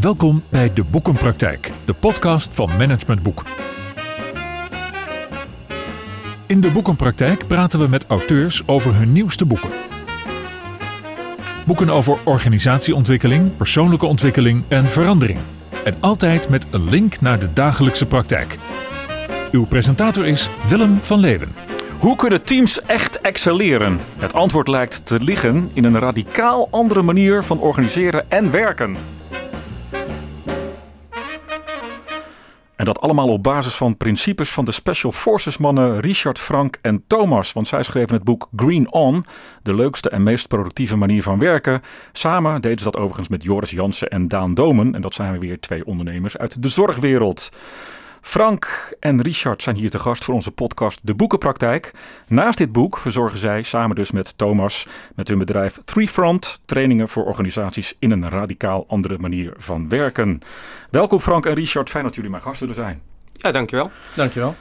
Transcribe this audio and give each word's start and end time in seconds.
Welkom 0.00 0.42
bij 0.48 0.72
De 0.74 0.84
Boekenpraktijk, 0.84 1.70
de 1.84 1.92
podcast 1.92 2.54
van 2.54 2.68
Management 2.76 3.22
Boek. 3.22 3.44
In 6.46 6.60
De 6.60 6.70
Boekenpraktijk 6.70 7.46
praten 7.46 7.80
we 7.80 7.88
met 7.88 8.06
auteurs 8.06 8.68
over 8.68 8.94
hun 8.94 9.12
nieuwste 9.12 9.44
boeken. 9.44 9.70
Boeken 11.64 11.90
over 11.90 12.18
organisatieontwikkeling, 12.24 13.56
persoonlijke 13.56 14.06
ontwikkeling 14.06 14.62
en 14.68 14.88
verandering. 14.88 15.38
En 15.84 15.94
altijd 16.00 16.48
met 16.48 16.66
een 16.70 16.90
link 16.90 17.20
naar 17.20 17.38
de 17.38 17.52
dagelijkse 17.52 18.06
praktijk. 18.06 18.58
Uw 19.50 19.66
presentator 19.66 20.26
is 20.26 20.48
Willem 20.68 20.96
van 20.96 21.18
Leeuwen. 21.18 21.52
Hoe 21.98 22.16
kunnen 22.16 22.42
teams 22.42 22.82
echt 22.82 23.20
excelleren? 23.20 23.98
Het 24.18 24.34
antwoord 24.34 24.68
lijkt 24.68 25.06
te 25.06 25.20
liggen 25.20 25.70
in 25.72 25.84
een 25.84 25.98
radicaal 25.98 26.68
andere 26.70 27.02
manier 27.02 27.42
van 27.42 27.60
organiseren 27.60 28.30
en 28.30 28.50
werken. 28.50 29.17
En 32.78 32.84
dat 32.84 33.00
allemaal 33.00 33.28
op 33.28 33.42
basis 33.42 33.74
van 33.74 33.96
principes 33.96 34.50
van 34.50 34.64
de 34.64 34.72
Special 34.72 35.12
Forces 35.12 35.58
mannen 35.58 36.00
Richard, 36.00 36.38
Frank 36.38 36.78
en 36.82 37.04
Thomas. 37.06 37.52
Want 37.52 37.68
zij 37.68 37.82
schreven 37.82 38.14
het 38.14 38.24
boek 38.24 38.48
Green 38.56 38.92
On, 38.92 39.24
de 39.62 39.74
leukste 39.74 40.10
en 40.10 40.22
meest 40.22 40.48
productieve 40.48 40.96
manier 40.96 41.22
van 41.22 41.38
werken. 41.38 41.80
Samen 42.12 42.60
deden 42.60 42.78
ze 42.78 42.84
dat 42.84 42.96
overigens 42.96 43.28
met 43.28 43.42
Joris 43.42 43.70
Jansen 43.70 44.08
en 44.08 44.28
Daan 44.28 44.54
Domen. 44.54 44.94
En 44.94 45.00
dat 45.00 45.14
zijn 45.14 45.40
weer 45.40 45.60
twee 45.60 45.86
ondernemers 45.86 46.36
uit 46.36 46.62
de 46.62 46.68
zorgwereld. 46.68 47.50
Frank 48.20 48.94
en 49.00 49.20
Richard 49.22 49.62
zijn 49.62 49.76
hier 49.76 49.90
te 49.90 49.98
gast 49.98 50.24
voor 50.24 50.34
onze 50.34 50.50
podcast 50.50 51.00
De 51.06 51.14
Boekenpraktijk. 51.14 51.92
Naast 52.28 52.58
dit 52.58 52.72
boek 52.72 52.98
verzorgen 52.98 53.38
zij 53.38 53.62
samen 53.62 53.96
dus 53.96 54.10
met 54.10 54.38
Thomas 54.38 54.86
met 55.14 55.28
hun 55.28 55.38
bedrijf 55.38 55.80
Threefront 55.84 56.60
trainingen 56.64 57.08
voor 57.08 57.24
organisaties 57.24 57.94
in 57.98 58.10
een 58.10 58.28
radicaal 58.28 58.84
andere 58.88 59.18
manier 59.18 59.52
van 59.56 59.88
werken. 59.88 60.38
Welkom 60.90 61.20
Frank 61.20 61.46
en 61.46 61.54
Richard, 61.54 61.90
fijn 61.90 62.04
dat 62.04 62.14
jullie 62.14 62.30
mijn 62.30 62.42
gasten 62.42 62.68
er 62.68 62.74
zijn. 62.74 63.02
Ja, 63.32 63.52
dankjewel. 63.52 63.90
Dankjewel. 64.16 64.54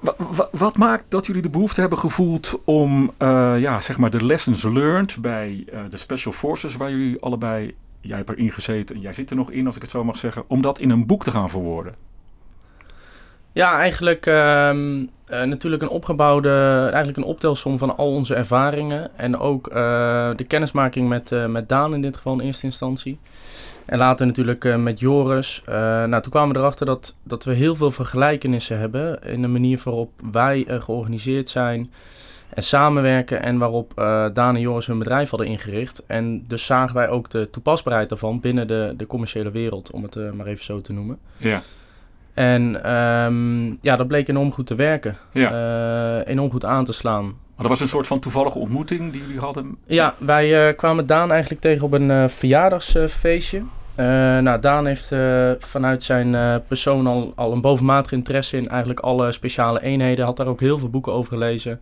Wat, 0.00 0.48
wat 0.52 0.76
maakt 0.76 1.04
dat 1.08 1.26
jullie 1.26 1.42
de 1.42 1.50
behoefte 1.50 1.80
hebben 1.80 1.98
gevoeld 1.98 2.60
om 2.64 3.12
uh, 3.18 3.54
ja, 3.58 3.80
zeg 3.80 3.98
maar 3.98 4.10
de 4.10 4.24
lessons 4.24 4.62
learned 4.62 5.16
bij 5.20 5.64
uh, 5.72 5.80
de 5.88 5.96
Special 5.96 6.32
Forces 6.32 6.76
waar 6.76 6.90
jullie 6.90 7.20
allebei, 7.22 7.74
jij 8.00 8.16
hebt 8.16 8.30
erin 8.30 8.52
gezeten 8.52 8.96
en 8.96 9.00
jij 9.00 9.12
zit 9.12 9.30
er 9.30 9.36
nog 9.36 9.50
in 9.50 9.66
als 9.66 9.76
ik 9.76 9.82
het 9.82 9.90
zo 9.90 10.04
mag 10.04 10.16
zeggen, 10.16 10.44
om 10.48 10.62
dat 10.62 10.78
in 10.78 10.90
een 10.90 11.06
boek 11.06 11.24
te 11.24 11.30
gaan 11.30 11.50
verwoorden? 11.50 11.94
Ja, 13.56 13.78
eigenlijk 13.78 14.26
uh, 14.26 14.34
uh, 14.34 15.02
natuurlijk 15.26 15.82
een 15.82 15.88
opgebouwde, 15.88 16.80
eigenlijk 16.82 17.16
een 17.16 17.24
optelsom 17.24 17.78
van 17.78 17.96
al 17.96 18.08
onze 18.08 18.34
ervaringen. 18.34 19.18
En 19.18 19.38
ook 19.38 19.68
uh, 19.68 19.74
de 20.36 20.44
kennismaking 20.46 21.08
met, 21.08 21.32
uh, 21.32 21.46
met 21.46 21.68
Daan 21.68 21.94
in 21.94 22.02
dit 22.02 22.16
geval 22.16 22.32
in 22.32 22.46
eerste 22.46 22.66
instantie. 22.66 23.18
En 23.84 23.98
later 23.98 24.26
natuurlijk 24.26 24.76
met 24.76 25.00
Joris. 25.00 25.62
nou, 25.66 26.22
toen 26.22 26.30
kwamen 26.30 26.54
we 26.54 26.60
erachter 26.60 26.86
dat, 26.86 27.14
dat 27.22 27.44
we 27.44 27.54
heel 27.54 27.76
veel 27.76 27.90
vergelijkenissen 27.90 28.78
hebben 28.78 29.22
in 29.22 29.42
de 29.42 29.48
manier 29.48 29.80
waarop 29.84 30.10
wij 30.32 30.64
georganiseerd 30.68 31.48
zijn 31.48 31.92
en 32.48 32.62
samenwerken. 32.62 33.42
En 33.42 33.58
waarop 33.58 33.92
Daan 34.32 34.54
en 34.54 34.60
Joris 34.60 34.86
hun 34.86 34.98
bedrijf 34.98 35.30
hadden 35.30 35.48
ingericht. 35.48 36.06
En 36.06 36.44
dus 36.46 36.64
zagen 36.64 36.94
wij 36.94 37.08
ook 37.08 37.30
de 37.30 37.50
toepasbaarheid 37.50 38.08
daarvan 38.08 38.40
binnen 38.40 38.66
de, 38.66 38.94
de 38.96 39.06
commerciële 39.06 39.50
wereld, 39.50 39.90
om 39.90 40.02
het 40.02 40.34
maar 40.34 40.46
even 40.46 40.64
zo 40.64 40.80
te 40.80 40.92
noemen. 40.92 41.18
Ja. 41.36 41.62
En 42.36 42.92
um, 42.96 43.78
ja, 43.80 43.96
dat 43.96 44.06
bleek 44.06 44.28
enorm 44.28 44.52
goed 44.52 44.66
te 44.66 44.74
werken. 44.74 45.16
Ja. 45.32 45.50
Uh, 45.50 46.28
enorm 46.28 46.50
goed 46.50 46.64
aan 46.64 46.84
te 46.84 46.92
slaan. 46.92 47.24
Maar 47.24 47.34
dat 47.56 47.68
was 47.68 47.80
een 47.80 47.88
soort 47.88 48.06
van 48.06 48.18
toevallige 48.18 48.58
ontmoeting 48.58 49.12
die 49.12 49.20
jullie 49.20 49.38
hadden? 49.38 49.76
Ja, 49.86 50.14
wij 50.18 50.68
uh, 50.68 50.76
kwamen 50.76 51.06
Daan 51.06 51.30
eigenlijk 51.30 51.60
tegen 51.60 51.84
op 51.84 51.92
een 51.92 52.10
uh, 52.10 52.28
verjaardagsfeestje. 52.28 53.62
nou, 53.96 54.60
Daan 54.60 54.86
heeft 54.86 55.12
vanuit 55.58 56.02
zijn 56.02 56.62
persoon 56.68 57.06
al, 57.06 57.32
al 57.34 57.52
een 57.52 57.60
bovenmatig 57.60 58.12
interesse 58.12 58.56
in 58.56 58.68
eigenlijk 58.68 59.00
alle 59.00 59.32
speciale 59.32 59.82
eenheden. 59.82 60.24
Had 60.24 60.36
daar 60.36 60.46
ook 60.46 60.60
heel 60.60 60.78
veel 60.78 60.90
boeken 60.90 61.12
over 61.12 61.32
gelezen. 61.32 61.80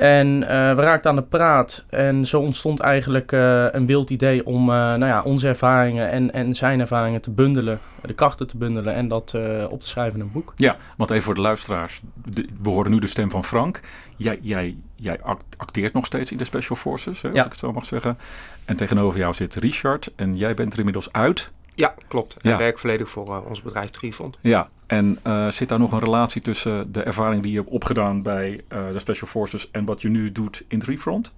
En 0.00 0.26
uh, 0.42 0.48
we 0.48 0.82
raakten 0.82 1.10
aan 1.10 1.16
de 1.16 1.22
praat. 1.22 1.84
En 1.88 2.26
zo 2.26 2.40
ontstond 2.40 2.80
eigenlijk 2.80 3.32
uh, 3.32 3.66
een 3.70 3.86
wild 3.86 4.10
idee 4.10 4.46
om 4.46 4.60
uh, 4.60 4.74
nou 4.74 5.04
ja, 5.06 5.22
onze 5.22 5.48
ervaringen 5.48 6.10
en, 6.10 6.32
en 6.32 6.54
zijn 6.54 6.80
ervaringen 6.80 7.20
te 7.20 7.30
bundelen. 7.30 7.78
De 8.02 8.14
krachten 8.14 8.46
te 8.46 8.56
bundelen 8.56 8.94
en 8.94 9.08
dat 9.08 9.34
op 9.68 9.80
te 9.80 9.88
schrijven 9.88 10.18
in 10.18 10.24
een 10.24 10.32
boek. 10.32 10.52
Ja, 10.56 10.76
want 10.96 11.10
even 11.10 11.22
voor 11.22 11.34
de 11.34 11.40
luisteraars. 11.40 12.00
De, 12.24 12.46
we 12.62 12.68
horen 12.68 12.90
nu 12.90 12.98
de 12.98 13.06
stem 13.06 13.30
van 13.30 13.44
Frank. 13.44 13.80
Jij, 14.16 14.38
jij, 14.42 14.76
jij 14.96 15.20
acteert 15.56 15.92
nog 15.92 16.06
steeds 16.06 16.30
in 16.30 16.38
de 16.38 16.44
Special 16.44 16.76
Forces, 16.76 17.22
hè, 17.22 17.28
als 17.28 17.36
ja. 17.36 17.44
ik 17.44 17.50
het 17.50 17.60
zo 17.60 17.72
mag 17.72 17.84
zeggen. 17.84 18.18
En 18.64 18.76
tegenover 18.76 19.18
jou 19.18 19.34
zit 19.34 19.54
Richard. 19.54 20.12
En 20.16 20.36
jij 20.36 20.54
bent 20.54 20.72
er 20.72 20.78
inmiddels 20.78 21.12
uit. 21.12 21.52
Ja, 21.74 21.94
klopt. 22.08 22.36
Ik 22.36 22.42
ja. 22.42 22.56
werk 22.58 22.78
volledig 22.78 23.10
voor 23.10 23.28
uh, 23.28 23.46
ons 23.48 23.62
bedrijf 23.62 23.90
Trifond. 23.90 24.38
Ja, 24.40 24.68
en 24.86 25.18
uh, 25.26 25.50
zit 25.50 25.68
daar 25.68 25.78
nog 25.78 25.92
een 25.92 25.98
relatie 25.98 26.42
tussen 26.42 26.92
de 26.92 27.02
ervaring 27.02 27.42
die 27.42 27.52
je 27.52 27.58
hebt 27.58 27.70
opgedaan 27.70 28.22
bij 28.22 28.60
uh, 28.68 28.90
de 28.92 28.98
Special 28.98 29.28
Forces 29.28 29.70
en 29.70 29.84
wat 29.84 30.02
je 30.02 30.08
nu 30.08 30.32
doet 30.32 30.64
in 30.68 30.78
Trifront? 30.78 31.32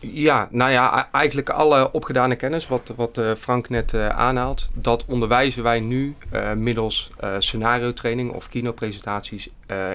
Ja, 0.00 0.48
nou 0.50 0.70
ja, 0.70 1.08
eigenlijk 1.12 1.48
alle 1.48 1.92
opgedane 1.92 2.36
kennis, 2.36 2.66
wat, 2.66 2.92
wat 2.96 3.18
uh, 3.18 3.34
Frank 3.34 3.68
net 3.68 3.92
uh, 3.92 4.08
aanhaalt, 4.08 4.70
dat 4.74 5.04
onderwijzen 5.06 5.62
wij 5.62 5.80
nu 5.80 6.14
uh, 6.32 6.52
middels 6.52 7.10
scenario 7.38 7.92
training 7.92 8.32
of 8.32 8.48
kinopresentaties 8.48 9.48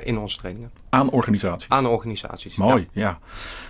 in 0.03 0.17
onze 0.17 0.37
trainingen. 0.37 0.71
Aan 0.89 1.09
organisaties? 1.09 1.69
Aan 1.69 1.85
organisaties, 1.85 2.55
Mooi, 2.55 2.87
ja. 2.91 3.01
ja. 3.01 3.19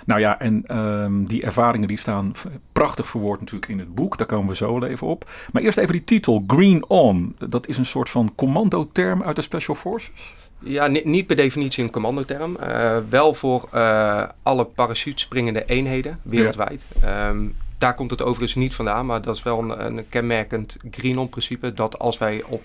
Nou 0.06 0.20
ja, 0.20 0.40
en 0.40 0.78
um, 0.78 1.28
die 1.28 1.44
ervaringen 1.44 1.88
die 1.88 1.98
staan 1.98 2.32
prachtig 2.72 3.08
verwoord 3.08 3.40
natuurlijk 3.40 3.72
in 3.72 3.80
het 3.80 3.96
boek, 3.96 4.18
daar 4.18 4.28
komen 4.28 4.50
we 4.50 4.56
zo 4.56 4.80
wel 4.80 4.90
even 4.90 5.08
op. 5.08 5.30
Maar 5.52 5.62
eerst 5.62 5.78
even 5.78 5.92
die 5.92 6.04
titel, 6.04 6.44
Green 6.48 6.90
On, 6.90 7.36
dat 7.48 7.68
is 7.68 7.78
een 7.78 7.86
soort 7.86 8.10
van 8.10 8.34
commandoterm 8.36 9.24
uit 9.24 9.36
de 9.36 9.42
Special 9.42 9.76
Forces? 9.76 10.36
Ja, 10.63 10.88
niet 10.88 11.28
per 11.28 11.35
definitie 11.35 11.84
een 11.84 11.91
commandoterm. 11.91 12.57
Uh, 12.62 12.97
wel 13.09 13.34
voor 13.34 13.69
uh, 13.74 14.24
alle 14.44 14.66
parachutespringende 14.66 15.66
eenheden 15.66 16.19
wereldwijd. 16.22 16.85
Ja. 17.01 17.29
Um, 17.29 17.56
daar 17.78 17.96
komt 17.96 18.12
het 18.12 18.22
overigens 18.22 18.56
niet 18.56 18.75
vandaan, 18.75 19.06
maar 19.06 19.22
dat 19.22 19.35
is 19.35 19.44
wel 19.44 19.59
een, 19.59 19.85
een 19.85 20.09
kenmerkend 20.09 20.78
Green-on-principe. 20.91 21.73
Dat 21.73 22.00
als 22.00 22.18
wij 22.18 22.44
op 22.44 22.62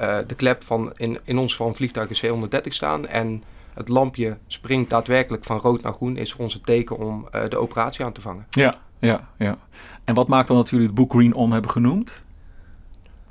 uh, 0.00 0.16
de 0.26 0.34
klep 0.34 0.64
van, 0.64 0.92
in, 0.96 1.18
in 1.24 1.38
ons 1.38 1.56
van 1.56 1.74
vliegtuig 1.74 2.20
C-130 2.20 2.68
staan 2.68 3.06
en 3.06 3.42
het 3.74 3.88
lampje 3.88 4.36
springt 4.46 4.90
daadwerkelijk 4.90 5.44
van 5.44 5.58
rood 5.58 5.82
naar 5.82 5.92
groen, 5.92 6.16
is 6.16 6.36
onze 6.36 6.60
teken 6.60 6.98
om 6.98 7.28
de 7.48 7.56
operatie 7.56 8.04
aan 8.04 8.12
te 8.12 8.20
vangen. 8.20 8.46
Ja, 8.50 8.76
ja, 8.98 9.28
ja. 9.38 9.58
En 10.04 10.14
wat 10.14 10.28
maakt 10.28 10.48
dan 10.48 10.56
dat 10.56 10.68
jullie 10.68 10.86
het 10.86 10.94
boek 10.94 11.12
Green 11.12 11.34
On 11.34 11.52
hebben 11.52 11.70
genoemd? 11.70 12.22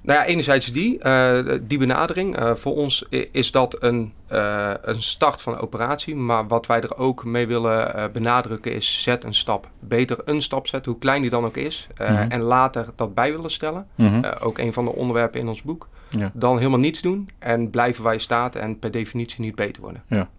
Nou 0.08 0.20
ja, 0.20 0.26
enerzijds 0.26 0.72
die, 0.72 1.00
uh, 1.04 1.40
die 1.62 1.78
benadering. 1.78 2.40
Uh, 2.40 2.56
voor 2.56 2.76
ons 2.76 3.06
is 3.32 3.52
dat 3.52 3.84
een, 3.84 4.14
uh, 4.32 4.72
een 4.82 5.04
start 5.04 5.42
van 5.42 5.54
een 5.54 5.60
operatie. 5.60 6.16
Maar 6.16 6.48
wat 6.48 6.66
wij 6.66 6.82
er 6.82 6.98
ook 6.98 7.26
mee 7.26 7.48
willen 7.48 8.12
benadrukken 8.12 8.74
is 8.74 9.04
zet 9.04 9.24
een 9.24 9.34
stap. 9.34 9.70
Beter 9.80 10.18
een 10.26 10.42
stap 10.42 10.68
zetten, 10.68 10.92
hoe 10.92 11.02
klein 11.02 11.22
die 11.22 11.30
dan 11.30 11.46
ook 11.46 11.58
is. 11.58 11.88
Mm 11.98 12.06
-hmm. 12.06 12.32
En 12.32 12.42
later 12.42 12.86
dat 12.96 13.14
bij 13.14 13.32
willen 13.32 13.52
stellen. 13.52 13.88
Mm 13.96 14.08
-hmm. 14.08 14.32
ook 14.40 14.58
een 14.58 14.74
van 14.74 14.86
de 14.86 14.94
onderwerpen 14.94 15.40
in 15.40 15.48
ons 15.48 15.62
boek. 15.62 15.88
Ja. 16.10 16.32
Dan 16.34 16.58
helemaal 16.58 16.80
niets 16.80 17.02
doen 17.02 17.30
en 17.40 17.70
blijven 17.70 18.04
wij 18.04 18.18
staat 18.18 18.56
en 18.56 18.80
per 18.80 18.92
definitie 18.92 19.42
niet 19.42 19.56
beter 19.56 19.82
worden. 19.82 20.04
Ja. 20.08 20.30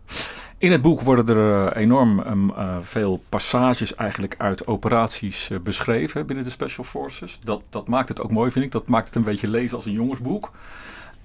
In 0.58 0.72
het 0.72 0.82
boek 0.82 1.00
worden 1.00 1.36
er 1.36 1.74
uh, 1.74 1.82
enorm 1.82 2.18
um, 2.18 2.50
uh, 2.50 2.76
veel 2.80 3.22
passages 3.28 3.94
eigenlijk 3.94 4.34
uit 4.38 4.66
operaties 4.66 5.50
uh, 5.50 5.58
beschreven 5.58 6.26
binnen 6.26 6.44
de 6.44 6.50
Special 6.50 6.84
Forces. 6.84 7.38
Dat, 7.40 7.62
dat 7.70 7.88
maakt 7.88 8.08
het 8.08 8.20
ook 8.20 8.30
mooi, 8.30 8.50
vind 8.50 8.64
ik. 8.64 8.72
Dat 8.72 8.86
maakt 8.86 9.06
het 9.06 9.14
een 9.14 9.22
beetje 9.22 9.48
lezen 9.48 9.76
als 9.76 9.86
een 9.86 9.92
jongensboek. 9.92 10.50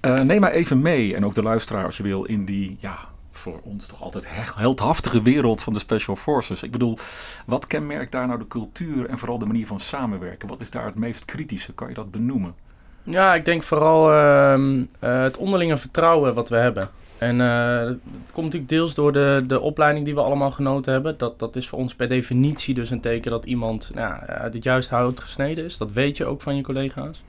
neem 0.00 0.40
maar 0.40 0.50
even 0.50 0.80
mee, 0.80 1.14
en 1.14 1.24
ook 1.24 1.34
de 1.34 1.42
luisteraar 1.42 1.84
als 1.84 1.96
je 1.96 2.02
wil, 2.02 2.24
in 2.24 2.44
die 2.44 2.76
ja, 2.78 2.98
voor 3.30 3.60
ons 3.62 3.86
toch 3.86 4.02
altijd 4.02 4.26
heldhaftige 4.56 5.22
wereld 5.22 5.62
van 5.62 5.72
de 5.72 5.78
Special 5.78 6.16
Forces. 6.16 6.62
Ik 6.62 6.70
bedoel, 6.70 6.98
wat 7.46 7.66
kenmerkt 7.66 8.12
daar 8.12 8.26
nou 8.26 8.38
de 8.38 8.46
cultuur 8.46 9.08
en 9.08 9.18
vooral 9.18 9.38
de 9.38 9.46
manier 9.46 9.66
van 9.66 9.80
samenwerken? 9.80 10.48
Wat 10.48 10.60
is 10.60 10.70
daar 10.70 10.84
het 10.84 10.94
meest 10.94 11.24
kritische? 11.24 11.72
Kan 11.72 11.88
je 11.88 11.94
dat 11.94 12.10
benoemen? 12.10 12.54
Ja, 13.02 13.34
ik 13.34 13.44
denk 13.44 13.62
vooral 13.62 14.12
uh, 14.12 14.82
het 14.98 15.36
onderlinge 15.36 15.76
vertrouwen 15.76 16.34
wat 16.34 16.48
we 16.48 16.56
hebben. 16.56 16.90
En 17.24 17.36
uh, 17.36 17.78
het 17.78 17.98
komt 18.32 18.46
natuurlijk 18.46 18.68
deels 18.68 18.94
door 18.94 19.12
de, 19.12 19.44
de 19.46 19.60
opleiding 19.60 20.04
die 20.04 20.14
we 20.14 20.20
allemaal 20.20 20.50
genoten 20.50 20.92
hebben. 20.92 21.14
Dat, 21.18 21.38
dat 21.38 21.56
is 21.56 21.68
voor 21.68 21.78
ons 21.78 21.94
per 21.94 22.08
definitie 22.08 22.74
dus 22.74 22.90
een 22.90 23.00
teken 23.00 23.30
dat 23.30 23.44
iemand 23.44 23.90
nou, 23.94 24.14
uit 24.26 24.54
het 24.54 24.64
juiste 24.64 24.94
hout 24.94 25.20
gesneden 25.20 25.64
is. 25.64 25.78
Dat 25.78 25.92
weet 25.92 26.16
je 26.16 26.24
ook 26.24 26.42
van 26.42 26.56
je 26.56 26.62
collega's. 26.62 27.22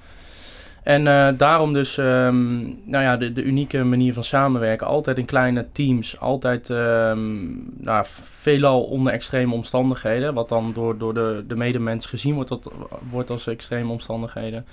En 0.83 1.06
uh, 1.06 1.27
daarom 1.38 1.74
dus 1.74 1.97
um, 1.97 2.80
nou 2.86 3.03
ja, 3.03 3.18
de, 3.18 3.33
de 3.33 3.44
unieke 3.44 3.83
manier 3.83 4.13
van 4.13 4.24
samenwerken. 4.24 4.88
Altijd 4.88 5.18
in 5.18 5.25
kleine 5.25 5.68
teams. 5.71 6.19
Altijd 6.19 6.69
um, 6.69 7.63
nou, 7.77 8.06
veelal 8.24 8.83
onder 8.83 9.13
extreme 9.13 9.53
omstandigheden. 9.53 10.33
Wat 10.33 10.50
dan 10.50 10.71
door, 10.74 10.97
door 10.97 11.13
de, 11.13 11.44
de 11.47 11.56
medemens 11.56 12.06
gezien 12.06 12.33
wordt, 12.33 12.50
dat, 12.50 12.71
wordt 13.12 13.30
als 13.30 13.47
extreme 13.47 13.92
omstandigheden. 13.92 14.65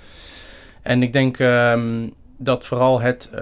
En 0.81 1.03
ik 1.03 1.13
denk 1.13 1.39
um, 1.39 2.13
dat 2.43 2.65
vooral 2.65 3.01
het, 3.01 3.29
uh, 3.33 3.39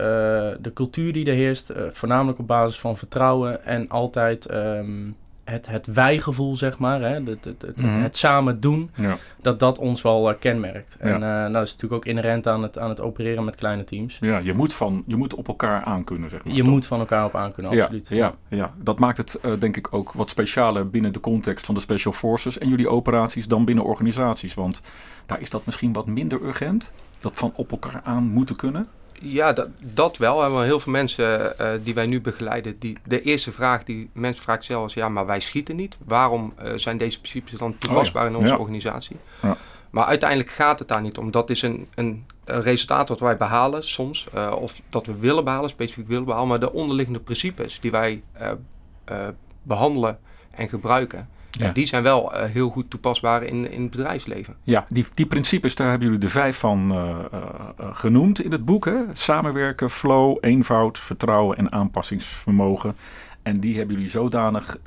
de 0.60 0.72
cultuur 0.74 1.14
die 1.14 1.26
er 1.26 1.34
heerst, 1.34 1.70
uh, 1.70 1.78
voornamelijk 1.92 2.40
op 2.40 2.48
basis 2.48 2.80
van 2.80 2.98
vertrouwen 2.98 3.64
en 3.64 3.90
altijd 3.90 4.54
um, 4.54 5.16
het, 5.52 5.68
het 5.68 5.86
wij-gevoel, 5.94 6.56
zeg 6.56 6.78
maar, 6.80 7.02
hè, 7.02 7.08
het, 7.08 7.28
het, 7.28 7.46
het, 7.46 7.62
het, 7.62 7.82
Mhm. 7.82 8.02
het 8.02 8.18
samen 8.18 8.60
doen, 8.60 8.92
Ja. 8.96 9.18
dat 9.42 9.60
dat 9.60 9.78
ons 9.78 10.02
wel 10.02 10.30
eh, 10.30 10.36
kenmerkt. 10.40 10.98
Ja. 11.00 11.06
En 11.06 11.14
eh, 11.14 11.20
nou, 11.22 11.54
dat 11.54 11.64
is 11.64 11.72
natuurlijk 11.74 11.94
ook 11.94 12.06
inherent 12.06 12.48
aan 12.48 12.64
het, 12.64 12.80
aan 12.80 12.90
het 12.90 13.02
opereren 13.02 13.44
met 13.44 13.56
kleine 13.56 13.84
teams. 13.84 14.18
ja, 14.22 14.38
je 14.38 14.54
moet, 14.54 14.74
van, 14.74 15.04
je 15.08 15.16
moet 15.16 15.36
op 15.36 15.48
elkaar 15.48 15.84
aankunnen, 15.84 16.30
zeg 16.30 16.44
maar. 16.44 16.54
Je 16.54 16.62
toch? 16.62 16.70
moet 16.72 16.86
van 16.86 17.00
elkaar 17.00 17.26
op 17.26 17.36
aankunnen, 17.36 17.72
Ja, 17.74 17.82
absoluut. 17.82 18.08
Ja, 18.08 18.34
ja, 18.48 18.74
dat 18.78 19.00
maakt 19.00 19.18
het 19.18 19.40
eh, 19.42 19.52
denk 19.60 19.78
ik 19.78 19.88
ook 19.94 20.12
wat 20.12 20.30
specialer 20.30 20.90
binnen 20.90 21.14
de 21.14 21.20
context 21.20 21.66
van 21.66 21.76
de 21.76 21.82
Special 21.82 22.14
Forces 22.14 22.58
en 22.58 22.70
jullie 22.70 22.90
operaties 22.90 23.48
dan 23.48 23.66
binnen 23.66 23.84
organisaties. 23.84 24.54
Want 24.54 24.82
daar 25.26 25.42
is 25.42 25.50
dat 25.50 25.66
misschien 25.66 25.94
wat 25.94 26.06
minder 26.08 26.42
urgent. 26.42 26.92
Dat 27.20 27.32
van 27.36 27.52
op 27.56 27.72
elkaar 27.72 28.02
aan 28.04 28.24
moeten 28.24 28.56
kunnen. 28.56 28.88
Ja, 29.24 29.54
dat, 29.54 29.68
dat 29.94 30.18
wel. 30.18 30.36
We 30.36 30.42
hebben 30.42 30.64
heel 30.64 30.80
veel 30.80 30.92
mensen 30.92 31.58
eh, 31.60 31.68
die 31.84 31.94
wij 31.94 32.06
nu 32.06 32.22
begeleiden. 32.22 32.80
Die, 32.80 32.98
de 33.04 33.22
eerste 33.22 33.52
vraag 33.52 33.84
die 33.84 34.10
mensen 34.14 34.44
vaak 34.44 34.64
stellen 34.64 34.86
is: 34.86 34.94
ja, 34.94 35.10
maar 35.10 35.26
wij 35.26 35.40
schieten 35.40 35.76
niet. 35.76 35.98
Waarom 36.06 36.54
eh, 36.56 36.72
zijn 36.76 36.98
deze 36.98 37.20
principes 37.22 37.52
dan 37.60 37.78
toepasbaar 37.78 38.28
in 38.28 38.36
onze 38.36 38.48
Ja. 38.48 38.58
organisatie? 38.58 39.18
Ja. 39.42 39.58
Maar 39.90 40.06
uiteindelijk 40.06 40.50
gaat 40.50 40.80
het 40.80 40.88
daar 40.88 41.02
niet 41.02 41.18
om. 41.18 41.32
Dat 41.32 41.50
is 41.50 41.62
een, 41.62 41.88
een, 41.96 42.26
een 42.46 42.62
resultaat 42.62 43.10
wat 43.10 43.20
wij 43.20 43.38
behalen 43.38 43.84
soms. 43.84 44.28
eh, 44.34 44.56
of 44.60 44.82
dat 44.90 45.06
we 45.06 45.16
willen 45.18 45.44
behalen, 45.44 45.70
specifiek 45.70 46.08
willen 46.08 46.26
behalen. 46.26 46.48
Maar 46.48 46.60
de 46.60 46.74
onderliggende 46.74 47.20
principes 47.20 47.80
die 47.82 47.92
wij 47.92 48.24
eh, 48.34 48.52
eh, 49.06 49.28
behandelen 49.64 50.20
en 50.52 50.70
gebruiken. 50.70 51.30
Ja. 51.52 51.72
die 51.72 51.86
zijn 51.86 52.04
wel 52.04 52.34
eh, 52.34 52.50
heel 52.50 52.70
goed 52.70 52.90
toepasbaar 52.90 53.44
in, 53.44 53.72
in 53.72 53.82
het 53.82 53.92
bedrijfsleven. 53.92 54.56
Ja, 54.64 54.86
die, 54.90 55.06
die 55.14 55.26
principes, 55.26 55.76
daar 55.76 55.90
hebben 55.90 56.08
jullie 56.08 56.22
de 56.24 56.30
vijf 56.30 56.58
van 56.58 56.92
eh, 56.92 57.10
eh, 57.32 57.44
genoemd 57.92 58.44
in 58.44 58.52
het 58.52 58.66
boek. 58.66 58.86
Hè? 58.86 58.98
Samenwerken, 59.14 59.90
flow, 59.90 60.38
eenvoud, 60.42 61.00
vertrouwen 61.00 61.58
en 61.58 61.72
aanpassingsvermogen. 61.72 62.96
En 63.44 63.60
die 63.60 63.78
hebben 63.78 63.96
jullie 63.96 64.10
zodanig 64.10 64.78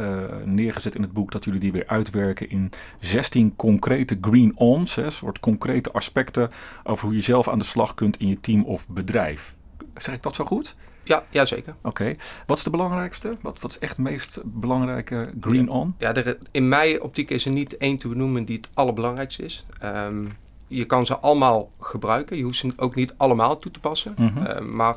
neergezet 0.44 0.94
in 0.94 1.02
het 1.02 1.12
boek 1.12 1.32
dat 1.32 1.44
jullie 1.44 1.60
die 1.60 1.72
weer 1.72 1.86
uitwerken 1.86 2.50
in 2.50 2.70
16 2.98 3.56
concrete 3.56 4.18
green-ons. 4.20 4.96
Een 4.96 5.12
soort 5.12 5.40
concrete 5.40 5.92
aspecten 5.92 6.50
over 6.84 7.06
hoe 7.06 7.14
je 7.14 7.22
zelf 7.22 7.48
aan 7.48 7.58
de 7.58 7.64
slag 7.64 7.94
kunt 7.94 8.16
in 8.16 8.28
je 8.28 8.40
team 8.40 8.62
of 8.62 8.88
bedrijf. 8.88 9.54
Zeg 9.94 10.14
ik 10.14 10.22
dat 10.22 10.34
zo 10.34 10.44
goed? 10.44 10.74
Ja, 11.04 11.22
ja 11.30 11.44
zeker. 11.44 11.74
Oké. 11.82 12.16
Wat 12.46 12.56
is 12.56 12.62
de 12.62 12.70
belangrijkste? 12.70 13.36
Wat, 13.40 13.60
wat 13.60 13.70
is 13.70 13.78
echt 13.78 13.96
het 13.96 14.06
meest 14.06 14.40
belangrijke 14.44 15.30
green-on? 15.40 15.94
Ja, 15.98 16.14
er, 16.14 16.38
in 16.50 16.68
mijn 16.68 17.02
optiek 17.02 17.30
is 17.30 17.44
er 17.44 17.52
niet 17.52 17.76
één 17.76 17.96
te 17.96 18.08
benoemen 18.08 18.44
die 18.44 18.56
het 18.56 18.68
allerbelangrijkste 18.74 19.42
is. 19.42 19.66
Ehm, 19.78 20.24
je 20.66 20.84
kan 20.84 21.06
ze 21.06 21.18
allemaal 21.18 21.70
gebruiken. 21.80 22.36
Je 22.36 22.42
hoeft 22.42 22.56
ze 22.56 22.72
ook 22.76 22.94
niet 22.94 23.14
allemaal 23.16 23.58
toe 23.58 23.70
te 23.70 23.80
passen. 23.80 24.14
Mhm. 24.18 24.46
Eh, 24.46 24.60
maar 24.60 24.96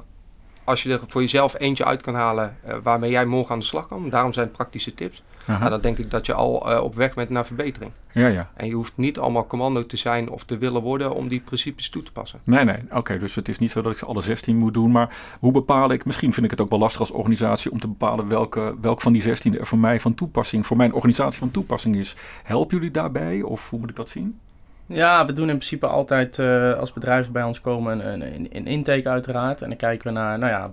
als 0.63 0.83
je 0.83 0.94
er 0.94 1.00
voor 1.07 1.21
jezelf 1.21 1.59
eentje 1.59 1.86
uit 1.86 2.01
kan 2.01 2.15
halen 2.15 2.57
eh, 2.63 2.75
waarmee 2.83 3.12
jij 3.12 3.25
morgen 3.25 3.54
aan 3.54 3.59
de 3.59 3.65
slag 3.65 3.88
kan, 3.88 4.09
daarom 4.09 4.33
zijn 4.33 4.48
het 4.48 4.56
praktische 4.56 4.94
tips. 4.94 5.24
Nou, 5.47 5.69
dan 5.69 5.81
denk 5.81 5.97
ik 5.97 6.11
dat 6.11 6.25
je 6.25 6.33
al 6.33 6.71
eh, 6.71 6.83
op 6.83 6.95
weg 6.95 7.13
bent 7.13 7.29
naar 7.29 7.45
verbetering. 7.45 7.91
Ja, 8.11 8.27
ja. 8.27 8.49
En 8.53 8.67
je 8.67 8.73
hoeft 8.73 8.94
niet 8.95 9.19
allemaal 9.19 9.47
commando 9.47 9.85
te 9.85 9.97
zijn 9.97 10.29
of 10.29 10.44
te 10.44 10.57
willen 10.57 10.81
worden 10.81 11.13
om 11.13 11.27
die 11.27 11.39
principes 11.39 11.89
toe 11.89 12.03
te 12.03 12.11
passen. 12.11 12.39
Nee, 12.44 12.63
nee. 12.63 12.77
Oké, 12.91 13.17
dus 13.17 13.35
het 13.35 13.49
is 13.49 13.57
niet 13.57 13.71
zo 13.71 13.81
dat 13.81 13.91
ik 13.91 13.97
ze 13.97 14.05
alle 14.05 14.21
16 14.21 14.57
moet 14.57 14.73
doen. 14.73 14.91
Maar 14.91 15.15
hoe 15.39 15.51
bepaal 15.51 15.91
ik, 15.91 16.05
misschien 16.05 16.33
vind 16.33 16.45
ik 16.45 16.51
het 16.51 16.61
ook 16.61 16.69
wel 16.69 16.79
lastig 16.79 16.99
als 16.99 17.11
organisatie 17.11 17.71
om 17.71 17.79
te 17.79 17.88
bepalen 17.88 18.27
welke, 18.27 18.75
welk 18.81 19.01
van 19.01 19.13
die 19.13 19.21
16 19.21 19.59
er 19.59 19.67
voor 19.67 19.77
mij 19.77 19.99
van 19.99 20.13
toepassing, 20.13 20.65
voor 20.65 20.77
mijn 20.77 20.94
organisatie 20.94 21.39
van 21.39 21.51
toepassing 21.51 21.95
is. 21.95 22.15
Helpen 22.44 22.77
jullie 22.77 22.91
daarbij 22.91 23.41
of 23.41 23.69
hoe 23.69 23.79
moet 23.79 23.89
ik 23.89 23.95
dat 23.95 24.09
zien? 24.09 24.39
Ja, 24.85 25.25
we 25.25 25.33
doen 25.33 25.49
in 25.49 25.57
principe 25.57 25.88
altijd 25.88 26.39
eh, 26.39 26.73
als 26.73 26.94
bedrijven 26.94 27.33
bij 27.33 27.44
ons 27.44 27.61
komen 27.61 28.13
een, 28.13 28.21
een, 28.21 28.47
een 28.51 28.67
intake 28.67 29.09
uiteraard. 29.09 29.61
En 29.61 29.67
dan 29.67 29.77
kijken 29.77 30.07
we 30.07 30.19
naar, 30.19 30.39
nou 30.39 30.51
ja, 30.51 30.71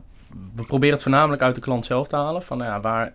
we 0.55 0.65
proberen 0.65 0.95
het 0.95 1.03
voornamelijk 1.03 1.43
uit 1.43 1.55
de 1.55 1.61
klant 1.61 1.87
zelf 1.87 2.09
te 2.09 2.17
halen. 2.17 2.43
Van 2.43 2.59
nou 2.59 2.71
ja, 2.71 2.81
waar, 2.81 3.13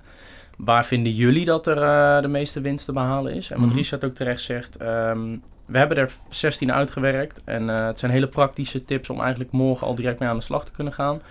waar 0.59 0.85
vinden 0.85 1.13
jullie 1.13 1.45
dat 1.45 1.67
er 1.67 1.77
eh, 1.81 2.21
de 2.21 2.27
meeste 2.27 2.61
winst 2.61 2.85
te 2.85 2.93
behalen 2.93 3.33
is? 3.33 3.51
En 3.51 3.59
wat 3.59 3.67
Mhm. 3.67 3.77
Richard 3.77 4.03
ook 4.03 4.13
terecht 4.13 4.41
zegt, 4.41 4.77
ehm, 4.77 5.37
we 5.65 5.77
hebben 5.77 5.97
er 5.97 6.11
16 6.29 6.73
uitgewerkt. 6.73 7.41
En 7.45 7.69
eh, 7.69 7.85
het 7.85 7.99
zijn 7.99 8.11
hele 8.11 8.27
praktische 8.27 8.85
tips 8.85 9.09
om 9.09 9.19
eigenlijk 9.21 9.51
morgen 9.51 9.87
al 9.87 9.95
direct 9.95 10.19
mee 10.19 10.29
aan 10.29 10.37
de 10.37 10.43
slag 10.43 10.65
te 10.65 10.71
kunnen 10.71 10.93
gaan. 10.93 11.21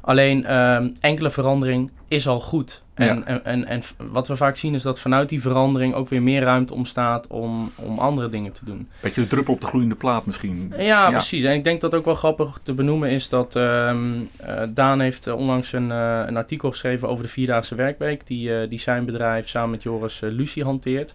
Alleen 0.00 0.44
ehm, 0.46 0.88
enkele 1.00 1.30
verandering 1.30 1.90
is 2.08 2.28
al 2.28 2.40
goed. 2.40 2.81
En, 2.94 3.06
Ja. 3.16 3.24
en, 3.24 3.44
en, 3.44 3.64
en 3.66 3.82
wat 3.96 4.28
we 4.28 4.36
vaak 4.36 4.56
zien 4.56 4.74
is 4.74 4.82
dat 4.82 5.00
vanuit 5.00 5.28
die 5.28 5.40
verandering 5.40 5.94
ook 5.94 6.08
weer 6.08 6.22
meer 6.22 6.42
ruimte 6.42 6.74
ontstaat 6.74 7.26
om, 7.26 7.70
om 7.76 7.98
andere 7.98 8.28
dingen 8.28 8.52
te 8.52 8.64
doen. 8.64 8.88
Beetje 9.00 9.20
de 9.20 9.26
druppel 9.26 9.54
op 9.54 9.60
de 9.60 9.66
gloeiende 9.66 9.94
plaat 9.94 10.26
misschien. 10.26 10.72
Ja, 10.78 11.10
precies. 11.10 11.44
En 11.44 11.54
ik 11.54 11.64
denk 11.64 11.80
dat 11.80 11.94
ook 11.94 12.04
wel 12.04 12.14
grappig 12.14 12.58
te 12.62 12.72
benoemen 12.72 13.10
is 13.10 13.28
dat 13.28 13.56
ehm, 13.56 13.98
eh, 14.36 14.62
Daan 14.68 15.00
heeft 15.00 15.26
eh, 15.26 15.34
onlangs 15.36 15.72
een, 15.72 15.90
eh, 15.90 16.22
een 16.26 16.36
artikel 16.36 16.70
geschreven 16.70 17.08
over 17.08 17.24
de 17.24 17.30
vierdaagse 17.30 17.74
werkweek, 17.74 18.26
die, 18.26 18.68
die 18.68 18.80
zijn 18.80 19.04
bedrijf 19.04 19.48
samen 19.48 19.70
met 19.70 19.82
Joris 19.82 20.20
Lucie 20.20 20.64
hanteert. 20.64 21.14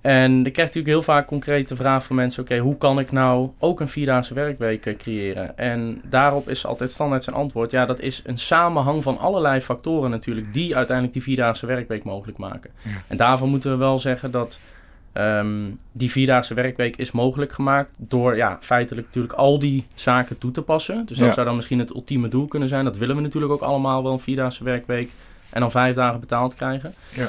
En 0.00 0.46
ik 0.46 0.52
krijg 0.52 0.68
natuurlijk 0.68 0.86
heel 0.94 1.02
vaak 1.14 1.26
concreet 1.26 1.68
de 1.68 1.76
vraag 1.76 2.04
van 2.04 2.16
mensen, 2.16 2.42
oké, 2.42 2.58
hoe 2.58 2.78
kan 2.78 2.98
ik 2.98 3.12
nou 3.12 3.50
ook 3.58 3.80
een 3.80 3.88
vierdaagse 3.88 4.34
werkweek 4.34 4.86
eh, 4.86 4.96
creëren? 4.96 5.58
En 5.58 6.02
daarop 6.04 6.48
is 6.48 6.66
altijd 6.66 6.90
standaard 6.90 7.24
zijn 7.24 7.36
antwoord, 7.36 7.70
ja, 7.70 7.86
dat 7.86 8.00
is 8.00 8.22
een 8.24 8.38
samenhang 8.38 9.02
van 9.02 9.18
allerlei 9.18 9.60
factoren 9.60 10.10
natuurlijk, 10.10 10.52
die 10.52 10.76
uiteindelijk 10.76 11.14
die 11.14 11.22
vierdaagse 11.24 11.66
werkweek 11.66 12.04
mogelijk 12.04 12.38
maken. 12.38 12.70
Ja. 12.82 12.90
En 13.08 13.16
daarvan 13.16 13.48
moeten 13.48 13.70
we 13.70 13.76
wel 13.76 13.98
zeggen 13.98 14.30
dat 14.30 14.58
Ehm, 15.12 15.70
die 15.92 16.10
vierdaagse 16.10 16.54
werkweek 16.54 16.96
is 16.96 17.10
mogelijk 17.10 17.52
gemaakt 17.52 17.90
door 17.98 18.36
ja, 18.36 18.58
feitelijk 18.60 19.06
natuurlijk 19.06 19.34
al 19.34 19.58
die 19.58 19.86
zaken 19.94 20.38
toe 20.38 20.50
te 20.50 20.62
passen. 20.62 21.06
Dus 21.06 21.18
dat 21.18 21.26
Ja. 21.28 21.32
zou 21.34 21.46
dan 21.46 21.56
misschien 21.56 21.78
het 21.78 21.90
ultieme 21.90 22.28
doel 22.28 22.46
kunnen 22.46 22.68
zijn. 22.68 22.84
Dat 22.84 22.96
willen 22.96 23.16
we 23.16 23.22
natuurlijk 23.22 23.52
ook 23.52 23.60
allemaal 23.60 24.02
wel, 24.02 24.12
een 24.12 24.20
vierdaagse 24.20 24.64
werkweek. 24.64 25.10
En 25.50 25.60
dan 25.60 25.70
vijf 25.70 25.94
dagen 25.94 26.20
betaald 26.20 26.54
krijgen. 26.54 26.94
Ja. 27.14 27.28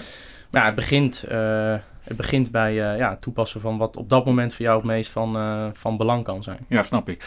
Maar 0.52 0.62
ja, 0.62 0.66
het 0.68 0.76
begint, 0.76 1.24
eh, 1.24 1.74
het 2.04 2.18
begint 2.18 2.52
bij 2.52 2.70
eh, 2.70 2.98
ja, 2.98 3.10
het 3.10 3.22
toepassen 3.22 3.62
van 3.62 3.78
wat 3.78 3.98
op 3.98 4.10
dat 4.10 4.26
moment 4.26 4.54
voor 4.54 4.66
jou 4.66 4.78
het 4.78 4.86
meest 4.86 5.12
van, 5.12 5.36
eh, 5.36 5.68
van 5.74 5.98
belang 5.98 6.24
kan 6.24 6.44
zijn. 6.44 6.60
Ja, 6.68 6.84
snap 6.84 7.10
ik. 7.10 7.26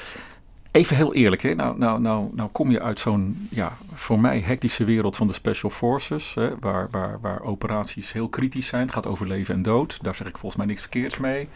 Even 0.70 0.96
heel 0.96 1.14
eerlijk, 1.14 1.42
hè? 1.42 1.54
Nou, 1.54 1.78
nou, 1.78 2.00
nou, 2.00 2.30
nou 2.34 2.48
kom 2.52 2.70
je 2.70 2.80
uit 2.80 3.00
zo'n, 3.00 3.48
ja, 3.50 3.72
voor 3.94 4.20
mij 4.20 4.40
hectische 4.40 4.84
wereld 4.84 5.16
van 5.16 5.26
de 5.26 5.32
Special 5.32 5.70
Forces, 5.70 6.34
hè? 6.34 6.58
Waar, 6.60 6.88
waar, 6.90 7.20
waar 7.20 7.42
operaties 7.42 8.12
heel 8.12 8.28
kritisch 8.28 8.66
zijn. 8.66 8.82
Het 8.82 8.92
gaat 8.92 9.06
over 9.06 9.26
leven 9.26 9.54
en 9.54 9.62
dood. 9.62 9.98
Daar 10.02 10.14
zeg 10.14 10.26
ik 10.26 10.38
volgens 10.38 10.56
mij 10.56 10.66
niks 10.66 10.80
verkeerds 10.80 11.18
mee. 11.18 11.48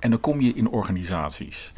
En 0.00 0.10
dan 0.10 0.20
kom 0.20 0.40
je 0.40 0.52
in 0.52 0.68
organisaties. 0.68 1.72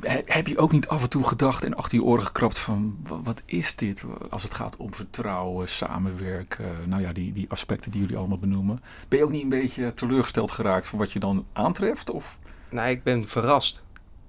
He- 0.00 0.22
Heb 0.26 0.46
je 0.46 0.58
ook 0.58 0.72
niet 0.72 0.88
af 0.88 1.02
en 1.02 1.08
toe 1.10 1.24
gedacht 1.26 1.64
en 1.64 1.74
achter 1.74 1.98
je 1.98 2.04
oren 2.04 2.26
gekrapt 2.26 2.58
van 2.58 2.96
wa- 3.06 3.20
wat 3.22 3.42
is 3.44 3.76
dit 3.76 4.04
als 4.30 4.42
het 4.42 4.54
gaat 4.54 4.76
om 4.76 4.94
vertrouwen, 4.94 5.68
samenwerken, 5.68 6.88
nou 6.88 7.02
ja, 7.02 7.12
die, 7.12 7.32
die 7.32 7.46
aspecten 7.50 7.90
die 7.90 8.00
jullie 8.00 8.16
allemaal 8.16 8.38
benoemen. 8.38 8.80
Ben 9.08 9.18
je 9.18 9.24
ook 9.24 9.30
niet 9.30 9.42
een 9.42 9.48
beetje 9.48 9.94
teleurgesteld 9.94 10.50
geraakt 10.50 10.86
van 10.86 10.98
wat 10.98 11.12
je 11.12 11.18
dan 11.18 11.46
aantreft? 11.52 12.10
Of 12.10 12.38
Nee, 12.70 12.94
ik 12.94 13.02
ben 13.02 13.28
verrast. 13.28 13.82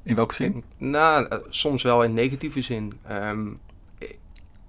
in 0.04 0.16
welke 0.16 0.34
zin? 0.34 0.64
Nou, 0.78 1.26
eh, 1.28 1.38
soms 1.50 1.84
wel 1.84 2.04
in 2.04 2.14
negatieve 2.14 2.62
zin. 2.62 2.94
Ehm, 3.08 3.48
eh, 3.98 4.10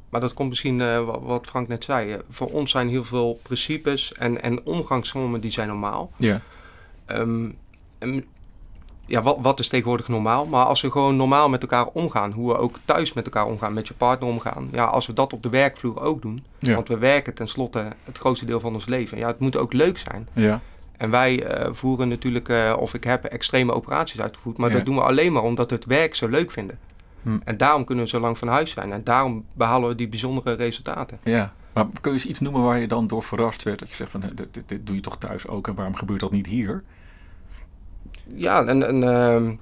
maar 0.08 0.20
dat 0.20 0.34
komt 0.34 0.48
misschien 0.48 0.80
eh, 0.80 1.04
wa- 1.04 1.20
wat 1.20 1.46
Frank 1.46 1.68
net 1.68 1.84
zei. 1.84 2.18
Voor 2.30 2.50
ons 2.50 2.70
zijn 2.70 2.88
heel 2.88 3.04
veel 3.04 3.38
principes 3.42 4.12
en, 4.12 4.42
en 4.42 4.66
omgangsvormen 4.66 5.40
die 5.40 5.50
zijn 5.50 5.68
normaal. 5.68 6.12
Ja. 6.16 6.40
Ehm, 7.06 7.50
en, 7.98 8.24
ja, 9.06 9.22
wat, 9.22 9.36
wat 9.40 9.58
is 9.58 9.68
tegenwoordig 9.68 10.08
normaal? 10.08 10.46
Maar 10.46 10.64
als 10.64 10.80
we 10.80 10.90
gewoon 10.90 11.16
normaal 11.16 11.48
met 11.48 11.62
elkaar 11.62 11.86
omgaan, 11.86 12.32
hoe 12.32 12.52
we 12.52 12.58
ook 12.58 12.78
thuis 12.84 13.12
met 13.12 13.24
elkaar 13.24 13.46
omgaan, 13.46 13.72
met 13.72 13.88
je 13.88 13.94
partner 13.94 14.28
omgaan. 14.28 14.68
Ja, 14.72 14.84
als 14.84 15.06
we 15.06 15.12
dat 15.12 15.32
op 15.32 15.42
de 15.42 15.48
werkvloer 15.48 16.00
ook 16.00 16.22
doen. 16.22 16.44
Ja. 16.58 16.74
Want 16.74 16.88
we 16.88 16.98
werken 16.98 17.34
tenslotte 17.34 17.92
het 18.04 18.18
grootste 18.18 18.46
deel 18.46 18.60
van 18.60 18.74
ons 18.74 18.86
leven. 18.86 19.18
Ja, 19.18 19.26
het 19.26 19.38
moet 19.38 19.56
ook 19.56 19.72
leuk 19.72 19.98
zijn. 19.98 20.28
Ja. 20.32 20.60
En 20.96 21.10
wij 21.10 21.42
eh, 21.44 21.68
voeren 21.72 22.08
natuurlijk, 22.08 22.48
eh, 22.48 22.76
of 22.78 22.94
ik 22.94 23.04
heb 23.04 23.24
extreme 23.24 23.72
operaties 23.72 24.20
uitgevoerd, 24.20 24.56
maar 24.56 24.70
Ja. 24.70 24.76
dat 24.76 24.84
doen 24.84 24.94
we 24.94 25.02
alleen 25.02 25.32
maar 25.32 25.42
omdat 25.42 25.70
we 25.70 25.76
het 25.76 25.84
werk 25.84 26.14
zo 26.14 26.28
leuk 26.28 26.50
vinden. 26.50 26.78
Hm. 27.22 27.38
En 27.44 27.56
daarom 27.56 27.84
kunnen 27.84 28.04
we 28.04 28.10
zo 28.10 28.20
lang 28.20 28.38
van 28.38 28.48
huis 28.48 28.70
zijn. 28.70 28.92
En 28.92 29.04
daarom 29.04 29.44
behalen 29.52 29.88
we 29.88 29.94
die 29.94 30.08
bijzondere 30.08 30.52
resultaten. 30.52 31.18
Ja. 31.22 31.52
Maar 31.72 31.86
kun 32.00 32.12
je 32.12 32.18
eens 32.18 32.26
iets 32.26 32.40
noemen 32.40 32.62
waar 32.62 32.78
je 32.78 32.88
dan 32.88 33.06
door 33.06 33.22
verrast 33.22 33.62
werd? 33.62 33.78
Dat 33.78 33.88
je 33.88 33.94
zegt 33.94 34.10
van 34.10 34.22
"Hè, 34.22 34.34
dit, 34.34 34.54
dit, 34.54 34.68
dit 34.68 34.86
doe 34.86 34.94
je 34.96 35.00
toch 35.02 35.16
thuis 35.18 35.48
ook 35.48 35.66
en 35.68 35.74
waarom 35.74 35.96
gebeurt 35.96 36.20
dat 36.20 36.30
niet 36.30 36.46
hier? 36.46 36.82
Ja, 38.34 38.64
en, 38.66 38.86
en 38.86 39.02
ehm, 39.02 39.52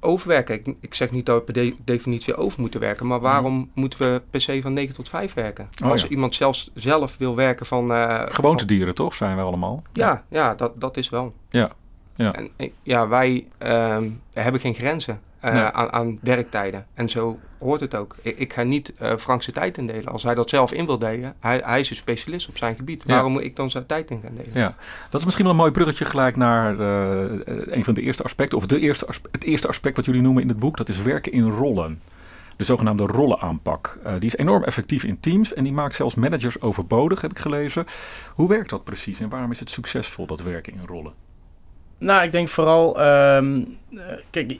overwerken. 0.00 0.54
Ik, 0.54 0.74
ik 0.80 0.94
zeg 0.94 1.10
niet 1.10 1.26
dat 1.26 1.36
we 1.38 1.42
per 1.52 1.54
de- 1.54 1.76
definitie 1.84 2.36
over 2.36 2.60
moeten 2.60 2.80
werken, 2.80 3.06
maar 3.06 3.20
waarom 3.20 3.70
moeten 3.74 3.98
we 3.98 4.22
per 4.30 4.40
se 4.40 4.62
van 4.62 4.72
9 4.72 4.94
tot 4.94 5.08
5 5.08 5.34
werken? 5.34 5.68
Oh, 5.84 5.90
Als 5.90 6.02
ja. 6.02 6.08
iemand 6.08 6.34
zelfs 6.34 6.70
zelf 6.74 7.16
wil 7.18 7.34
werken 7.36 7.66
van... 7.66 7.92
eh, 7.92 8.18
van- 8.18 8.34
Gewoontedieren 8.34 8.94
toch, 8.94 9.14
zijn 9.14 9.36
we 9.36 9.42
allemaal? 9.42 9.82
ja, 9.92 10.24
ja 10.28 10.54
dat, 10.54 10.80
dat 10.80 10.96
is 10.96 11.08
wel. 11.08 11.34
Ja, 11.48 11.70
ja. 12.16 12.32
En 12.34 12.50
eh, 12.56 12.70
ja, 12.82 13.08
wij 13.08 13.46
ehm, 13.58 14.08
hebben 14.32 14.60
geen 14.60 14.74
grenzen 14.74 15.20
eh, 15.46 15.52
Nee. 15.54 15.62
aan, 15.62 15.92
aan 15.92 16.18
werktijden. 16.22 16.86
En 16.94 17.08
zo 17.08 17.38
hoort 17.58 17.80
het 17.80 17.94
ook. 17.94 18.14
Ik, 18.22 18.38
ik 18.38 18.52
ga 18.52 18.62
niet 18.62 18.92
eh 18.98 19.16
Frank 19.16 19.42
zijn 19.42 19.56
tijd 19.56 19.78
indelen. 19.78 20.12
Als 20.12 20.22
hij 20.22 20.34
dat 20.34 20.50
zelf 20.50 20.72
in 20.72 20.86
wil 20.86 20.98
delen, 20.98 21.34
hij, 21.40 21.62
hij 21.64 21.80
is 21.80 21.90
een 21.90 21.96
specialist 21.96 22.48
op 22.48 22.56
zijn 22.58 22.76
gebied. 22.76 23.02
Ja. 23.06 23.12
Waarom 23.14 23.32
moet 23.32 23.42
ik 23.42 23.56
dan 23.56 23.70
zijn 23.70 23.86
tijd 23.86 24.10
in 24.10 24.20
gaan 24.22 24.34
delen? 24.36 24.50
Ja, 24.52 24.74
dat 25.10 25.18
is 25.20 25.24
misschien 25.24 25.44
wel 25.44 25.54
een 25.54 25.60
mooi 25.60 25.72
bruggetje 25.72 26.04
gelijk 26.04 26.36
naar 26.36 26.80
eh, 26.80 27.30
een 27.66 27.84
van 27.84 27.94
de 27.94 28.02
eerste 28.02 28.22
aspecten, 28.22 28.58
of 28.58 28.66
de 28.66 28.78
eerste 28.80 29.06
het 29.30 29.44
eerste 29.44 29.68
aspect 29.68 29.96
wat 29.96 30.04
jullie 30.04 30.22
noemen 30.22 30.42
in 30.42 30.48
het 30.48 30.58
boek, 30.58 30.76
dat 30.76 30.88
is 30.88 31.02
werken 31.02 31.32
in 31.32 31.50
rollen. 31.50 32.00
de 32.56 32.64
zogenaamde 32.64 33.06
rollenaanpak. 33.06 33.98
Die 34.18 34.28
is 34.28 34.36
enorm 34.36 34.64
effectief 34.64 35.04
in 35.04 35.20
teams 35.20 35.54
en 35.54 35.64
die 35.64 35.72
maakt 35.72 35.94
zelfs 35.94 36.14
managers 36.14 36.60
overbodig, 36.60 37.20
heb 37.20 37.30
ik 37.30 37.38
gelezen. 37.38 37.84
Hoe 38.34 38.48
werkt 38.48 38.70
dat 38.70 38.84
precies 38.84 39.20
en 39.20 39.28
waarom 39.28 39.50
is 39.50 39.60
het 39.60 39.70
succesvol, 39.70 40.26
dat 40.26 40.42
werken 40.42 40.72
in 40.72 40.80
rollen? 40.86 41.12
Nou, 41.98 42.24
ik 42.24 42.32
denk 42.32 42.48
vooral, 42.48 43.06
um, 43.36 43.76
kijk, 44.30 44.56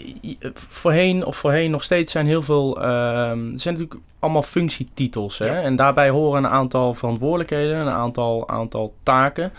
voorheen 0.55 1.25
of 1.25 1.37
voorheen 1.37 1.71
nog 1.71 1.83
steeds 1.83 2.12
zijn 2.12 2.26
heel 2.26 2.43
veel, 2.43 2.76
um, 2.78 3.59
zijn 3.59 3.75
natuurlijk 3.75 4.00
allemaal 4.19 4.43
functietitels. 4.43 5.38
Hè? 5.38 5.61
En 5.61 5.76
daarbij 5.76 6.11
horen 6.11 6.45
een 6.45 6.50
aantal 6.50 6.95
verantwoordelijkheden, 6.95 7.76
een 7.76 7.88
aantal, 7.88 8.49
aantal 8.49 8.95
taken. 9.02 9.52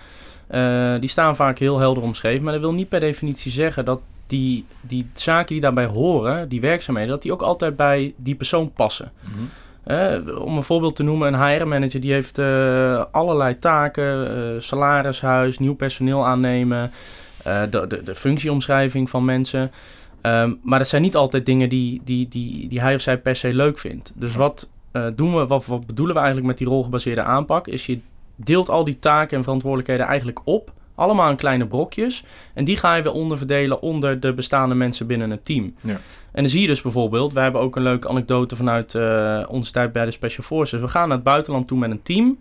Uh, 0.51 0.93
die 0.99 1.09
staan 1.09 1.35
vaak 1.35 1.59
heel 1.59 1.79
helder 1.79 2.03
omschreven, 2.03 2.43
maar 2.43 2.53
dat 2.53 2.61
wil 2.61 2.73
niet 2.73 2.89
per 2.89 2.99
definitie 2.99 3.51
zeggen 3.51 3.85
dat 3.85 3.99
die, 4.27 4.65
die 4.81 5.09
zaken 5.13 5.47
die 5.47 5.61
daarbij 5.61 5.85
horen, 5.85 6.49
die 6.49 6.61
werkzaamheden, 6.61 7.09
dat 7.09 7.21
die 7.21 7.31
ook 7.31 7.41
altijd 7.41 7.75
bij 7.75 8.13
die 8.17 8.35
persoon 8.35 8.71
passen. 8.71 9.11
Mm 9.21 9.49
om 10.39 10.57
een 10.57 10.63
voorbeeld 10.63 10.95
te 10.95 11.03
noemen, 11.03 11.33
een 11.33 11.49
HR-manager 11.49 12.01
die 12.01 12.11
heeft 12.11 12.37
uh, 12.37 13.03
allerlei 13.11 13.55
taken, 13.55 14.37
uh, 14.37 14.59
salarishuis, 14.59 15.59
nieuw 15.59 15.75
personeel 15.75 16.25
aannemen, 16.25 16.91
de, 17.43 17.85
de, 17.87 18.03
de, 18.03 18.15
functieomschrijving 18.15 19.09
van 19.09 19.25
mensen. 19.25 19.71
Um, 20.21 20.59
maar 20.63 20.79
dat 20.79 20.87
zijn 20.87 21.01
niet 21.01 21.15
altijd 21.15 21.45
dingen 21.45 21.69
die, 21.69 22.01
die, 22.03 22.27
die, 22.27 22.67
die 22.67 22.81
hij 22.81 22.95
of 22.95 23.01
zij 23.01 23.17
per 23.17 23.35
se 23.35 23.53
leuk 23.53 23.79
vindt. 23.79 24.11
Dus 24.15 24.35
wat 24.35 24.69
doen 25.15 25.35
we, 25.35 25.47
wat, 25.47 25.65
wat 25.65 25.85
bedoelen 25.85 26.15
we 26.15 26.19
eigenlijk 26.21 26.49
met 26.49 26.57
die 26.57 26.67
rolgebaseerde 26.67 27.21
aanpak? 27.23 27.67
Is 27.67 27.85
je 27.85 27.99
deelt 28.35 28.69
al 28.69 28.83
die 28.83 28.99
taken 28.99 29.37
en 29.37 29.43
verantwoordelijkheden 29.43 30.05
eigenlijk 30.05 30.41
op 30.43 30.71
allemaal 30.97 31.29
in 31.29 31.35
kleine 31.35 31.67
brokjes. 31.67 32.23
En 32.53 32.65
die 32.65 32.77
ga 32.77 32.95
je 32.95 33.03
weer 33.03 33.11
onderverdelen 33.11 33.81
onder 33.81 34.19
de 34.19 34.33
bestaande 34.33 34.75
mensen 34.75 35.07
binnen 35.07 35.29
het 35.29 35.45
team. 35.45 35.73
Ja. 35.79 35.99
En 36.31 36.43
dan 36.43 36.47
zie 36.47 36.61
je 36.61 36.67
dus 36.67 36.81
bijvoorbeeld, 36.81 37.33
we 37.33 37.39
hebben 37.39 37.61
ook 37.61 37.75
een 37.75 37.81
leuke 37.81 38.07
anekdote 38.07 38.55
vanuit 38.55 38.93
uh, 38.93 39.43
onze 39.47 39.71
tijd 39.71 39.91
bij 39.91 40.05
de 40.05 40.11
Special 40.11 40.43
Forces. 40.43 40.81
We 40.81 40.87
gaan 40.87 41.07
naar 41.07 41.17
het 41.17 41.25
buitenland 41.25 41.67
toe 41.67 41.77
met 41.77 41.91
een 41.91 42.03
team. 42.03 42.37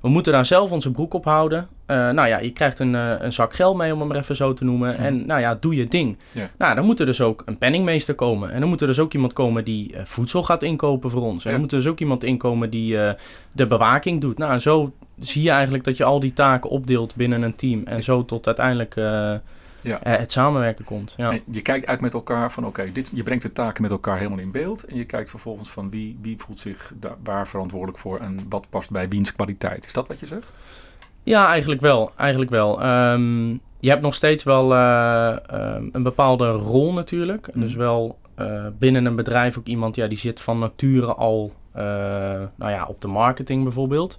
We 0.00 0.08
moeten 0.08 0.32
daar 0.32 0.46
zelf 0.46 0.70
onze 0.70 0.90
broek 0.90 1.14
op 1.14 1.24
houden. 1.24 1.68
Uh, 1.86 2.10
nou 2.10 2.28
ja, 2.28 2.38
je 2.38 2.50
krijgt 2.50 2.78
een, 2.78 2.94
uh, 2.94 3.12
een 3.18 3.32
zak 3.32 3.54
geld 3.54 3.76
mee, 3.76 3.92
om 3.92 3.98
hem 3.98 4.08
maar 4.08 4.16
even 4.16 4.36
zo 4.36 4.52
te 4.52 4.64
noemen. 4.64 4.96
En 4.96 5.26
nou 5.26 5.40
ja, 5.40 5.56
doe 5.60 5.74
je 5.74 5.88
ding. 5.88 6.18
Ja. 6.32 6.50
Nou, 6.58 6.74
dan 6.74 6.84
moet 6.84 7.00
er 7.00 7.06
dus 7.06 7.20
ook 7.20 7.42
een 7.46 7.58
penningmeester 7.58 8.14
komen. 8.14 8.52
En 8.52 8.60
dan 8.60 8.68
moet 8.68 8.80
er 8.80 8.86
dus 8.86 8.98
ook 8.98 9.12
iemand 9.12 9.32
komen 9.32 9.64
die 9.64 9.92
uh, 9.92 10.00
voedsel 10.04 10.42
gaat 10.42 10.62
inkopen 10.62 11.10
voor 11.10 11.22
ons. 11.22 11.44
En 11.44 11.50
dan 11.50 11.60
moet 11.60 11.72
er 11.72 11.78
dus 11.78 11.86
ook 11.86 12.00
iemand 12.00 12.24
inkomen 12.24 12.70
die 12.70 12.96
de 13.52 13.66
bewaking 13.66 14.20
doet. 14.20 14.38
Nou, 14.38 14.58
zo 14.58 14.92
zie 15.20 15.42
je 15.42 15.50
eigenlijk 15.50 15.84
dat 15.84 15.96
je 15.96 16.04
al 16.04 16.20
die 16.20 16.32
taken 16.32 16.70
opdeelt 16.70 17.14
binnen 17.14 17.42
een 17.42 17.56
team. 17.56 17.82
En 17.84 18.02
zo 18.02 18.24
tot 18.24 18.46
uiteindelijk 18.46 18.94
ja. 19.80 19.98
het 20.02 20.32
samenwerken 20.32 20.84
komt. 20.84 21.14
Ja. 21.16 21.38
je 21.50 21.62
kijkt 21.62 21.86
uit 21.86 22.00
met 22.00 22.14
elkaar 22.14 22.52
van 22.52 22.66
oké, 22.66 22.92
dit 22.92 23.10
je 23.14 23.22
brengt 23.22 23.42
de 23.42 23.52
taken 23.52 23.82
met 23.82 23.90
elkaar 23.90 24.16
helemaal 24.16 24.38
in 24.38 24.50
beeld. 24.50 24.84
En 24.84 24.96
je 24.96 25.04
kijkt 25.04 25.30
vervolgens 25.30 25.70
van 25.70 25.90
wie, 25.90 26.18
wie 26.20 26.38
voelt 26.38 26.58
zich 26.58 26.92
daar, 26.94 27.16
waar 27.24 27.48
verantwoordelijk 27.48 27.98
voor 27.98 28.20
en 28.20 28.46
wat 28.48 28.66
past 28.70 28.90
bij 28.90 29.08
wiens 29.08 29.32
kwaliteit. 29.32 29.86
Is 29.86 29.92
dat 29.92 30.08
wat 30.08 30.20
je 30.20 30.26
zegt? 30.26 30.52
Ja, 31.24 31.48
eigenlijk 31.48 31.80
wel. 31.80 32.10
Eigenlijk 32.16 32.50
wel. 32.50 32.86
Um, 32.86 33.60
je 33.80 33.88
hebt 33.88 34.02
nog 34.02 34.14
steeds 34.14 34.42
wel 34.42 34.72
uh, 34.72 35.36
een 35.92 36.02
bepaalde 36.02 36.48
rol 36.48 36.92
natuurlijk. 36.92 37.48
Mm. 37.54 37.60
Dus 37.60 37.74
wel 37.74 38.18
uh, 38.38 38.66
binnen 38.78 39.04
een 39.04 39.16
bedrijf 39.16 39.58
ook 39.58 39.66
iemand 39.66 39.96
ja, 39.96 40.06
die 40.06 40.18
zit 40.18 40.40
van 40.40 40.58
nature 40.58 41.14
al 41.14 41.52
nou 42.56 42.70
ja, 42.70 42.86
op 42.88 43.00
de 43.00 43.08
marketing 43.08 43.62
bijvoorbeeld. 43.62 44.18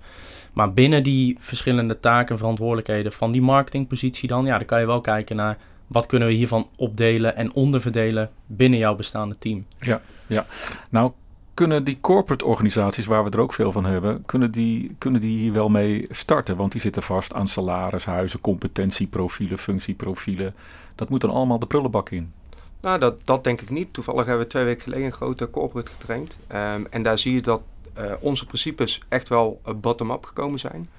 Maar 0.53 0.73
binnen 0.73 1.03
die 1.03 1.37
verschillende 1.39 1.97
taken 1.97 2.29
en 2.29 2.37
verantwoordelijkheden 2.37 3.11
van 3.11 3.31
die 3.31 3.41
marketingpositie 3.41 4.27
dan, 4.27 4.45
ja, 4.45 4.57
dan 4.57 4.65
kan 4.65 4.79
je 4.79 4.85
wel 4.85 5.01
kijken 5.01 5.35
naar 5.35 5.57
wat 5.87 6.05
kunnen 6.05 6.27
we 6.27 6.33
hiervan 6.33 6.67
opdelen 6.77 7.35
en 7.35 7.53
onderverdelen 7.53 8.29
binnen 8.45 8.79
jouw 8.79 8.95
bestaande 8.95 9.37
team. 9.37 9.65
Ja, 9.79 10.01
ja. 10.27 10.45
Nou, 10.89 11.11
kunnen 11.55 11.83
die 11.83 11.97
corporate 12.01 12.45
organisaties, 12.45 13.05
waar 13.05 13.23
we 13.23 13.29
er 13.29 13.39
ook 13.39 13.53
veel 13.53 13.71
van 13.71 13.85
hebben, 13.85 14.25
kunnen 14.25 14.51
die, 14.51 14.95
kunnen 14.97 15.21
die 15.21 15.37
hier 15.37 15.53
wel 15.53 15.69
mee 15.69 16.05
starten? 16.09 16.55
Want 16.55 16.71
die 16.71 16.81
zitten 16.81 17.03
vast 17.03 17.33
aan 17.33 17.47
salarishuizen, 17.47 18.41
competentieprofielen, 18.41 19.57
functieprofielen. 19.57 20.55
Dat 20.95 21.09
moet 21.09 21.21
dan 21.21 21.29
allemaal 21.29 21.59
de 21.59 21.67
prullenbak 21.67 22.09
in. 22.09 22.33
Nou, 22.81 22.99
dat, 22.99 23.21
dat 23.25 23.43
denk 23.43 23.61
ik 23.61 23.69
niet. 23.69 23.93
Toevallig 23.93 24.25
hebben 24.25 24.43
we 24.43 24.49
twee 24.49 24.63
weken 24.63 24.81
geleden 24.81 25.05
een 25.05 25.11
grote 25.11 25.49
corporate 25.49 25.91
getraind. 25.91 26.37
Um, 26.53 26.87
en 26.89 27.03
daar 27.03 27.17
zie 27.17 27.33
je 27.33 27.41
dat 27.41 27.61
uh, 27.97 28.13
onze 28.19 28.45
principes 28.45 29.01
echt 29.09 29.29
wel 29.29 29.61
uh, 29.67 29.73
bottom-up 29.73 30.25
gekomen 30.25 30.59
zijn. 30.59 30.89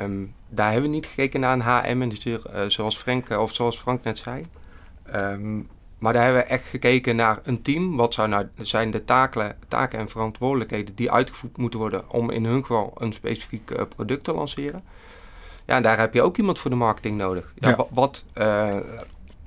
Um, 0.00 0.34
daar 0.48 0.72
hebben 0.72 0.90
we 0.90 0.96
niet 0.96 1.06
gekeken 1.06 1.40
naar 1.40 1.52
een 1.52 1.62
HM-manager, 1.62 2.42
uh, 2.54 2.60
zoals, 2.66 2.96
Frank, 2.96 3.30
of 3.30 3.54
zoals 3.54 3.78
Frank 3.78 4.04
net 4.04 4.18
zei. 4.18 4.44
Um, 5.14 5.68
maar 5.98 6.12
daar 6.12 6.24
hebben 6.24 6.42
we 6.42 6.48
echt 6.48 6.66
gekeken 6.66 7.16
naar 7.16 7.40
een 7.42 7.62
team. 7.62 7.96
Wat 7.96 8.14
zou 8.14 8.28
nou 8.28 8.48
zijn 8.56 8.90
de 8.90 9.04
taken, 9.04 9.56
taken 9.68 9.98
en 9.98 10.08
verantwoordelijkheden 10.08 10.94
die 10.94 11.10
uitgevoerd 11.10 11.56
moeten 11.56 11.78
worden 11.78 12.10
om 12.10 12.30
in 12.30 12.44
hun 12.44 12.60
geval 12.60 12.92
een 12.98 13.12
specifiek 13.12 13.88
product 13.88 14.24
te 14.24 14.34
lanceren. 14.34 14.82
Ja, 15.64 15.76
en 15.76 15.82
daar 15.82 15.98
heb 15.98 16.14
je 16.14 16.22
ook 16.22 16.36
iemand 16.36 16.58
voor 16.58 16.70
de 16.70 16.76
marketing 16.76 17.16
nodig. 17.16 17.52
Ja, 17.54 17.68
ja. 17.68 17.86
Wat, 17.90 18.24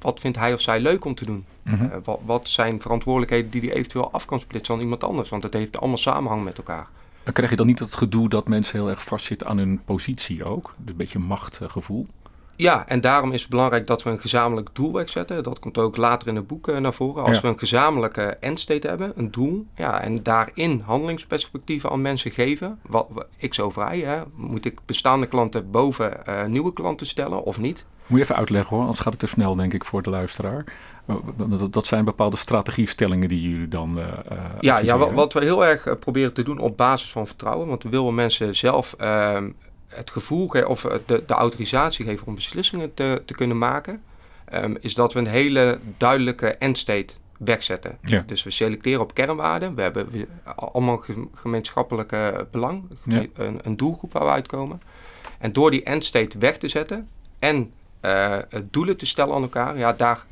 wat 0.02 0.20
vindt 0.20 0.38
hij 0.38 0.54
of 0.54 0.62
zij 0.62 0.80
leuk 0.80 1.06
om 1.06 1.16
te 1.16 1.26
doen? 1.26 1.46
Mm 1.64 1.92
wat, 2.04 2.20
wat, 2.26 2.50
zijn 2.50 2.82
verantwoordelijkheden 2.82 3.52
die 3.52 3.62
hij 3.62 3.74
eventueel 3.74 4.12
af 4.12 4.26
kan 4.26 4.40
splitsen 4.40 4.76
aan 4.76 4.82
iemand 4.82 5.04
anders? 5.04 5.30
Want 5.30 5.44
het 5.44 5.54
heeft 5.54 5.80
allemaal 5.80 5.98
samenhang 5.98 6.44
met 6.44 6.58
elkaar. 6.58 6.88
Dan 7.24 7.34
krijg 7.34 7.50
je 7.50 7.56
dan 7.56 7.66
niet 7.66 7.80
het 7.80 7.96
gedoe 7.96 8.30
dat 8.30 8.48
mensen 8.48 8.80
heel 8.80 8.90
erg 8.90 9.04
vastzitten 9.04 9.48
aan 9.48 9.58
hun 9.58 9.82
positie 9.86 10.46
ook? 10.46 10.74
Dus 10.78 10.92
een 10.92 10.98
beetje 10.98 11.20
machtgevoel? 11.20 12.08
Ja, 12.62 12.88
en 12.88 13.02
daarom 13.02 13.32
is 13.32 13.42
het 13.42 13.50
belangrijk 13.50 13.88
dat 13.88 14.04
we 14.04 14.10
een 14.10 14.20
gezamenlijk 14.20 14.70
doel 14.74 14.94
wegzetten. 14.94 15.44
Dat 15.44 15.60
komt 15.60 15.78
ook 15.78 15.98
later 15.98 16.28
in 16.28 16.36
het 16.36 16.48
boek 16.48 16.68
uh, 16.68 16.78
naar 16.78 16.94
voren. 16.94 17.24
Als 17.24 17.36
ja. 17.36 17.42
we 17.42 17.48
een 17.48 17.60
gezamenlijke 17.60 18.22
endstate 18.24 18.88
hebben, 18.88 19.14
een 19.16 19.32
doel, 19.32 19.66
ja, 19.76 20.02
en 20.02 20.24
daarin 20.24 20.82
handelingsperspectieven 20.86 21.90
aan 21.90 22.02
mensen 22.02 22.32
geven. 22.32 22.80
Wat, 22.88 23.08
ik 23.38 23.54
zo 23.54 23.70
vrij, 23.70 24.00
hè, 24.00 24.22
moet 24.36 24.66
ik 24.66 24.80
bestaande 24.86 25.28
klanten 25.28 25.72
boven 25.72 26.18
uh, 26.28 26.46
nieuwe 26.46 26.74
klanten 26.74 27.08
stellen 27.08 27.44
of 27.44 27.60
niet? 27.60 27.86
Moet 28.08 28.18
je 28.20 28.24
even 28.26 28.36
uitleggen 28.36 28.70
hoor, 28.70 28.82
anders 28.82 29.00
gaat 29.00 29.12
het 29.12 29.22
te 29.22 29.28
snel 29.28 29.56
denk 29.56 29.74
ik 29.74 29.86
voor 29.86 30.02
de 30.02 30.10
luisteraar. 30.10 30.64
Dat 31.70 31.86
zijn 31.86 32.06
bepaalde 32.06 32.38
strategiestellingen 32.38 33.28
die 33.28 33.50
jullie 33.50 33.68
dan. 33.68 33.98
Uh, 33.98 34.06
ja, 34.60 34.80
ja, 34.80 35.12
wat 35.12 35.34
we 35.34 35.44
heel 35.44 35.66
erg 35.66 36.00
proberen 36.00 36.34
te 36.34 36.44
doen 36.44 36.60
op 36.60 36.78
basis 36.78 37.12
van 37.12 37.28
vertrouwen. 37.28 37.68
Want 37.68 37.84
we 37.84 37.90
willen 37.90 38.16
mensen 38.16 38.56
zelf 38.56 38.96
uh, 39.02 39.38
het 39.92 40.12
gevoel 40.12 40.46
of 40.48 40.82
de, 40.82 41.24
de 41.26 41.34
autorisatie 41.34 42.06
geven 42.06 42.28
om 42.28 42.36
beslissingen 42.36 42.94
te, 42.94 43.22
te 43.26 43.34
kunnen 43.34 43.58
maken. 43.58 44.02
Um, 44.54 44.78
is 44.80 44.94
dat 44.94 45.14
we 45.14 45.20
een 45.20 45.28
hele 45.28 45.80
duidelijke 45.98 46.48
endstate 46.48 47.14
wegzetten. 47.38 47.98
Ja. 48.02 48.24
Dus 48.26 48.44
we 48.44 48.52
selecteren 48.52 49.02
op 49.02 49.14
kernwaarden. 49.14 49.76
We 49.76 49.82
hebben 49.82 50.28
allemaal 50.56 51.04
gemeenschappelijke 51.34 52.48
belang, 52.52 52.84
ja. 53.04 53.26
een, 53.34 53.60
een, 53.64 53.78
doelgroep 53.78 54.14
waar 54.14 54.24
we 54.24 54.30
uitkomen. 54.30 54.82
En 55.40 55.54
door 55.54 55.72
die 55.72 55.84
endstate 55.84 56.38
weg 56.38 56.58
te 56.58 56.68
zetten 56.68 57.08
en 57.40 57.74
uh, 58.02 58.38
doelen 58.64 58.98
te 58.98 59.06
stellen 59.06 59.36
aan 59.36 59.42
elkaar, 59.42 59.78
ja, 59.78 59.94
daar, 59.94 60.26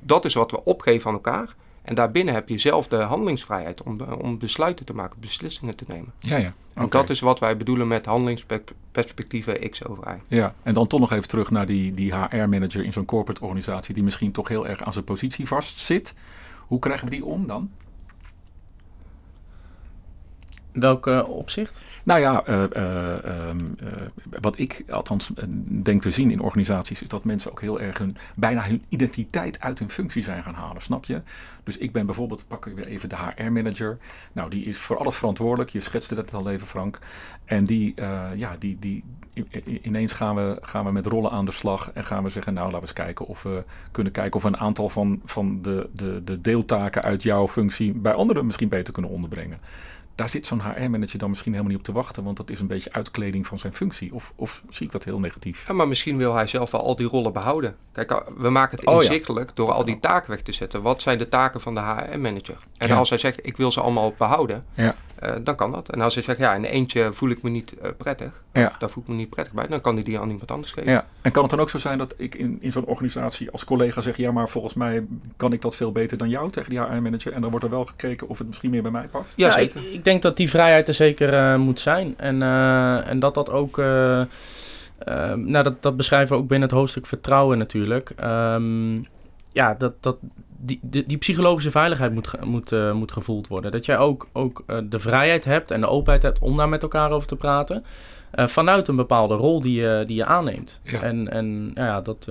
dat 0.00 0.24
is 0.24 0.34
wat 0.34 0.50
we 0.50 0.64
opgeven 0.64 1.08
aan 1.08 1.14
elkaar. 1.14 1.54
En 1.88 1.94
daarbinnen 1.94 2.34
heb 2.34 2.48
je 2.48 2.58
zelf 2.58 2.88
de 2.88 2.96
handelingsvrijheid 2.96 3.82
om, 3.82 4.00
om 4.00 4.38
besluiten 4.38 4.86
te 4.86 4.94
maken, 4.94 5.20
beslissingen 5.20 5.76
te 5.76 5.84
nemen. 5.88 6.12
Ja, 6.18 6.36
ja. 6.36 6.52
Okay. 6.70 6.82
En 6.82 6.88
dat 6.88 7.10
is 7.10 7.20
wat 7.20 7.38
wij 7.38 7.56
bedoelen 7.56 7.88
met 7.88 8.06
handelingsperspectieven 8.06 9.70
X 9.70 9.84
over 9.84 10.14
Y. 10.14 10.34
Ja, 10.36 10.54
en 10.62 10.74
dan 10.74 10.86
toch 10.86 11.00
nog 11.00 11.12
even 11.12 11.28
terug 11.28 11.50
naar 11.50 11.66
die, 11.66 11.94
die 11.94 12.14
HR-manager 12.14 12.84
in 12.84 12.92
zo'n 12.92 13.04
corporate 13.04 13.42
organisatie 13.42 13.94
die 13.94 14.02
misschien 14.02 14.32
toch 14.32 14.48
heel 14.48 14.66
erg 14.66 14.82
aan 14.82 14.92
zijn 14.92 15.04
positie 15.04 15.46
vast 15.46 15.78
zit. 15.78 16.14
Hoe 16.66 16.78
krijgen 16.78 17.04
we 17.04 17.10
die 17.10 17.24
om 17.24 17.46
dan? 17.46 17.70
Welke 20.72 21.26
opzicht? 21.26 21.80
Nou 22.08 22.20
ja, 22.20 22.48
uh, 22.48 22.62
uh, 22.76 23.50
wat 24.40 24.58
ik 24.58 24.84
althans 24.90 25.32
denk 25.82 26.02
te 26.02 26.10
zien 26.10 26.30
in 26.30 26.40
organisaties 26.40 27.02
is 27.02 27.08
dat 27.08 27.24
mensen 27.24 27.50
ook 27.50 27.60
heel 27.60 27.80
erg 27.80 27.98
hun, 27.98 28.16
bijna 28.36 28.62
hun 28.62 28.82
identiteit 28.88 29.60
uit 29.60 29.78
hun 29.78 29.90
functie 29.90 30.22
zijn 30.22 30.42
gaan 30.42 30.54
halen, 30.54 30.82
snap 30.82 31.04
je? 31.04 31.22
Dus 31.64 31.78
ik 31.78 31.92
ben 31.92 32.06
bijvoorbeeld, 32.06 32.44
pak 32.48 32.66
ik 32.66 32.74
weer 32.74 32.86
even 32.86 33.08
de 33.08 33.16
HR-manager. 33.16 33.98
Nou, 34.32 34.50
die 34.50 34.64
is 34.64 34.78
voor 34.78 34.96
alles 34.96 35.16
verantwoordelijk. 35.16 35.70
Je 35.70 35.80
schetste 35.80 36.14
dat 36.14 36.34
al 36.34 36.50
even, 36.50 36.66
Frank. 36.66 36.98
En 37.44 37.64
die, 37.64 37.94
ja, 38.34 38.56
die, 38.58 38.78
die, 38.78 39.04
ineens 39.82 40.12
gaan 40.12 40.34
we, 40.34 40.58
gaan 40.60 40.84
we 40.84 40.92
met 40.92 41.06
rollen 41.06 41.30
aan 41.30 41.44
de 41.44 41.52
slag 41.52 41.90
en 41.92 42.04
gaan 42.04 42.22
we 42.22 42.28
zeggen, 42.28 42.54
nou 42.54 42.64
laten 42.64 42.80
we 42.80 42.86
eens 42.86 43.04
kijken 43.04 43.26
of 43.26 43.42
we 43.42 43.64
kunnen 43.90 44.12
kijken 44.12 44.34
of 44.34 44.42
we 44.42 44.48
een 44.48 44.56
aantal 44.56 44.88
van, 44.88 45.20
van 45.24 45.62
de, 45.62 45.88
de, 45.92 46.24
de 46.24 46.40
deeltaken 46.40 47.02
uit 47.02 47.22
jouw 47.22 47.48
functie 47.48 47.92
bij 47.92 48.12
anderen 48.12 48.44
misschien 48.46 48.68
beter 48.68 48.92
kunnen 48.92 49.10
onderbrengen 49.10 49.60
daar 50.18 50.28
zit 50.28 50.46
zo'n 50.46 50.60
HR-manager 50.60 51.18
dan 51.18 51.28
misschien 51.28 51.52
helemaal 51.52 51.72
niet 51.72 51.80
op 51.80 51.86
te 51.86 52.00
wachten, 52.00 52.24
want 52.24 52.36
dat 52.36 52.50
is 52.50 52.60
een 52.60 52.66
beetje 52.66 52.92
uitkleding 52.92 53.46
van 53.46 53.58
zijn 53.58 53.72
functie. 53.72 54.14
Of, 54.14 54.32
of 54.36 54.62
zie 54.68 54.86
ik 54.86 54.92
dat 54.92 55.04
heel 55.04 55.18
negatief? 55.18 55.64
Ja, 55.68 55.74
maar 55.74 55.88
misschien 55.88 56.16
wil 56.16 56.34
hij 56.34 56.46
zelf 56.46 56.70
wel 56.70 56.82
al 56.82 56.96
die 56.96 57.06
rollen 57.08 57.32
behouden. 57.32 57.76
Kijk, 57.92 58.10
uh, 58.10 58.16
we 58.36 58.50
maken 58.50 58.76
het 58.78 58.86
Oh, 58.86 58.94
ja. 58.94 59.00
inzichtelijk 59.00 59.50
door 59.54 59.72
al 59.72 59.84
die 59.84 60.00
taken 60.00 60.30
weg 60.30 60.40
te 60.42 60.52
zetten. 60.52 60.82
Wat 60.82 61.02
zijn 61.02 61.18
de 61.18 61.28
taken 61.28 61.60
van 61.60 61.74
de 61.74 61.80
HR-manager? 61.80 62.56
En 62.78 62.88
Ja. 62.88 62.96
als 62.96 63.08
hij 63.08 63.18
zegt, 63.18 63.46
ik 63.46 63.56
wil 63.56 63.72
ze 63.72 63.80
allemaal 63.80 64.14
behouden, 64.16 64.64
Ja. 64.74 64.94
eh, 65.18 65.34
dan 65.42 65.54
kan 65.56 65.72
dat. 65.72 65.88
En 65.88 66.00
als 66.00 66.14
hij 66.14 66.22
zegt, 66.22 66.38
ja, 66.38 66.54
in 66.54 66.64
eentje 66.64 67.12
voel 67.12 67.30
ik 67.30 67.42
me 67.42 67.50
niet 67.50 67.78
eh, 67.78 67.90
prettig, 67.96 68.42
Ja. 68.52 68.76
daar 68.78 68.90
voel 68.90 69.02
ik 69.02 69.08
me 69.08 69.14
niet 69.14 69.30
prettig 69.30 69.54
bij, 69.54 69.66
dan 69.66 69.80
kan 69.80 69.94
hij 69.94 70.04
die 70.04 70.18
aan 70.18 70.30
iemand 70.30 70.50
anders 70.50 70.72
geven. 70.72 70.90
Ja, 70.92 71.06
en 71.22 71.32
kan 71.32 71.42
het 71.42 71.50
dan 71.50 71.60
ook 71.60 71.70
zo 71.70 71.78
zijn 71.78 71.98
dat 71.98 72.14
ik 72.16 72.34
in, 72.34 72.58
in 72.60 72.72
zo'n 72.72 72.84
organisatie 72.84 73.50
als 73.50 73.64
collega 73.64 74.00
zeg: 74.00 74.16
ja, 74.16 74.32
maar 74.32 74.48
volgens 74.48 74.74
mij 74.74 75.06
kan 75.36 75.52
ik 75.52 75.62
dat 75.62 75.76
veel 75.76 75.92
beter 75.92 76.18
dan 76.18 76.28
jou 76.28 76.50
tegen 76.50 76.70
die 76.70 76.78
HR-manager. 76.80 77.32
En 77.32 77.40
dan 77.40 77.50
wordt 77.50 77.64
er 77.64 77.70
wel 77.72 77.84
gekeken 77.84 78.28
of 78.28 78.38
het 78.38 78.46
misschien 78.46 78.70
meer 78.70 78.82
bij 78.82 78.90
mij 78.90 79.08
past. 79.08 79.32
Ja, 79.36 79.46
Ja, 79.48 79.56
ik, 79.56 79.72
zeker. 79.72 79.92
ik 79.92 80.04
denk 80.08 80.22
dat 80.22 80.36
die 80.36 80.50
vrijheid 80.50 80.88
er 80.88 80.94
zeker 80.94 81.34
eh, 81.34 81.56
moet 81.56 81.80
zijn. 81.80 82.14
En, 82.16 82.42
eh, 82.42 83.08
en 83.08 83.18
dat 83.18 83.34
dat 83.34 83.50
ook. 83.50 83.78
eh, 83.78 84.20
eh, 84.20 84.26
nou, 85.34 85.64
dat, 85.64 85.82
dat 85.82 85.96
beschrijven 85.96 86.36
we 86.36 86.42
ook 86.42 86.48
binnen 86.48 86.68
het 86.68 86.78
hoofdstuk 86.78 87.06
vertrouwen 87.06 87.58
natuurlijk. 87.58 88.12
Ehm, 88.16 88.98
ja, 89.52 89.74
dat, 89.74 89.92
dat, 90.00 90.16
die, 90.56 90.78
die, 90.82 91.06
die 91.06 91.16
psychologische 91.16 91.70
veiligheid 91.70 92.12
moet, 92.12 92.44
moet, 92.44 92.92
moet 92.92 93.12
gevoeld 93.12 93.48
worden. 93.48 93.70
Dat 93.70 93.84
jij 93.84 93.98
ook, 93.98 94.28
ook 94.32 94.64
de 94.90 94.98
vrijheid 94.98 95.44
hebt 95.44 95.70
en 95.70 95.80
de 95.80 95.88
openheid 95.88 96.22
hebt 96.22 96.38
om 96.38 96.56
daar 96.56 96.68
met 96.68 96.82
elkaar 96.82 97.10
over 97.10 97.28
te 97.28 97.36
praten. 97.36 97.84
vanuit 98.32 98.88
een 98.88 98.96
bepaalde 98.96 99.34
rol 99.34 99.60
die 99.60 99.80
je, 99.80 100.04
die 100.06 100.16
je 100.16 100.24
aanneemt. 100.24 100.80
Ja. 100.82 101.02
En, 101.02 101.30
en 101.30 101.70
ja, 101.74 101.84
ja, 101.86 102.00
dat. 102.00 102.28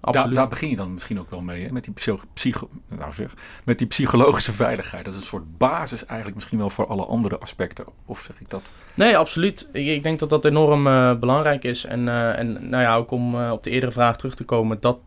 Daar, 0.00 0.14
absoluut. 0.14 0.36
daar 0.36 0.48
begin 0.48 0.68
je 0.68 0.76
dan 0.76 0.92
misschien 0.92 1.20
ook 1.20 1.30
wel 1.30 1.40
mee, 1.40 1.64
hè? 1.64 1.72
Met, 1.72 1.84
die 1.84 1.92
psycho, 1.92 2.24
psycho, 2.32 2.68
nou 2.88 3.12
zeg, 3.12 3.34
met 3.64 3.78
die 3.78 3.86
psychologische 3.86 4.52
veiligheid. 4.52 5.04
Dat 5.04 5.14
is 5.14 5.20
een 5.20 5.26
soort 5.26 5.58
basis 5.58 6.06
eigenlijk 6.06 6.34
misschien 6.34 6.58
wel 6.58 6.70
voor 6.70 6.86
alle 6.86 7.04
andere 7.04 7.38
aspecten. 7.38 7.84
Of 8.04 8.20
zeg 8.20 8.40
ik 8.40 8.48
dat? 8.48 8.62
Nee, 8.94 9.16
absoluut. 9.16 9.68
Ik, 9.72 9.86
ik 9.86 10.02
denk 10.02 10.18
dat 10.18 10.30
dat 10.30 10.44
enorm 10.44 10.86
eh, 10.86 11.14
belangrijk 11.18 11.64
is. 11.64 11.84
En, 11.84 12.08
eh, 12.08 12.38
en 12.38 12.68
nou 12.68 12.82
ja, 12.82 12.96
ook 12.96 13.10
om 13.10 13.34
eh, 13.40 13.50
op 13.52 13.62
de 13.62 13.70
eerdere 13.70 13.92
vraag 13.92 14.16
terug 14.16 14.34
te 14.34 14.44
komen, 14.44 14.80
dat, 14.80 14.98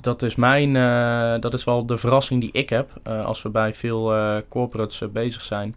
dat 0.00 0.22
is 0.22 0.34
mijn, 0.34 0.76
eh, 0.76 1.40
dat 1.40 1.54
is 1.54 1.64
wel 1.64 1.86
de 1.86 1.98
verrassing 1.98 2.40
die 2.40 2.52
ik 2.52 2.68
heb 2.68 2.90
eh, 3.02 3.24
als 3.24 3.42
we 3.42 3.48
bij 3.48 3.74
veel 3.74 4.14
eh, 4.14 4.36
corporates 4.48 5.12
bezig 5.12 5.42
zijn. 5.42 5.76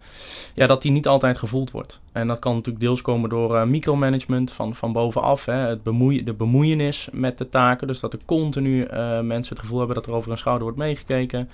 Ja, 0.54 0.66
dat 0.66 0.82
die 0.82 0.90
niet 0.90 1.06
altijd 1.06 1.38
gevoeld 1.38 1.70
wordt. 1.70 2.00
En 2.12 2.28
dat 2.28 2.38
kan 2.38 2.54
natuurlijk 2.54 2.84
deels 2.84 3.02
komen 3.02 3.28
door 3.28 3.68
micromanagement 3.68 4.52
van, 4.52 4.74
van 4.74 4.92
bovenaf. 4.92 5.44
Hè, 5.44 5.52
het 5.52 5.82
bemoeien, 5.82 6.24
de 6.24 6.34
bemoeienis 6.34 7.08
met 7.12 7.38
de 7.38 7.48
taken. 7.48 7.86
Dus 7.86 8.00
dat 8.00 8.12
er 8.12 8.18
continu 8.24 8.86
mensen 9.22 9.54
het 9.54 9.58
gevoel 9.58 9.78
hebben 9.78 9.96
dat 9.96 10.06
er 10.06 10.12
over 10.12 10.28
hun 10.28 10.38
schouder 10.38 10.64
wordt 10.64 10.78
meegekeken. 10.78 11.38
En 11.38 11.48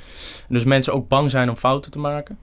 dus 0.49 0.65
mensen 0.65 0.93
ook 0.93 1.09
bang 1.09 1.31
zijn 1.31 1.49
om 1.49 1.57
fouten 1.57 1.91
te 1.91 1.99
maken. 1.99 2.39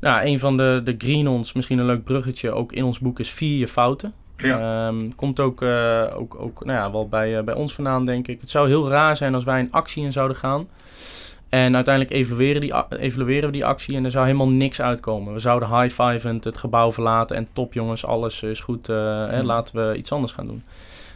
Nou, 0.00 0.26
een 0.26 0.38
van 0.38 0.56
de, 0.56 0.80
de 0.84 0.94
greenons, 0.98 1.52
misschien 1.52 1.78
een 1.78 1.86
leuk 1.86 2.04
bruggetje, 2.04 2.52
ook 2.52 2.72
in 2.72 2.84
ons 2.84 2.98
boek 2.98 3.18
is 3.18 3.30
vier 3.30 3.58
je 3.58 3.68
fouten. 3.68 4.14
Ehm, 4.42 5.10
komt 5.16 5.40
ook, 5.40 5.62
eh, 5.62 6.06
ook, 6.16 6.36
ook 6.38 6.64
nou 6.64 6.78
ja, 6.78 6.92
wel 6.92 7.08
bij, 7.08 7.38
eh, 7.38 7.44
bij 7.44 7.54
ons 7.54 7.74
vandaan, 7.74 8.04
denk 8.04 8.28
ik. 8.28 8.40
Het 8.40 8.50
zou 8.50 8.68
heel 8.68 8.88
raar 8.88 9.16
zijn 9.16 9.34
als 9.34 9.44
wij 9.44 9.60
een 9.60 9.72
actie 9.72 10.04
in 10.04 10.12
zouden 10.12 10.36
gaan. 10.36 10.68
En 11.48 11.74
uiteindelijk 11.74 12.14
evalueren, 12.14 12.60
die, 12.60 12.74
evalueren 12.98 13.46
we 13.46 13.52
die 13.52 13.64
actie 13.64 13.96
en 13.96 14.04
er 14.04 14.10
zou 14.10 14.24
helemaal 14.26 14.48
niks 14.48 14.80
uitkomen. 14.80 15.32
We 15.32 15.38
zouden 15.38 15.80
high-fivend 15.80 16.44
het 16.44 16.58
gebouw 16.58 16.92
verlaten 16.92 17.36
en 17.36 17.48
top 17.52 17.72
jongens, 17.72 18.04
alles 18.04 18.42
is 18.42 18.60
goed, 18.60 18.88
eh, 18.88 18.96
hè, 18.96 19.38
Hmm. 19.38 19.46
laten 19.46 19.88
we 19.88 19.96
iets 19.96 20.12
anders 20.12 20.32
gaan 20.32 20.46
doen. 20.46 20.62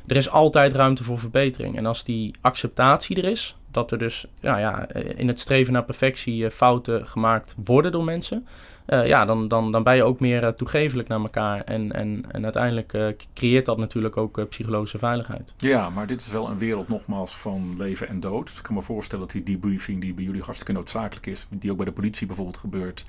Er 0.07 0.17
is 0.17 0.31
altijd 0.31 0.75
ruimte 0.75 1.05
voor 1.05 1.19
verbetering. 1.19 1.77
En 1.77 1.87
als 1.87 2.05
die 2.05 2.35
acceptatie 2.41 3.17
er 3.17 3.25
is, 3.25 3.57
dat 3.71 3.91
er 3.91 3.99
dus 3.99 4.27
ja, 4.41 4.59
ja, 4.59 4.89
in 4.93 5.29
het 5.29 5.41
streven 5.41 5.73
naar 5.73 5.85
perfectie 5.85 6.51
fouten 6.51 7.07
gemaakt 7.07 7.55
worden 7.65 7.93
door 7.93 8.05
mensen, 8.05 8.47
eh, 8.85 9.07
ja, 9.07 9.25
dan, 9.25 9.49
dan, 9.49 9.73
dan 9.73 9.83
ben 9.83 9.97
je 9.97 10.03
ook 10.03 10.21
meer 10.21 10.45
eh, 10.45 10.49
toegevelijk 10.49 11.09
naar 11.09 11.21
elkaar. 11.21 11.61
En, 11.61 11.93
en, 11.93 12.25
en 12.31 12.45
uiteindelijk 12.45 12.93
eh, 12.93 13.07
creëert 13.35 13.65
dat 13.65 13.79
natuurlijk 13.79 14.17
ook 14.17 14.49
psychologische 14.49 14.99
veiligheid. 14.99 15.55
Ja, 15.57 15.91
maar 15.91 16.07
dit 16.07 16.21
is 16.21 16.33
wel 16.33 16.49
een 16.49 16.59
wereld 16.59 16.89
nogmaals 16.89 17.37
van 17.37 17.75
leven 17.79 18.09
en 18.09 18.21
dood. 18.21 18.47
Dus 18.47 18.57
ik 18.57 18.63
kan 18.63 18.75
me 18.75 18.83
voorstellen 18.83 19.25
dat 19.25 19.33
die 19.35 19.43
debriefing 19.43 20.01
die 20.01 20.15
bij 20.15 20.25
jullie 20.25 20.43
hartstikke 20.43 20.73
noodzakelijk 20.73 21.27
is, 21.27 21.47
die 21.51 21.71
ook 21.71 21.77
bij 21.77 21.87
de 21.87 21.93
politie 21.93 22.27
bijvoorbeeld 22.27 22.57
gebeurt, 22.57 23.05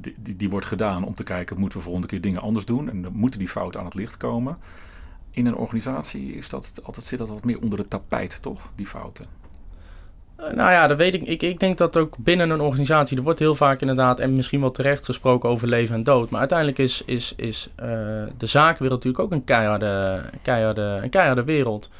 die, 0.00 0.14
die, 0.18 0.36
die 0.36 0.50
wordt 0.50 0.66
gedaan 0.66 1.04
om 1.04 1.14
te 1.14 1.22
kijken, 1.22 1.58
moeten 1.60 1.78
we 1.78 1.84
volgende 1.84 2.08
keer 2.08 2.20
dingen 2.20 2.40
anders 2.40 2.64
doen? 2.64 2.90
En 2.90 3.02
dan 3.02 3.12
moeten 3.12 3.38
die 3.38 3.48
fouten 3.48 3.80
aan 3.80 3.86
het 3.86 3.94
licht 3.94 4.16
komen. 4.16 4.58
In 5.30 5.46
een 5.46 5.54
organisatie 5.54 6.32
is 6.32 6.48
dat 6.48 6.80
altijd, 6.82 7.06
zit 7.06 7.18
dat 7.18 7.28
wat 7.28 7.44
meer 7.44 7.60
onder 7.60 7.78
het 7.78 7.90
tapijt, 7.90 8.42
toch? 8.42 8.70
Die 8.74 8.86
fouten. 8.86 9.39
Eh, 10.40 10.54
nou 10.54 10.70
ja, 10.70 10.86
dat 10.86 10.96
weet 10.96 11.14
ik. 11.14 11.22
ik. 11.22 11.42
Ik 11.42 11.60
denk 11.60 11.78
dat 11.78 11.96
ook 11.96 12.16
binnen 12.18 12.50
een 12.50 12.60
organisatie, 12.60 13.16
er 13.16 13.22
wordt 13.22 13.38
heel 13.38 13.54
vaak 13.54 13.80
inderdaad, 13.80 14.20
en 14.20 14.34
misschien 14.34 14.60
wel 14.60 14.70
terecht 14.70 15.04
gesproken 15.04 15.48
over 15.48 15.68
leven 15.68 15.94
en 15.94 16.04
dood. 16.04 16.30
Maar 16.30 16.40
uiteindelijk 16.40 16.78
is, 16.78 17.02
is, 17.04 17.34
is 17.36 17.68
eh, 17.74 17.88
de 18.38 18.46
zakenwereld 18.46 19.04
natuurlijk 19.04 19.24
ook 19.24 19.32
een 19.32 19.44
keiharde, 19.44 20.20
keiharde, 20.42 21.00
een 21.02 21.10
keiharde 21.10 21.44
wereld. 21.44 21.90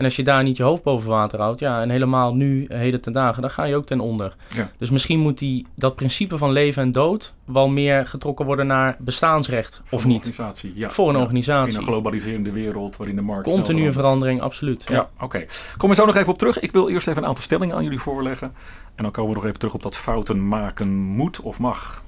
En 0.00 0.06
als 0.06 0.16
je 0.16 0.22
daar 0.22 0.42
niet 0.42 0.56
je 0.56 0.62
hoofd 0.62 0.82
boven 0.82 1.08
water 1.08 1.40
houdt, 1.40 1.60
ja, 1.60 1.80
en 1.80 1.90
helemaal 1.90 2.34
nu, 2.34 2.66
heden 2.68 3.00
ten 3.00 3.12
dagen, 3.12 3.42
dan 3.42 3.50
ga 3.50 3.64
je 3.64 3.76
ook 3.76 3.86
ten 3.86 4.00
onder. 4.00 4.36
Ja. 4.48 4.70
Dus 4.78 4.90
misschien 4.90 5.18
moet 5.18 5.38
die, 5.38 5.66
dat 5.74 5.94
principe 5.94 6.38
van 6.38 6.52
leven 6.52 6.82
en 6.82 6.92
dood 6.92 7.34
wel 7.44 7.68
meer 7.68 8.06
getrokken 8.06 8.46
worden 8.46 8.66
naar 8.66 8.96
bestaansrecht, 8.98 9.80
Voor 9.84 9.98
of 9.98 10.02
een 10.04 10.08
niet? 10.08 10.18
organisatie. 10.18 10.72
Ja, 10.74 10.90
Voor 10.90 11.08
een 11.08 11.14
ja. 11.14 11.20
organisatie. 11.20 11.72
In 11.72 11.78
een 11.78 11.84
globaliserende 11.84 12.52
wereld 12.52 12.96
waarin 12.96 13.16
de 13.16 13.22
markt 13.22 13.50
Continue 13.50 13.92
verandering, 13.92 14.40
absoluut. 14.40 14.84
Ja. 14.88 14.94
Ja, 14.94 15.08
oké. 15.20 15.44
Kom 15.76 15.90
er 15.90 15.96
zo 15.96 16.06
nog 16.06 16.16
even 16.16 16.32
op 16.32 16.38
terug. 16.38 16.60
Ik 16.60 16.72
wil 16.72 16.88
eerst 16.88 17.08
even 17.08 17.22
een 17.22 17.28
aantal 17.28 17.44
stellingen 17.44 17.76
aan 17.76 17.82
jullie 17.82 18.00
voorleggen. 18.00 18.52
En 18.94 19.02
dan 19.02 19.12
komen 19.12 19.30
we 19.30 19.36
nog 19.36 19.46
even 19.46 19.58
terug 19.58 19.74
op 19.74 19.82
dat 19.82 19.96
fouten 19.96 20.48
maken 20.48 20.92
moet 20.92 21.40
of 21.40 21.58
mag. 21.58 22.02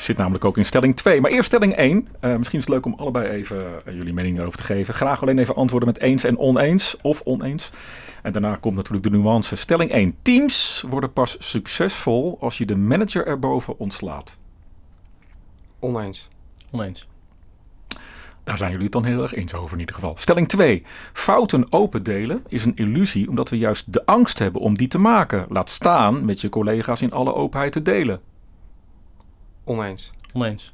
Zit 0.00 0.16
namelijk 0.16 0.44
ook 0.44 0.56
in 0.56 0.64
stelling 0.64 0.96
2. 0.96 1.20
Maar 1.20 1.30
eerst 1.30 1.46
stelling 1.46 1.76
1. 1.76 2.08
Eh, 2.20 2.36
misschien 2.36 2.58
is 2.58 2.64
het 2.64 2.74
leuk 2.74 2.86
om 2.86 2.94
allebei 2.94 3.28
even 3.28 3.86
eh, 3.86 3.94
jullie 3.94 4.12
mening 4.12 4.34
daarover 4.34 4.58
te 4.58 4.64
geven. 4.64 4.94
Graag 4.94 5.22
alleen 5.22 5.38
even 5.38 5.54
antwoorden 5.54 5.88
met 5.88 6.00
eens 6.00 6.24
en 6.24 6.38
oneens 6.38 6.96
of 7.02 7.20
oneens. 7.24 7.70
En 8.22 8.32
daarna 8.32 8.54
komt 8.54 8.74
natuurlijk 8.74 9.04
de 9.04 9.10
nuance. 9.10 9.56
Stelling 9.56 9.90
1. 9.90 10.16
Teams 10.22 10.84
worden 10.88 11.12
pas 11.12 11.36
succesvol 11.38 12.36
als 12.40 12.58
je 12.58 12.66
de 12.66 12.76
manager 12.76 13.26
erboven 13.26 13.78
ontslaat. 13.78 14.38
Oneens. 15.78 16.28
Oneens. 16.70 17.08
Daar 18.44 18.56
zijn 18.56 18.70
jullie 18.70 18.84
het 18.84 18.94
dan 18.94 19.04
heel 19.04 19.22
erg 19.22 19.34
eens 19.34 19.54
over 19.54 19.74
in 19.74 19.80
ieder 19.80 19.94
geval. 19.94 20.16
Stelling 20.16 20.48
2. 20.48 20.82
Fouten 21.12 21.72
open 21.72 22.02
delen 22.02 22.44
is 22.48 22.64
een 22.64 22.76
illusie 22.76 23.28
omdat 23.28 23.48
we 23.48 23.58
juist 23.58 23.92
de 23.92 24.06
angst 24.06 24.38
hebben 24.38 24.60
om 24.60 24.76
die 24.76 24.88
te 24.88 24.98
maken. 24.98 25.46
Laat 25.48 25.70
staan 25.70 26.24
met 26.24 26.40
je 26.40 26.48
collega's 26.48 27.02
in 27.02 27.12
alle 27.12 27.34
openheid 27.34 27.72
te 27.72 27.82
delen. 27.82 28.20
Oneens. 29.70 30.12
Oneens. 30.32 30.72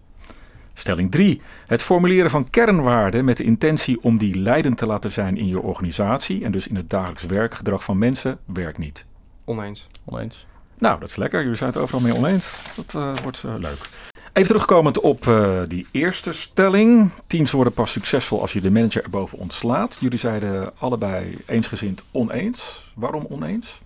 Stelling 0.74 1.10
3. 1.10 1.40
Het 1.66 1.82
formuleren 1.82 2.30
van 2.30 2.50
kernwaarden 2.50 3.24
met 3.24 3.36
de 3.36 3.44
intentie 3.44 4.02
om 4.02 4.18
die 4.18 4.38
leidend 4.38 4.78
te 4.78 4.86
laten 4.86 5.12
zijn 5.12 5.36
in 5.36 5.46
je 5.46 5.60
organisatie 5.60 6.44
en 6.44 6.52
dus 6.52 6.66
in 6.66 6.76
het 6.76 6.90
dagelijks 6.90 7.24
werkgedrag 7.24 7.84
van 7.84 7.98
mensen 7.98 8.38
werkt 8.44 8.78
niet. 8.78 9.04
Oneens. 9.44 9.86
Oneens. 10.04 10.46
Nou, 10.78 11.00
dat 11.00 11.08
is 11.08 11.16
lekker. 11.16 11.42
Jullie 11.42 11.56
zijn 11.56 11.70
het 11.70 11.78
overal 11.78 12.00
mee 12.00 12.14
oneens. 12.14 12.52
Dat 12.76 12.94
eh, 12.94 13.12
wordt 13.22 13.42
eh, 13.44 13.54
leuk. 13.56 13.78
Even 14.32 14.48
terugkomend 14.48 15.00
op 15.00 15.26
eh, 15.26 15.60
die 15.68 15.86
eerste 15.90 16.32
stelling. 16.32 17.10
Teams 17.26 17.52
worden 17.52 17.72
pas 17.72 17.92
succesvol 17.92 18.40
als 18.40 18.52
je 18.52 18.60
de 18.60 18.70
manager 18.70 19.04
erboven 19.04 19.38
ontslaat. 19.38 19.98
Jullie 20.00 20.18
zeiden 20.18 20.78
allebei 20.78 21.38
eensgezind 21.46 22.02
oneens. 22.10 22.86
Waarom 22.94 23.26
oneens? 23.28 23.80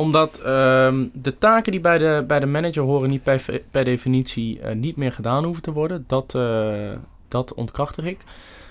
Omdat 0.00 0.38
ehm, 0.38 1.08
de 1.12 1.38
taken 1.38 1.72
die 1.72 1.80
bij 1.80 1.98
de, 1.98 2.24
bij 2.26 2.40
de 2.40 2.46
manager 2.46 2.82
horen 2.82 3.10
niet 3.10 3.22
per, 3.22 3.62
per 3.70 3.84
definitie 3.84 4.60
eh, 4.60 4.74
niet 4.74 4.96
meer 4.96 5.12
gedaan 5.12 5.44
hoeven 5.44 5.62
te 5.62 5.72
worden. 5.72 6.04
Dat, 6.06 6.34
eh, 6.34 6.98
dat 7.28 7.54
ontkrachtig 7.54 8.04
ik. 8.04 8.18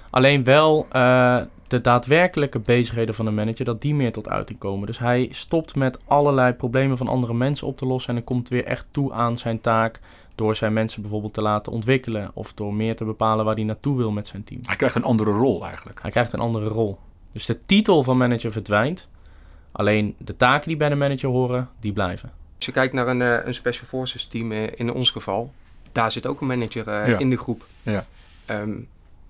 Alleen 0.10 0.44
wel 0.44 0.86
eh, 0.92 1.38
de 1.68 1.82
daadwerkelijke 1.82 2.60
bezigheden 2.60 3.16
van 3.16 3.26
de 3.26 3.32
manager, 3.32 3.66
dat 3.66 3.82
die 3.82 3.96
meer 3.96 4.12
tot 4.12 4.30
uiting 4.30 4.60
komen. 4.60 4.88
Dus 4.88 5.00
hij 5.00 5.28
stopt 5.32 5.76
met 5.76 6.00
allerlei 6.06 6.54
problemen 6.54 6.98
van 6.98 7.08
andere 7.08 7.34
mensen 7.34 7.68
op 7.68 7.78
te 7.78 7.86
lossen 7.86 8.10
en 8.10 8.16
dan 8.16 8.36
komt 8.36 8.50
weer 8.50 8.66
echt 8.66 8.86
toe 8.92 9.14
aan 9.14 9.38
zijn 9.38 9.62
taak 9.62 10.00
door 10.36 10.56
zijn 10.56 10.74
mensen 10.74 11.02
bijvoorbeeld 11.02 11.34
te 11.34 11.42
laten 11.42 11.72
ontwikkelen 11.72 12.32
of 12.34 12.54
door 12.54 12.74
meer 12.74 12.96
te 12.96 13.06
bepalen 13.06 13.46
waar 13.46 13.56
hij 13.56 13.64
naartoe 13.64 13.98
wil 13.98 14.12
met 14.12 14.28
zijn 14.28 14.44
team. 14.44 14.62
Hij 14.64 14.76
krijgt 14.76 14.96
een 14.96 15.04
andere 15.04 15.32
rol 15.32 15.66
eigenlijk. 15.66 16.02
Hij 16.02 16.12
krijgt 16.12 16.34
een 16.34 16.40
andere 16.40 16.68
rol. 16.68 16.98
Dus 17.32 17.46
de 17.46 17.66
titel 17.66 18.04
van 18.04 18.18
manager 18.18 18.52
verdwijnt. 18.52 19.10
Alleen 19.72 20.16
de 20.18 20.36
taken 20.36 20.68
die 20.68 20.78
bij 20.78 20.90
de 20.90 20.96
manager 20.96 21.30
horen, 21.30 21.70
die 21.80 21.94
blijven. 21.94 22.32
Als 22.56 22.66
je 22.66 22.72
kijkt 22.72 22.94
naar 22.94 23.08
een, 23.08 23.22
eh, 23.22 23.46
een 23.46 23.54
Special 23.54 23.88
Forces 23.88 24.28
team 24.28 24.52
eh, 24.52 24.68
in 24.76 24.94
ons 24.94 25.10
geval, 25.10 25.54
daar 25.92 26.12
zit 26.12 26.26
ook 26.28 26.42
een 26.42 26.48
manager 26.48 26.88
eh, 26.88 27.08
Ja. 27.08 27.18
in 27.18 27.30
de 27.30 27.38
groep. 27.38 27.66
Ja. 27.82 28.06
Ehm, 28.46 28.72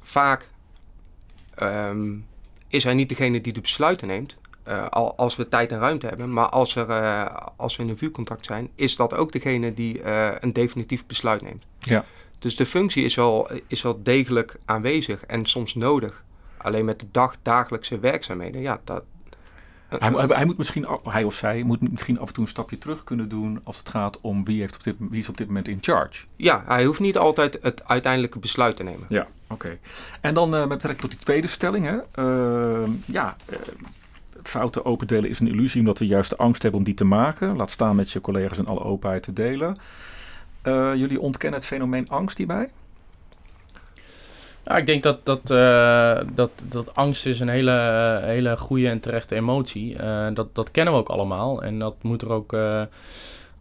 vaak 0.02 0.48
ehm, 1.56 2.12
is 2.68 2.84
hij 2.84 2.94
niet 2.94 3.10
degene 3.10 3.42
die 3.42 3.54
de 3.54 3.62
besluiten 3.62 4.08
neemt, 4.08 4.38
eh, 4.64 4.88
al, 4.90 5.16
als 5.18 5.36
we 5.36 5.48
tijd 5.48 5.72
en 5.72 5.80
ruimte 5.80 6.08
hebben. 6.08 6.34
Maar 6.34 6.50
als, 6.50 6.76
er, 6.76 6.90
eh, 6.90 7.36
als 7.56 7.76
we 7.76 7.84
in 7.84 7.90
een 7.90 7.98
vuurcontact 7.98 8.46
zijn, 8.46 8.70
is 8.76 8.96
dat 8.96 9.14
ook 9.14 9.32
degene 9.32 9.74
die 9.74 10.02
eh, 10.02 10.30
een 10.40 10.54
definitief 10.54 11.06
besluit 11.06 11.42
neemt. 11.42 11.64
Ja. 11.80 12.06
Dus 12.40 12.56
de 12.56 12.66
functie 12.66 13.04
is 13.04 13.16
wel, 13.16 13.50
is 13.68 13.82
wel 13.82 14.04
degelijk 14.04 14.56
aanwezig 14.66 15.26
en 15.26 15.46
soms 15.46 15.76
nodig. 15.76 16.24
Alleen 16.58 16.86
met 16.86 17.00
de 17.00 17.06
dag, 17.12 17.36
dagelijkse 17.42 18.00
werkzaamheden, 18.00 18.62
ja, 18.62 18.82
dat, 18.84 19.04
hij, 19.90 20.10
hij, 20.10 20.26
hij, 20.28 20.46
moet 20.46 20.58
misschien, 20.58 20.88
hij 21.04 21.24
of 21.24 21.34
zij 21.34 21.64
moet 21.64 21.92
misschien 21.92 22.20
af 22.20 22.28
en 22.28 22.34
toe 22.34 22.44
een 22.44 22.50
stapje 22.50 22.78
terug 22.78 23.04
kunnen 23.04 23.30
doen 23.30 23.60
als 23.64 23.78
het 23.78 23.90
gaat 23.90 24.22
om 24.22 24.46
wie, 24.46 24.60
heeft 24.60 24.76
op 24.76 24.84
dit, 24.84 24.96
wie 25.00 25.20
is 25.20 25.30
op 25.30 25.38
dit 25.38 25.48
moment 25.48 25.68
in 25.68 25.78
charge. 25.82 26.26
Ja, 26.36 26.64
hij 26.68 26.86
hoeft 26.86 27.00
niet 27.00 27.18
altijd 27.18 27.60
het 27.62 27.88
uiteindelijke 27.88 28.40
besluit 28.40 28.76
te 28.76 28.84
nemen. 28.84 29.06
Ja, 29.10 29.28
oké. 29.48 29.78
En 30.22 30.34
dan 30.34 30.54
uh, 30.54 30.60
met 30.60 30.70
betrekking 30.70 31.02
tot 31.02 31.10
die 31.10 31.20
tweede 31.20 31.48
stelling. 31.48 31.86
Hè. 31.86 32.24
Uh, 32.24 32.90
ja, 33.06 33.36
uh, 33.50 33.58
fouten 34.44 34.86
open 34.86 35.08
delen 35.08 35.30
is 35.30 35.40
een 35.40 35.48
illusie 35.48 35.80
omdat 35.80 36.00
we 36.00 36.06
juist 36.06 36.30
de 36.30 36.38
angst 36.38 36.62
hebben 36.62 36.80
om 36.80 36.86
die 36.86 36.96
te 36.96 37.04
maken. 37.06 37.56
Laat 37.56 37.72
staan 37.72 37.96
met 37.96 38.12
je 38.12 38.22
collega's 38.22 38.58
in 38.58 38.68
alle 38.68 38.84
openheid 38.84 39.24
te 39.24 39.34
delen. 39.34 39.80
jullie 40.96 41.20
ontkennen 41.20 41.60
het 41.60 41.68
fenomeen 41.68 42.10
angst 42.10 42.38
hierbij? 42.38 42.70
Ja, 44.70 44.78
ik 44.78 44.86
denk 44.86 45.04
dat, 45.04 45.26
dat, 45.26 45.52
uh, 45.52 46.20
dat, 46.36 46.64
dat 46.70 46.96
angst 46.96 47.26
is 47.26 47.40
een 47.40 47.50
hele, 47.50 47.72
hele 48.24 48.58
goede 48.58 48.90
en 48.90 49.00
terechte 49.00 49.36
emotie. 49.36 49.96
Uh, 49.96 50.28
dat, 50.34 50.56
dat 50.56 50.72
kennen 50.72 50.94
we 50.94 51.00
ook 51.00 51.10
allemaal. 51.10 51.64
En 51.64 51.80
dat 51.80 51.96
moet 52.02 52.22
er 52.22 52.32
ook 52.32 52.56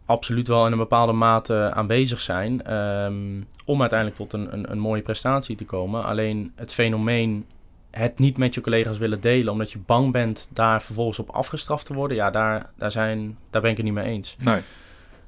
absoluut 0.05 0.47
wel 0.47 0.65
in 0.65 0.71
een 0.71 0.77
bepaalde 0.77 1.11
mate 1.11 1.71
aanwezig 1.73 2.19
zijn. 2.19 2.73
Um, 2.73 3.47
om 3.65 3.81
uiteindelijk 3.81 4.19
tot 4.19 4.33
een, 4.33 4.53
een, 4.53 4.71
een, 4.71 4.79
mooie 4.79 5.01
prestatie 5.01 5.55
te 5.55 5.65
komen. 5.65 6.03
Alleen 6.03 6.51
het 6.55 6.73
fenomeen 6.73 7.45
het 7.91 8.19
niet 8.19 8.37
met 8.37 8.53
je 8.53 8.61
collega's 8.61 8.97
willen 8.97 9.21
delen, 9.21 9.51
omdat 9.51 9.71
je 9.71 9.79
bang 9.85 10.11
bent 10.11 10.47
daar 10.53 10.81
vervolgens 10.81 11.19
op 11.19 11.29
afgestraft 11.29 11.85
te 11.85 11.93
worden. 11.93 12.17
Ja, 12.17 12.31
daar, 12.31 12.69
daar, 12.75 12.91
zijn, 12.91 13.37
daar 13.49 13.61
ben 13.61 13.71
ik 13.71 13.77
het 13.77 13.85
niet 13.85 13.95
mee 13.95 14.05
eens. 14.05 14.35
Nee. 14.39 14.61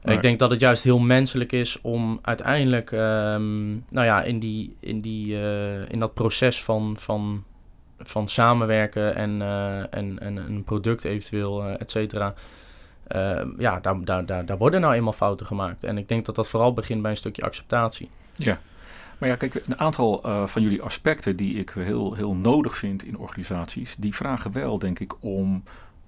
Ik 0.04 0.22
denk 0.22 0.40
dat 0.40 0.52
het 0.52 0.60
juist 0.60 0.84
heel 0.84 1.00
menselijk 1.00 1.52
is 1.52 1.82
om 1.82 2.20
uiteindelijk, 2.22 2.92
um, 2.92 3.86
nou 3.90 4.06
ja, 4.06 4.24
in, 4.24 4.40
die, 4.40 4.76
in, 4.80 5.02
die, 5.02 5.34
uh, 5.34 5.90
in 5.90 6.00
dat 6.00 6.14
proces 6.14 6.64
van, 6.64 6.96
van, 7.00 7.44
van 8.00 8.28
samenwerken 8.28 9.16
en, 9.16 9.40
uh, 9.40 9.78
en, 9.80 10.20
en 10.20 10.38
een 10.38 10.64
product 10.64 11.04
eventueel, 11.04 11.68
uh, 11.68 11.82
et 11.82 11.92
cetera. 11.92 12.34
ja, 13.58 13.80
daar, 13.80 14.04
daar, 14.04 14.26
daar, 14.26 14.46
daar 14.46 14.58
worden 14.58 14.82
nou 14.82 14.94
eenmaal 14.94 15.14
fouten 15.14 15.46
gemaakt. 15.46 15.84
En 15.84 15.98
ik 15.98 16.08
denk 16.08 16.26
dat 16.26 16.36
dat 16.36 16.50
vooral 16.50 16.74
begint 16.74 17.02
bij 17.02 17.12
een 17.12 17.18
stukje 17.18 17.44
acceptatie. 17.44 18.10
Ja. 18.34 18.60
Maar 19.18 19.30
ja, 19.30 19.36
kijk, 19.36 19.64
een 19.68 19.80
aantal 19.80 20.22
uh, 20.26 20.46
van 20.46 20.62
jullie 20.62 20.82
aspecten 20.82 21.36
die 21.36 21.56
ik 21.56 21.70
heel, 21.70 22.14
heel 22.14 22.34
nodig 22.34 22.78
vind 22.78 23.04
in 23.04 23.18
organisaties, 23.18 23.96
die 23.98 24.16
vragen 24.16 24.52
wel, 24.52 24.80
denk 24.80 25.00
ik, 25.00 25.24
om 25.24 25.64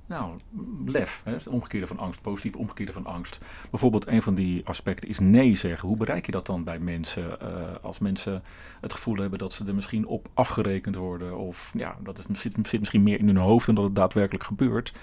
nou, 0.06 0.40
lef, 0.86 1.22
het 1.24 1.48
omgekeerde 1.48 1.88
van 1.88 1.98
angst, 1.98 2.22
positief 2.22 2.56
omgekeerde 2.56 2.92
van 2.92 3.06
angst. 3.06 3.46
Bijvoorbeeld 3.70 4.08
een 4.08 4.22
van 4.22 4.36
die 4.36 4.66
aspecten 4.66 5.10
is 5.10 5.20
nee 5.20 5.56
zeggen. 5.56 5.88
Hoe 5.88 5.98
bereik 5.98 6.26
je 6.26 6.32
dat 6.32 6.46
dan 6.46 6.64
bij 6.64 6.80
mensen 6.80 7.38
uh, 7.42 7.48
als 7.82 8.00
mensen 8.00 8.44
het 8.82 8.94
gevoel 8.94 9.16
hebben 9.16 9.40
dat 9.40 9.54
ze 9.54 9.66
er 9.66 9.76
misschien 9.76 10.06
op 10.06 10.30
afgerekend 10.34 10.96
worden? 10.96 11.38
Of 11.38 11.72
ja, 11.74 11.96
dat 12.04 12.18
het 12.18 12.38
zit, 12.38 12.58
zit 12.64 12.80
misschien 12.80 13.04
meer 13.04 13.20
in 13.20 13.28
hun 13.28 13.38
hoofd 13.38 13.66
dan 13.66 13.76
dat 13.76 13.84
het 13.84 13.96
daadwerkelijk 13.96 14.44
gebeurt. 14.44 14.94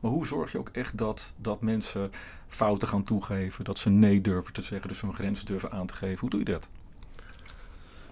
Maar 0.00 0.10
hoe 0.10 0.26
zorg 0.26 0.52
je 0.52 0.58
ook 0.58 0.68
echt 0.68 0.98
dat, 0.98 1.34
dat 1.38 1.62
mensen 1.62 2.10
fouten 2.46 2.88
gaan 2.88 3.04
toegeven, 3.04 3.64
dat 3.64 3.78
ze 3.78 3.90
nee 3.90 4.20
durven 4.20 4.52
te 4.52 4.62
zeggen, 4.62 4.88
dus 4.88 5.00
hun 5.00 5.14
grenzen 5.14 5.46
durven 5.46 5.70
aan 5.70 5.86
te 5.86 5.94
geven? 5.94 6.18
Hoe 6.20 6.30
doe 6.30 6.38
je 6.38 6.44
dat? 6.44 6.68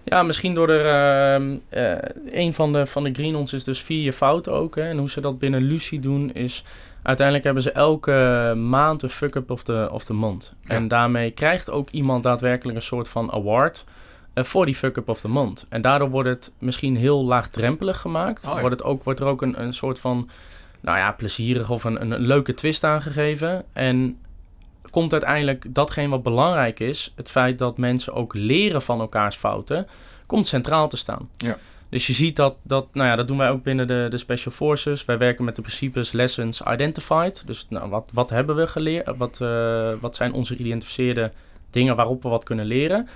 Ja, 0.09 0.23
misschien 0.23 0.53
door 0.53 0.69
er. 0.69 1.39
Uh, 1.39 1.57
uh, 1.73 1.97
een 2.31 2.53
van 2.53 2.73
de, 2.73 2.85
van 2.85 3.03
de 3.03 3.13
Greenons 3.13 3.53
is 3.53 3.63
dus 3.63 3.81
vier 3.81 4.03
je 4.03 4.13
fouten 4.13 4.53
ook. 4.53 4.75
Hè. 4.75 4.89
En 4.89 4.97
hoe 4.97 5.09
ze 5.09 5.21
dat 5.21 5.39
binnen 5.39 5.61
Lucie 5.61 5.99
doen 5.99 6.33
is. 6.33 6.63
Uiteindelijk 7.03 7.45
hebben 7.45 7.63
ze 7.63 7.71
elke 7.71 8.53
maand 8.57 9.01
een 9.01 9.09
fuck-up 9.09 9.51
of 9.51 9.63
the, 9.63 9.89
of 9.91 10.09
month. 10.09 10.55
Ja. 10.61 10.75
En 10.75 10.87
daarmee 10.87 11.31
krijgt 11.31 11.69
ook 11.69 11.89
iemand 11.89 12.23
daadwerkelijk 12.23 12.77
een 12.77 12.83
soort 12.83 13.09
van 13.09 13.31
award. 13.31 13.85
Uh, 14.33 14.43
voor 14.43 14.65
die 14.65 14.75
fuck-up 14.75 15.09
of 15.09 15.19
the 15.19 15.27
month. 15.27 15.65
En 15.69 15.81
daardoor 15.81 16.09
wordt 16.09 16.29
het 16.29 16.51
misschien 16.59 16.95
heel 16.95 17.25
laagdrempelig 17.25 17.99
gemaakt. 17.99 18.47
Oh, 18.47 18.53
ja. 18.53 18.59
wordt, 18.59 18.75
het 18.75 18.87
ook, 18.87 19.03
wordt 19.03 19.19
er 19.19 19.25
ook 19.25 19.41
een, 19.41 19.61
een 19.61 19.73
soort 19.73 19.99
van. 19.99 20.29
Nou 20.81 20.97
ja, 20.97 21.11
plezierig 21.11 21.69
of 21.69 21.83
een, 21.83 22.01
een 22.01 22.19
leuke 22.19 22.53
twist 22.53 22.83
aangegeven. 22.83 23.65
En 23.73 24.17
komt 24.89 25.11
uiteindelijk 25.11 25.73
datgene 25.73 26.09
wat 26.09 26.23
belangrijk 26.23 26.79
is, 26.79 27.13
het 27.15 27.29
feit 27.29 27.57
dat 27.57 27.77
mensen 27.77 28.13
ook 28.13 28.33
leren 28.33 28.81
van 28.81 28.99
elkaars 28.99 29.35
fouten, 29.35 29.87
komt 30.25 30.47
centraal 30.47 30.89
te 30.89 30.97
staan. 30.97 31.29
Ja. 31.37 31.57
Dus 31.89 32.07
je 32.07 32.13
ziet 32.13 32.35
dat, 32.35 32.55
dat, 32.61 32.93
nou 32.93 33.07
ja, 33.07 33.15
dat 33.15 33.27
doen 33.27 33.37
wij 33.37 33.49
ook 33.49 33.63
binnen 33.63 33.87
de, 33.87 34.07
de 34.09 34.17
Special 34.17 34.53
Forces. 34.53 35.05
Wij 35.05 35.17
werken 35.17 35.45
met 35.45 35.55
de 35.55 35.61
principes 35.61 36.11
Lessons 36.11 36.61
Identified. 36.61 37.43
Dus 37.45 37.65
nou, 37.69 37.89
wat, 37.89 38.09
wat 38.11 38.29
hebben 38.29 38.55
we 38.55 38.67
geleerd? 38.67 39.17
Wat, 39.17 39.39
uh, 39.41 39.93
wat 40.01 40.15
zijn 40.15 40.33
onze 40.33 40.55
geïdentificeerde 40.55 41.31
dingen 41.69 41.95
waarop 41.95 42.23
we 42.23 42.29
wat 42.29 42.43
kunnen 42.43 42.65
leren? 42.65 43.07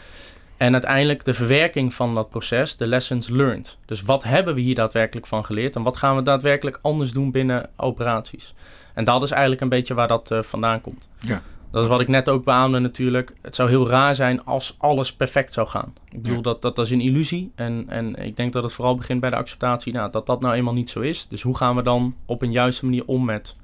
En 0.58 0.74
uiteindelijk 0.74 1.26
de 1.26 1.34
verwerking 1.34 1.94
van 1.94 2.16
dat 2.16 2.30
proces, 2.30 2.78
de 2.78 2.88
lessons 2.88 3.30
learned. 3.30 3.78
Dus 3.86 4.02
wat 4.02 4.24
hebben 4.24 4.56
we 4.56 4.62
hier 4.62 4.76
daadwerkelijk 4.76 5.28
van 5.28 5.46
geleerd 5.46 5.76
en 5.76 5.84
wat 5.84 5.98
gaan 5.98 6.16
we 6.16 6.22
daadwerkelijk 6.22 6.80
anders 6.82 7.12
doen 7.12 7.32
binnen 7.32 7.70
operaties? 7.76 8.54
En 8.94 9.04
dat 9.04 9.24
is 9.24 9.32
eigenlijk 9.32 9.62
een 9.62 9.70
beetje 9.70 9.94
waar 9.94 10.08
dat 10.08 10.32
uh, 10.32 10.42
vandaan 10.42 10.82
komt. 10.82 11.08
Ja. 11.20 11.42
Dat 11.74 11.84
is 11.84 11.90
wat 11.90 12.02
ik 12.02 12.08
net 12.08 12.30
ook 12.30 12.44
beaamde 12.44 12.80
natuurlijk. 12.80 13.34
Het 13.42 13.56
zou 13.56 13.70
heel 13.70 13.90
raar 13.90 14.16
zijn 14.16 14.46
als 14.46 14.76
alles 14.78 15.14
perfect 15.14 15.54
zou 15.54 15.68
gaan. 15.68 15.94
Ik 16.10 16.22
bedoel, 16.22 16.38
ja. 16.38 16.42
dat, 16.42 16.62
dat, 16.62 16.76
dat 16.76 16.86
is 16.86 16.92
een 16.92 17.02
illusie. 17.02 17.52
En, 17.56 17.86
en 17.88 18.16
ik 18.16 18.36
denk 18.36 18.54
dat 18.54 18.64
het 18.64 18.74
vooral 18.74 18.96
begint 18.96 19.20
bij 19.20 19.30
de 19.30 19.36
acceptatie 19.36 19.94
nou, 19.94 20.12
dat 20.12 20.26
dat 20.26 20.42
nou 20.42 20.54
eenmaal 20.54 20.74
niet 20.74 20.90
zo 20.90 21.00
is. 21.00 21.28
Dus 21.28 21.42
hoe 21.42 21.58
gaan 21.58 21.76
we 21.76 21.82
dan 21.82 22.16
op 22.26 22.42
een 22.42 22.52
juiste 22.52 22.86
manier 22.86 23.04
om 23.06 23.26
met 23.26 23.56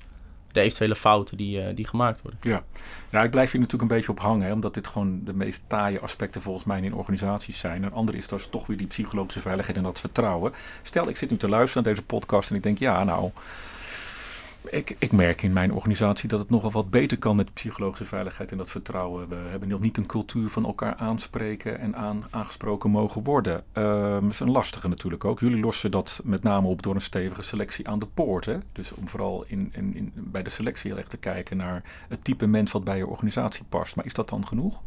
de 0.52 0.60
eventuele 0.60 0.96
fouten 0.96 1.38
die, 1.38 1.62
uh, 1.62 1.76
die 1.76 1.88
gemaakt 1.88 2.22
worden? 2.22 2.40
Ja. 2.44 2.64
ja, 3.10 3.24
ik 3.24 3.32
blijf 3.32 3.52
hier 3.52 3.62
natuurlijk 3.62 3.92
een 3.92 3.98
beetje 3.98 4.12
op 4.12 4.20
hangen. 4.20 4.48
Hè, 4.48 4.54
omdat 4.54 4.74
dit 4.74 4.88
gewoon 4.88 5.22
de 5.24 5.34
meest 5.34 5.64
taaie 5.68 6.00
aspecten 6.00 6.42
volgens 6.42 6.66
mij 6.66 6.82
in 6.82 6.94
organisaties 6.94 7.60
zijn. 7.60 7.84
Een 7.84 7.94
ander 7.94 8.16
is 8.16 8.28
dus 8.28 8.48
toch 8.48 8.68
weer 8.68 8.78
die 8.78 8.88
psychologische 8.88 9.40
veiligheid 9.42 9.78
en 9.78 9.84
dat 9.84 10.00
vertrouwen. 10.00 10.54
Stel, 10.82 11.10
ik 11.10 11.18
zit 11.18 11.30
nu 11.30 11.38
te 11.38 11.50
luisteren 11.50 11.84
naar 11.84 11.94
deze 11.94 12.06
podcast 12.06 12.50
en 12.50 12.56
ik 12.56 12.64
denk, 12.64 12.78
ja 12.78 13.04
nou... 13.04 13.32
Ik, 14.64 14.96
ik, 15.00 15.12
merk 15.12 15.42
in 15.42 15.54
mijn 15.54 15.74
organisatie 15.74 16.30
dat 16.30 16.40
het 16.40 16.50
nogal 16.50 16.72
wat 16.72 16.90
beter 16.90 17.18
kan 17.18 17.36
met 17.36 17.54
psychologische 17.54 18.06
veiligheid 18.06 18.52
en 18.52 18.58
dat 18.58 18.72
vertrouwen. 18.72 19.30
We 19.30 19.36
hebben 19.36 19.70
nog 19.70 19.80
niet 19.80 19.98
een 19.98 20.06
cultuur 20.06 20.50
van 20.50 20.66
elkaar 20.66 20.96
aanspreken 20.96 21.80
en 21.80 21.96
aan, 21.96 22.24
aangesproken 22.30 22.90
mogen 22.90 23.24
worden. 23.24 23.64
Uh, 23.74 24.14
dat 24.14 24.32
is 24.32 24.40
een 24.40 24.52
lastige 24.52 24.88
natuurlijk 24.88 25.26
ook. 25.26 25.40
Jullie 25.40 25.60
lossen 25.60 25.92
dat 25.92 26.22
met 26.24 26.44
name 26.44 26.68
op 26.68 26.82
door 26.82 26.96
een 26.96 27.02
stevige 27.02 27.42
selectie 27.42 27.88
aan 27.88 28.00
de 28.00 28.08
poort. 28.14 28.50
Dus 28.72 28.92
om 28.92 29.08
vooral 29.08 29.44
in, 29.48 29.70
in, 29.72 30.12
bij 30.16 30.44
de 30.44 30.50
selectie 30.50 30.90
heel 30.90 31.00
erg 31.00 31.08
te 31.08 31.18
kijken 31.18 31.58
naar 31.58 31.84
het 32.10 32.24
type 32.24 32.48
mens 32.48 32.72
wat 32.72 32.84
bij 32.84 32.98
je 32.98 33.08
organisatie 33.08 33.66
past. 33.70 33.96
Maar 33.96 34.06
is 34.06 34.14
dat 34.14 34.30
dan 34.30 34.48
genoeg? 34.48 34.82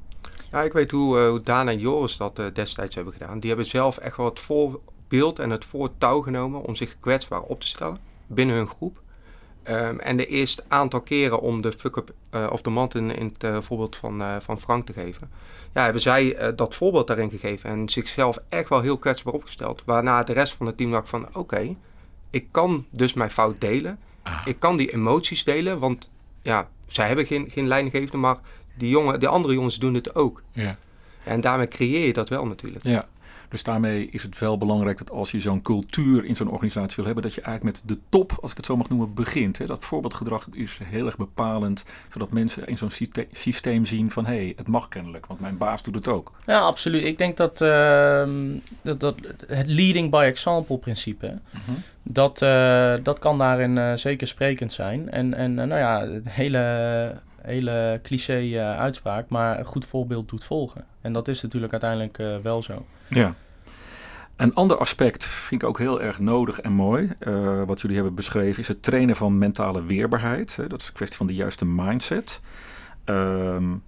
Ja, 0.51 0.63
ik 0.63 0.73
weet 0.73 0.91
hoe, 0.91 1.19
uh, 1.19 1.45
Daan 1.45 1.69
en 1.69 1.79
Joris 1.79 2.17
dat 2.17 2.39
uh, 2.39 2.47
destijds 2.53 2.95
hebben 2.95 3.13
gedaan. 3.13 3.41
Die 3.41 3.49
hebben 3.49 3.67
zelf 3.67 3.99
echt 3.99 4.17
wel 4.17 4.27
het 4.27 4.41
voorbeeld 4.41 5.39
en 5.39 5.51
het 5.51 5.65
voortouw 5.65 6.21
genomen 6.21 6.63
om 6.63 6.75
zich 6.75 6.97
kwetsbaar 7.01 7.43
op 7.43 7.61
te 7.61 7.67
stellen 7.67 7.99
binnen 8.27 8.57
hun 8.57 8.67
groep. 8.67 9.02
Um, 9.69 10.01
en 10.01 10.17
de 10.17 10.27
eerste 10.27 10.65
aantal 10.69 11.01
keren 11.01 11.41
om 11.41 11.61
de 11.61 11.73
fuck-up 11.73 12.15
uh, 12.35 12.47
of 12.51 12.63
de 12.63 12.71
mand 12.71 12.95
in, 12.95 13.11
in 13.11 13.27
het 13.33 13.45
uh, 13.45 13.61
voorbeeld 13.61 13.97
van, 13.97 14.21
uh, 14.21 14.37
van 14.39 14.61
Frank 14.61 14.87
te 14.87 14.93
geven. 14.93 15.29
Ja, 15.73 15.85
hebben 15.85 16.03
zij 16.03 16.53
dat 16.55 16.75
voorbeeld 16.75 17.07
daarin 17.07 17.31
gegeven 17.31 17.71
en 17.71 17.89
zichzelf 17.89 18.39
echt 18.49 18.69
wel 18.69 18.81
heel 18.81 18.99
kwetsbaar 18.99 19.35
opgesteld. 19.35 19.83
Waarna 19.85 20.23
de 20.23 20.33
rest 20.33 20.55
van 20.55 20.67
het 20.67 20.77
team 20.77 20.91
dacht 20.91 21.09
van 21.09 21.27
oké, 21.27 21.39
okay, 21.39 21.77
ik 22.31 22.47
kan 22.51 22.87
dus 22.91 23.15
mijn 23.15 23.31
fout 23.31 23.61
delen. 23.61 23.99
Ah. 24.23 24.43
Ik 24.45 24.57
kan 24.59 24.77
die 24.77 24.93
emoties 24.93 25.45
delen, 25.45 25.79
want 25.79 26.11
ja, 26.43 26.69
zij 26.87 27.07
hebben 27.07 27.27
geen, 27.27 27.51
geen 27.51 27.69
leidinggevende, 27.69 28.17
maar 28.17 28.39
die, 28.75 28.89
jongen, 28.89 29.21
die 29.21 29.29
andere 29.29 29.55
jongens 29.55 29.79
doen 29.79 29.95
het 29.95 30.15
ook. 30.15 30.43
Ja. 30.53 30.77
En 31.25 31.41
daarmee 31.41 31.69
creëer 31.69 32.07
je 32.07 32.13
dat 32.13 32.29
wel 32.29 32.47
natuurlijk. 32.47 32.85
Ja. 32.85 33.07
Dus 33.53 33.63
daarmee 33.63 34.09
is 34.11 34.23
het 34.23 34.39
wel 34.39 34.59
belangrijk 34.59 34.99
dat 34.99 35.11
als 35.11 35.31
je 35.31 35.41
zo'n 35.41 35.63
cultuur 35.63 36.25
in 36.25 36.37
zo'n 36.37 36.51
organisatie 36.51 36.97
wil 36.97 37.05
hebben, 37.05 37.23
dat 37.23 37.35
je 37.35 37.41
eigenlijk 37.41 37.77
met 37.77 37.97
de 37.97 38.03
top, 38.09 38.39
als 38.41 38.51
ik 38.51 38.57
het 38.57 38.67
zo 38.67 38.77
mag 38.77 38.89
noemen, 38.89 39.15
begint. 39.15 39.59
Hè. 39.59 39.67
Dat 39.67 39.85
voorbeeldgedrag 39.85 40.47
is 40.53 40.79
heel 40.85 41.07
erg 41.07 41.17
bepalend, 41.17 41.85
zodat 42.09 42.31
mensen 42.31 42.67
in 42.67 42.79
zo'n 42.79 42.91
systeem 43.33 43.85
zien 43.85 44.11
van 44.11 44.27
hé, 44.27 44.35
hey, 44.35 44.53
het 44.57 44.67
mag 44.69 44.89
kennelijk, 44.89 45.27
want 45.27 45.41
mijn 45.41 45.57
baas 45.57 45.83
doet 45.83 45.95
het 45.95 46.09
ook. 46.09 46.33
Ja, 46.47 46.61
absoluut. 46.61 47.05
Ik 47.05 47.19
denk 47.19 47.37
dat, 47.37 47.61
uh, 47.61 48.29
dat, 48.83 49.01
dat 49.01 49.17
het 49.47 49.67
leading 49.67 50.11
by 50.11 50.25
example 50.27 50.79
principe, 50.79 51.27
uh 51.27 51.61
-huh. 51.67 51.75
dat, 52.03 52.43
uh, 52.43 52.95
dat 53.03 53.19
kan 53.19 53.39
daarin 53.39 53.77
uh, 53.77 53.93
zeker 53.95 54.27
sprekend 54.27 54.73
zijn. 54.73 55.11
En, 55.11 55.35
en 55.35 55.55
nou 55.55 55.77
ja, 55.77 56.07
het 56.09 56.29
hele 56.29 57.21
hele 57.43 58.01
cliché 58.03 58.41
uh, 58.41 58.79
uitspraak, 58.79 59.29
maar 59.29 59.59
een 59.59 59.65
goed 59.65 59.85
voorbeeld 59.85 60.29
doet 60.29 60.45
volgen. 60.45 60.85
En 61.03 61.13
dat 61.13 61.29
is 61.29 61.43
natuurlijk 61.43 61.73
uiteindelijk 61.73 62.19
uh, 62.19 62.37
wel 62.37 62.63
zo. 62.63 62.87
Ja. 63.09 63.35
Een 64.37 64.55
ander 64.55 64.77
aspect 64.77 65.25
vind 65.25 65.63
ik 65.63 65.69
ook 65.69 65.79
heel 65.79 66.03
erg 66.03 66.19
nodig 66.19 66.61
en 66.61 66.73
mooi, 66.73 67.13
uh, 67.21 67.63
wat 67.63 67.81
jullie 67.81 67.97
hebben 67.97 68.15
beschreven, 68.15 68.61
is 68.61 68.69
het 68.69 68.83
trainen 68.83 69.17
van 69.17 69.39
mentale 69.39 69.85
weerbaarheid. 69.85 70.59
Dat 70.69 70.81
is 70.81 70.87
een 70.87 70.95
kwestie 70.95 71.17
van 71.17 71.27
de 71.27 71.35
juiste 71.35 71.65
mindset. 71.65 72.41
Um, 73.05 73.83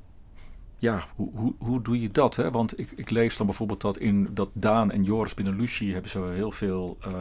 ja, 0.84 1.02
hoe, 1.14 1.30
hoe, 1.34 1.54
hoe 1.58 1.82
doe 1.82 2.00
je 2.00 2.10
dat? 2.10 2.36
Hè? 2.36 2.50
Want 2.50 2.78
ik, 2.78 2.90
ik 2.96 3.10
lees 3.10 3.36
dan 3.36 3.46
bijvoorbeeld 3.46 3.80
dat 3.80 3.96
in 3.96 4.28
dat 4.30 4.48
Daan 4.52 4.90
en 4.90 5.02
Joris 5.02 5.34
binnen 5.34 5.56
Lucie 5.56 5.92
hebben 5.92 6.10
ze 6.10 6.32
heel 6.34 6.50
veel 6.50 6.98
uh, 7.06 7.12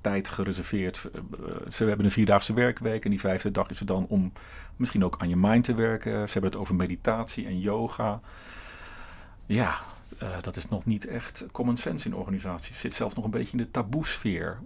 tijd 0.00 0.28
gereserveerd. 0.28 1.10
Uh, 1.14 1.50
ze 1.70 1.84
hebben 1.84 2.04
een 2.04 2.12
vierdaagse 2.12 2.54
werkweek 2.54 3.04
en 3.04 3.10
die 3.10 3.20
vijfde 3.20 3.50
dag 3.50 3.70
is 3.70 3.78
het 3.78 3.88
dan 3.88 4.06
om 4.08 4.32
misschien 4.76 5.04
ook 5.04 5.16
aan 5.18 5.28
je 5.28 5.36
mind 5.36 5.64
te 5.64 5.74
werken. 5.74 6.12
Ze 6.12 6.32
hebben 6.32 6.50
het 6.50 6.60
over 6.60 6.74
meditatie 6.74 7.46
en 7.46 7.58
yoga. 7.58 8.20
Ja, 9.54 9.80
uh, 10.22 10.28
dat 10.40 10.56
is 10.56 10.68
nog 10.68 10.86
niet 10.86 11.06
echt 11.06 11.46
common 11.52 11.76
sense 11.76 12.08
in 12.08 12.14
organisaties. 12.14 12.80
Zit 12.80 12.92
zelfs 12.92 13.14
nog 13.14 13.24
een 13.24 13.30
beetje 13.30 13.58
in 13.58 13.64
de 13.64 13.70
taboesfeer. 13.70 14.58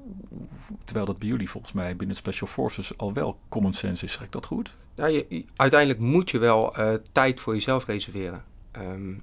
terwijl 0.85 1.07
dat 1.07 1.19
bij 1.19 1.29
jullie 1.29 1.51
volgens 1.51 1.73
mij 1.73 1.97
binnen 1.97 2.17
Special 2.17 2.49
Forces 2.49 2.99
al 2.99 3.13
wel 3.13 3.39
common 3.49 3.73
sense 3.73 4.05
is. 4.05 4.13
Zeg 4.13 4.23
ik 4.23 4.33
dat 4.33 4.47
goed? 4.47 4.77
Nou, 4.95 5.11
je, 5.11 5.45
uiteindelijk 5.57 6.01
moet 6.01 6.31
je 6.31 6.39
wel 6.39 6.79
uh, 6.79 6.95
tijd 7.13 7.41
voor 7.41 7.55
jezelf 7.55 7.87
reserveren. 7.87 8.45
Um, 8.77 9.23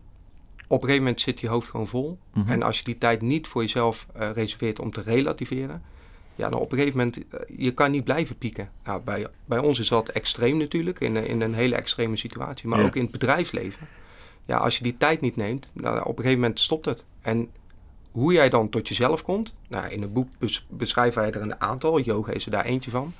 op 0.67 0.78
een 0.78 0.88
gegeven 0.88 1.04
moment 1.04 1.21
zit 1.21 1.39
je 1.39 1.47
hoofd 1.47 1.69
gewoon 1.69 1.88
vol. 1.88 2.19
Mm 2.34 2.43
-hmm. 2.43 2.52
En 2.52 2.63
als 2.63 2.78
je 2.78 2.84
die 2.84 2.97
tijd 2.97 3.21
niet 3.21 3.47
voor 3.47 3.62
jezelf 3.62 4.08
uh, 4.17 4.32
reserveert 4.32 4.80
om 4.80 4.91
te 4.91 5.02
relativeren, 5.02 5.84
ja, 6.36 6.50
dan 6.50 6.60
op 6.60 6.71
een 6.71 6.78
gegeven 6.78 6.97
moment, 6.97 7.19
je 7.47 7.71
kan 7.71 7.91
niet 7.91 8.04
blijven 8.04 8.38
pieken. 8.38 8.71
Nou, 8.84 9.02
bij, 9.02 9.28
bij 9.45 9.58
ons 9.58 9.80
is 9.80 9.88
dat 9.88 10.10
extreem 10.10 10.58
natuurlijk, 10.58 11.00
in, 11.00 11.15
in 11.15 11.41
een 11.41 11.54
hele 11.54 11.76
extreme 11.76 12.15
situatie, 12.15 12.67
maar 12.67 12.80
ja. 12.80 12.86
ook 12.86 12.95
in 12.95 13.02
het 13.02 13.12
bedrijfsleven. 13.12 13.88
Ja, 14.52 14.58
als 14.58 14.78
je 14.78 14.84
die 14.84 14.98
tijd 14.98 15.22
niet 15.22 15.36
neemt, 15.36 15.72
nou, 15.74 16.00
op 16.00 16.18
een 16.18 16.24
gegeven 16.24 16.40
moment 16.40 16.60
stopt 16.60 16.86
het. 16.86 17.04
En 17.22 17.50
hoe 18.12 18.34
jij 18.34 18.50
dan 18.50 18.70
tot 18.70 18.88
jezelf 18.88 19.24
komt, 19.24 19.54
nou, 19.68 19.90
in 19.90 20.02
het 20.02 20.14
boek 20.14 20.30
bes 20.38 20.66
beschrijven 20.70 21.22
wij 21.22 21.32
er 21.32 21.42
een 21.42 21.62
aantal, 21.62 22.00
yoga 22.00 22.32
is 22.32 22.46
er 22.46 22.52
daar 22.52 22.66
eentje 22.66 22.92
van. 22.92 23.14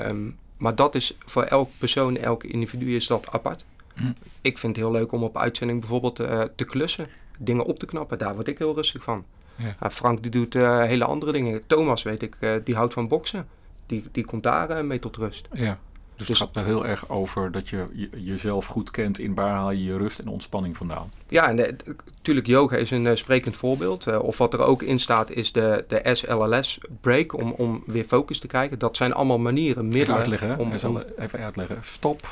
Um, 0.00 0.38
maar 0.56 0.74
dat 0.74 0.94
is 0.94 1.16
voor 1.26 1.42
elk 1.42 1.70
persoon, 1.78 2.16
elk 2.16 2.44
individu 2.44 2.94
is 2.96 3.06
dat 3.06 3.32
apart. 3.32 3.64
Hm. 3.94 4.12
Ik 4.40 4.58
vind 4.58 4.76
het 4.76 4.84
heel 4.84 4.94
leuk 4.94 5.12
om 5.12 5.22
op 5.22 5.36
uitzending 5.36 5.80
bijvoorbeeld 5.80 6.20
uh, 6.20 6.42
te 6.54 6.64
klussen, 6.64 7.06
dingen 7.38 7.64
op 7.64 7.78
te 7.78 7.86
knappen. 7.86 8.18
Daar 8.18 8.34
word 8.34 8.48
ik 8.48 8.58
heel 8.58 8.74
rustig 8.74 9.02
van. 9.02 9.24
Ja. 9.56 9.76
Uh, 9.82 9.88
Frank 9.88 10.22
die 10.22 10.30
doet 10.30 10.54
uh, 10.54 10.82
hele 10.82 11.04
andere 11.04 11.32
dingen. 11.32 11.66
Thomas 11.66 12.02
weet 12.02 12.22
ik, 12.22 12.36
die 12.64 12.74
houdt 12.74 12.92
van 12.92 13.08
boksen. 13.08 13.48
Die, 13.86 14.04
die 14.12 14.24
komt 14.24 14.42
daar 14.42 14.84
mee 14.84 14.98
tot 14.98 15.16
rust. 15.16 15.48
Ja. 15.52 15.78
Dus, 16.20 16.28
dus 16.28 16.38
het 16.38 16.48
gaat 16.48 16.64
er 16.64 16.70
heel 16.70 16.86
erg 16.86 17.08
over 17.08 17.52
dat 17.52 17.68
je, 17.68 17.86
je, 17.92 18.08
jezelf 18.14 18.66
goed 18.66 18.90
kent. 18.90 19.18
In 19.18 19.34
waar 19.34 19.54
haal 19.54 19.70
je 19.70 19.84
je 19.84 19.96
rust 19.96 20.18
en 20.18 20.28
ontspanning 20.28 20.76
vandaan? 20.76 21.12
Ja, 21.28 21.48
en 21.48 21.76
natuurlijk 22.14 22.46
yoga 22.46 22.76
is 22.76 22.90
een 22.90 23.18
sprekend 23.18 23.56
voorbeeld. 23.56 24.18
of 24.18 24.38
wat 24.38 24.52
er 24.52 24.60
ook 24.60 24.82
in 24.82 25.00
staat 25.00 25.30
is 25.30 25.52
de, 25.52 25.84
de 25.88 26.00
SLLS 26.12 26.78
break 27.00 27.34
om, 27.34 27.50
om 27.50 27.82
weer 27.86 28.04
focus 28.04 28.38
te 28.38 28.46
krijgen. 28.46 28.78
Dat 28.78 28.96
zijn 28.96 29.12
allemaal 29.12 29.38
manieren, 29.38 29.84
middelen. 29.84 30.16
Uitleggen, 30.16 30.58
om, 30.58 30.72
om, 30.84 31.02
even 31.18 31.38
uitleggen. 31.38 31.78
Stop, 31.82 32.28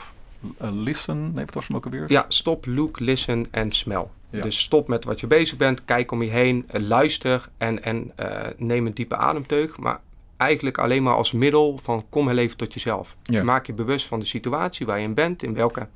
uh, 0.62 0.68
listen, 0.72 1.33
nee, 1.33 1.44
wat 1.44 1.55
was 1.55 1.66
hem 1.66 1.77
ook 1.77 1.85
alweer? 1.85 2.05
Ja, 2.09 2.24
stop, 2.29 2.66
look, 2.66 2.98
listen 2.98 3.46
en 3.51 3.72
smell. 3.72 4.07
Ja. 4.31 4.42
Dus 4.42 4.59
stop 4.59 4.88
met 4.88 5.05
wat 5.05 5.20
je 5.20 5.27
bezig 5.27 5.57
bent, 5.57 5.85
kijk 5.85 6.11
om 6.11 6.22
je 6.22 6.31
heen, 6.31 6.66
luister 6.72 7.48
en, 7.57 7.83
en 7.83 8.12
neem 8.57 8.87
een 8.87 8.94
diepe 8.94 9.16
ademteug. 9.16 9.77
Maar 9.77 10.01
eigenlijk 10.38 10.79
alleen 10.79 11.03
maar 11.03 11.14
als 11.14 11.33
middel 11.33 11.79
van 11.79 12.05
kom 12.09 12.29
heel 12.29 12.38
even 12.38 12.57
tot 12.57 12.74
jezelf. 12.74 13.16
Ja. 13.22 13.42
Maak 13.42 13.66
je 13.66 13.72
bewust 13.72 14.07
van 14.07 14.20
de 14.20 14.27
situatie 14.27 14.87
waar 14.87 14.98
je 14.98 15.05
in 15.05 15.14
bent, 15.14 15.42
in 15.42 15.55
welke 15.55 15.88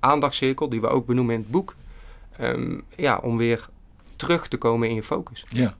aandachtscirkel, 0.00 0.68
die 0.68 0.80
we 0.80 0.88
ook 0.88 1.06
benoemen 1.06 1.34
in 1.34 1.40
het 1.40 1.50
boek. 1.50 1.74
Um, 2.40 2.84
ja, 2.96 3.16
om 3.16 3.36
weer 3.36 3.68
terug 4.16 4.48
te 4.48 4.56
komen 4.56 4.88
in 4.88 4.94
je 4.94 5.02
focus. 5.02 5.44
Ja. 5.48 5.74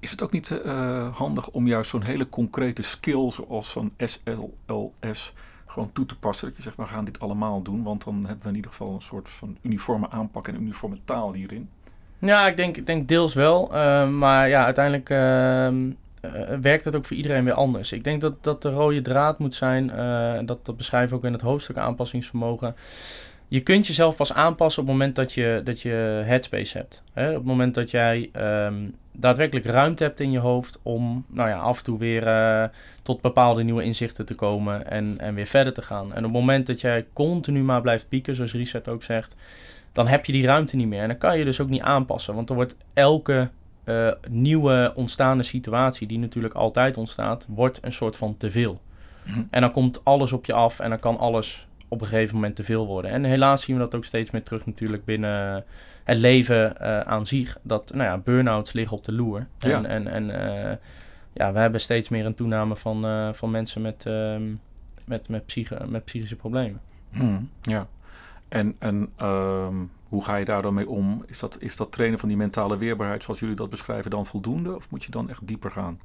Is 0.00 0.10
het 0.10 0.22
ook 0.22 0.32
niet 0.32 0.50
uh, 0.50 1.16
handig 1.16 1.48
om 1.48 1.66
juist 1.66 1.90
zo'n 1.90 2.02
hele 2.02 2.28
concrete 2.28 2.82
skill 2.82 3.30
zoals 3.30 3.70
zo'n 3.70 3.92
SLLS 3.96 5.34
gewoon 5.66 5.92
toe 5.92 6.06
te 6.06 6.18
passen. 6.18 6.48
Dat 6.48 6.56
je 6.56 6.62
zegt, 6.62 6.76
we 6.76 6.86
gaan 6.86 7.04
dit 7.04 7.20
allemaal 7.20 7.62
doen. 7.62 7.82
Want 7.82 8.04
dan 8.04 8.14
hebben 8.14 8.42
we 8.42 8.48
in 8.48 8.54
ieder 8.54 8.70
geval 8.70 8.94
een 8.94 9.00
soort 9.00 9.28
van 9.28 9.56
uniforme 9.62 10.10
aanpak 10.10 10.48
en 10.48 10.54
uniforme 10.54 10.98
taal 11.04 11.32
hierin. 11.32 11.70
Ja, 12.18 12.46
ik 12.46 12.56
denk, 12.56 12.76
ik 12.76 12.86
denk 12.86 13.08
deels 13.08 13.34
wel. 13.34 13.70
Uh, 13.74 14.08
maar 14.08 14.48
ja, 14.48 14.64
uiteindelijk 14.64 15.10
uh, 15.10 15.70
uh, 15.72 15.94
werkt 16.60 16.84
het 16.84 16.96
ook 16.96 17.04
voor 17.04 17.16
iedereen 17.16 17.44
weer 17.44 17.52
anders. 17.52 17.92
Ik 17.92 18.04
denk 18.04 18.20
dat, 18.20 18.44
dat 18.44 18.62
de 18.62 18.70
rode 18.70 19.02
draad 19.02 19.38
moet 19.38 19.54
zijn, 19.54 19.90
en 19.90 20.46
dat, 20.46 20.66
dat 20.66 20.76
beschrijven 20.76 21.10
we 21.10 21.16
ook 21.16 21.24
in 21.24 21.32
het 21.32 21.42
hoofdstuk 21.42 21.76
aanpassingsvermogen. 21.76 22.74
Je 23.48 23.60
kunt 23.60 23.86
jezelf 23.86 24.16
pas 24.16 24.32
aanpassen 24.32 24.82
op 24.82 24.88
het 24.88 24.96
moment 24.96 25.16
dat 25.16 25.32
je, 25.32 25.60
dat 25.64 25.80
je 25.80 26.22
headspace 26.24 26.78
hebt. 26.78 27.02
Op 27.14 27.34
het 27.34 27.44
moment 27.44 27.74
dat 27.74 27.90
jij 27.90 28.30
um, 28.36 28.94
daadwerkelijk 29.12 29.66
ruimte 29.66 30.04
hebt 30.04 30.20
in 30.20 30.30
je 30.30 30.38
hoofd 30.38 30.80
om 30.82 31.24
nou 31.28 31.48
ja, 31.48 31.58
af 31.58 31.78
en 31.78 31.84
toe 31.84 31.98
weer 31.98 32.26
uh, 32.26 32.64
tot 33.02 33.20
bepaalde 33.20 33.62
nieuwe 33.62 33.82
inzichten 33.82 34.26
te 34.26 34.34
komen 34.34 34.90
en, 34.90 35.14
en 35.18 35.34
weer 35.34 35.46
verder 35.46 35.72
te 35.72 35.82
gaan. 35.82 36.12
En 36.12 36.18
op 36.18 36.24
het 36.24 36.32
moment 36.32 36.66
dat 36.66 36.80
jij 36.80 37.06
continu 37.12 37.62
maar 37.62 37.80
blijft 37.80 38.08
pieken, 38.08 38.34
zoals 38.34 38.52
Reset 38.52 38.88
ook 38.88 39.02
zegt, 39.02 39.36
dan 39.92 40.06
heb 40.06 40.24
je 40.24 40.32
die 40.32 40.46
ruimte 40.46 40.76
niet 40.76 40.88
meer. 40.88 41.02
En 41.02 41.08
dan 41.08 41.18
kan 41.18 41.38
je 41.38 41.44
dus 41.44 41.60
ook 41.60 41.68
niet 41.68 41.82
aanpassen, 41.82 42.34
want 42.34 42.48
er 42.48 42.54
wordt 42.54 42.76
elke 42.92 43.48
uh, 43.88 44.12
nieuwe 44.28 44.92
ontstaande 44.94 45.42
situatie, 45.42 46.06
die 46.06 46.18
natuurlijk 46.18 46.54
altijd 46.54 46.96
ontstaat, 46.96 47.46
wordt 47.48 47.78
een 47.82 47.92
soort 47.92 48.16
van 48.16 48.36
te 48.36 48.50
veel. 48.50 48.80
Mm. 49.24 49.48
En 49.50 49.60
dan 49.60 49.72
komt 49.72 50.04
alles 50.04 50.32
op 50.32 50.44
je 50.44 50.52
af 50.52 50.80
en 50.80 50.88
dan 50.88 51.00
kan 51.00 51.18
alles 51.18 51.66
op 51.88 52.00
een 52.00 52.06
gegeven 52.06 52.34
moment 52.34 52.56
te 52.56 52.64
veel 52.64 52.86
worden. 52.86 53.10
En 53.10 53.24
helaas 53.24 53.62
zien 53.62 53.76
we 53.76 53.82
dat 53.82 53.94
ook 53.94 54.04
steeds 54.04 54.30
meer 54.30 54.42
terug 54.42 54.66
natuurlijk 54.66 55.04
binnen 55.04 55.64
het 56.04 56.18
leven 56.18 56.74
uh, 56.80 57.00
aan 57.00 57.26
zich. 57.26 57.58
Dat 57.62 57.94
nou 57.94 58.04
ja, 58.04 58.18
burn-outs 58.18 58.72
liggen 58.72 58.96
op 58.96 59.04
de 59.04 59.12
loer. 59.12 59.46
En, 59.58 59.70
ja. 59.70 59.84
en, 59.84 60.06
en 60.06 60.24
uh, 60.28 60.72
ja, 61.32 61.52
we 61.52 61.58
hebben 61.58 61.80
steeds 61.80 62.08
meer 62.08 62.26
een 62.26 62.34
toename 62.34 62.76
van, 62.76 63.04
uh, 63.06 63.32
van 63.32 63.50
mensen 63.50 63.82
met, 63.82 64.04
met, 65.04 65.28
met, 65.28 65.46
psyche, 65.46 65.78
met 65.88 66.04
psychische 66.04 66.36
problemen. 66.36 66.80
Hmm, 67.10 67.50
ja. 67.62 67.86
En, 68.48 68.74
en 68.78 69.12
um, 69.22 69.90
hoe 70.08 70.24
ga 70.24 70.36
je 70.36 70.44
daar 70.44 70.62
dan 70.62 70.74
mee 70.74 70.88
om? 70.88 71.24
Is 71.26 71.38
dat, 71.38 71.56
is 71.60 71.76
dat 71.76 71.92
trainen 71.92 72.18
van 72.18 72.28
die 72.28 72.36
mentale 72.36 72.76
weerbaarheid 72.76 73.22
zoals 73.22 73.40
jullie 73.40 73.54
dat 73.54 73.70
beschrijven 73.70 74.10
dan 74.10 74.26
voldoende? 74.26 74.74
Of 74.74 74.90
moet 74.90 75.04
je 75.04 75.10
dan 75.10 75.28
echt 75.28 75.46
dieper 75.46 75.70
gaan? 75.70 76.00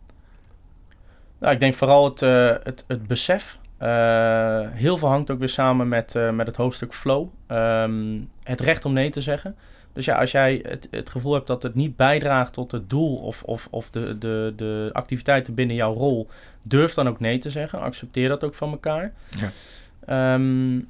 Nou, 1.39 1.54
ik 1.54 1.60
denk 1.60 1.74
vooral 1.74 2.04
het, 2.04 2.20
het, 2.63 2.84
het 2.88 3.08
besef 3.08 3.60
uh, 3.84 4.68
heel 4.72 4.98
veel 4.98 5.08
hangt 5.08 5.32
ook 5.32 5.39
weer 5.39 5.50
samen 5.50 5.88
met, 5.88 6.16
uh, 6.16 6.32
met 6.32 6.48
het 6.48 6.56
hoofdstuk 6.56 6.94
flow. 6.94 7.28
Um, 7.48 8.30
het 8.44 8.62
recht 8.62 8.86
om 8.86 8.94
nee 8.94 9.10
te 9.10 9.22
zeggen. 9.22 9.56
Dus 9.94 10.06
ja, 10.06 10.20
als 10.20 10.32
jij 10.32 10.63
het, 10.68 10.88
het 10.92 11.10
gevoel 11.10 11.34
hebt 11.34 11.48
dat 11.48 11.63
het 11.63 11.76
niet 11.76 11.96
bijdraagt 11.96 12.54
tot 12.54 12.72
het 12.72 12.89
doel 12.89 13.18
of, 13.18 13.44
of, 13.44 13.68
of 13.72 13.89
de, 13.89 14.18
de, 14.18 14.54
de 14.56 14.89
activiteiten 14.94 15.54
binnen 15.54 15.76
jouw 15.76 15.94
rol, 15.94 16.28
durf 16.66 16.94
dan 16.94 17.08
ook 17.08 17.20
nee 17.20 17.38
te 17.38 17.50
zeggen. 17.50 17.80
Accepteer 17.80 18.30
dat 18.30 18.44
ook 18.44 18.56
van 18.56 18.72
elkaar. 18.72 19.13
Ja. 19.30 20.34
Um, 20.34 20.88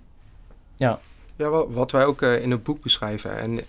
ja. 0.75 0.99
Ja, 1.35 1.49
wat 1.67 1.91
wij 1.91 2.05
ook 2.05 2.21
uh, 2.21 2.41
in 2.41 2.51
het 2.51 2.63
boek 2.63 2.81
beschrijven. 2.81 3.37
En 3.37 3.59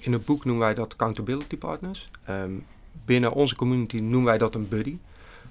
in 0.00 0.12
het 0.12 0.24
boek 0.24 0.44
noemen 0.44 0.66
wij 0.66 0.74
dat 0.74 0.92
accountability 0.92 1.56
partners. 1.56 2.08
Um, 2.30 2.64
binnen 3.04 3.32
onze 3.32 3.56
community 3.56 3.96
noemen 3.96 4.24
wij 4.24 4.38
dat 4.38 4.54
een 4.54 4.68
buddy. 4.68 4.98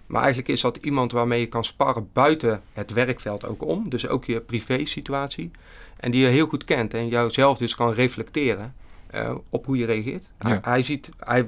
Maar 0.08 0.22
eigenlijk 0.22 0.52
is 0.52 0.62
dat 0.62 0.78
iemand 0.78 1.12
waarmee 1.12 1.40
je 1.40 1.48
kan 1.48 1.64
sparren 1.64 2.10
buiten 2.14 2.62
het 2.74 2.94
werkveld 2.94 3.46
ook 3.46 3.66
om. 3.66 3.90
Dus 3.90 4.08
ook 4.08 4.26
je 4.26 4.40
privé 4.40 4.86
situatie. 4.86 5.52
En 5.98 6.12
die 6.12 6.22
je 6.22 6.28
heel 6.28 6.48
goed 6.48 6.64
kent 6.64 6.94
en 6.94 7.08
jouzelf 7.08 7.58
dus 7.58 7.76
kan 7.76 7.94
reflecteren 7.94 8.74
uh, 9.14 9.36
op 9.50 9.66
hoe 9.66 9.78
je 9.78 9.86
reageert. 9.86 10.32
Ja. 10.40 10.50
Hij, 10.50 10.60
hij, 10.62 10.82
ziet, 10.82 11.10
hij 11.20 11.48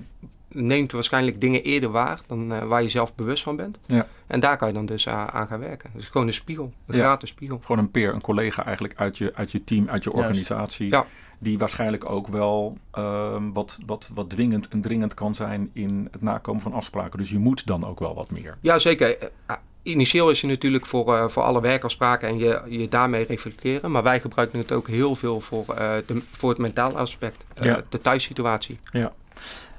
neemt 0.55 0.91
waarschijnlijk 0.91 1.41
dingen 1.41 1.63
eerder 1.63 1.89
waar 1.91 2.19
dan 2.27 2.53
uh, 2.53 2.63
waar 2.63 2.81
je 2.81 2.89
zelf 2.89 3.15
bewust 3.15 3.43
van 3.43 3.55
bent. 3.55 3.79
Ja. 3.85 4.07
En 4.27 4.39
daar 4.39 4.57
kan 4.57 4.67
je 4.67 4.73
dan 4.73 4.85
dus 4.85 5.05
uh, 5.05 5.27
aan 5.27 5.47
gaan 5.47 5.59
werken. 5.59 5.89
Dus 5.93 6.07
gewoon 6.07 6.27
een 6.27 6.33
spiegel, 6.33 6.73
een 6.87 6.97
ja. 6.97 7.03
gratis 7.03 7.29
spiegel. 7.29 7.59
Gewoon 7.61 7.77
een 7.77 7.91
peer, 7.91 8.13
een 8.13 8.21
collega 8.21 8.65
eigenlijk 8.65 8.95
uit 8.97 9.17
je, 9.17 9.31
uit 9.35 9.51
je 9.51 9.63
team, 9.63 9.89
uit 9.89 10.03
je 10.03 10.11
organisatie. 10.11 10.89
Ja. 10.89 11.05
Die 11.39 11.57
waarschijnlijk 11.57 12.09
ook 12.09 12.27
wel 12.27 12.77
uh, 12.97 13.37
wat, 13.53 13.79
wat, 13.85 14.11
wat 14.13 14.29
dwingend 14.29 14.67
en 14.67 14.81
dringend 14.81 15.13
kan 15.13 15.35
zijn 15.35 15.69
in 15.73 16.07
het 16.11 16.21
nakomen 16.21 16.61
van 16.61 16.73
afspraken. 16.73 17.19
Dus 17.19 17.29
je 17.29 17.37
moet 17.37 17.67
dan 17.67 17.85
ook 17.85 17.99
wel 17.99 18.15
wat 18.15 18.31
meer. 18.31 18.57
Ja, 18.59 18.79
zeker. 18.79 19.17
Initieel 19.83 20.29
is 20.29 20.41
je 20.41 20.47
natuurlijk 20.47 20.85
voor, 20.85 21.15
uh, 21.15 21.27
voor 21.27 21.43
alle 21.43 21.61
werkafspraken 21.61 22.27
en 22.27 22.37
je, 22.37 22.61
je 22.69 22.87
daarmee 22.87 23.25
reflecteren. 23.25 23.91
Maar 23.91 24.03
wij 24.03 24.19
gebruiken 24.19 24.59
het 24.59 24.71
ook 24.71 24.87
heel 24.87 25.15
veel 25.15 25.41
voor, 25.41 25.65
uh, 25.69 25.91
de, 26.05 26.21
voor 26.31 26.49
het 26.49 26.57
mentale 26.57 26.97
aspect. 26.97 27.45
Uh, 27.61 27.65
ja. 27.65 27.81
De 27.89 28.01
thuissituatie. 28.01 28.79
Ja. 28.91 29.13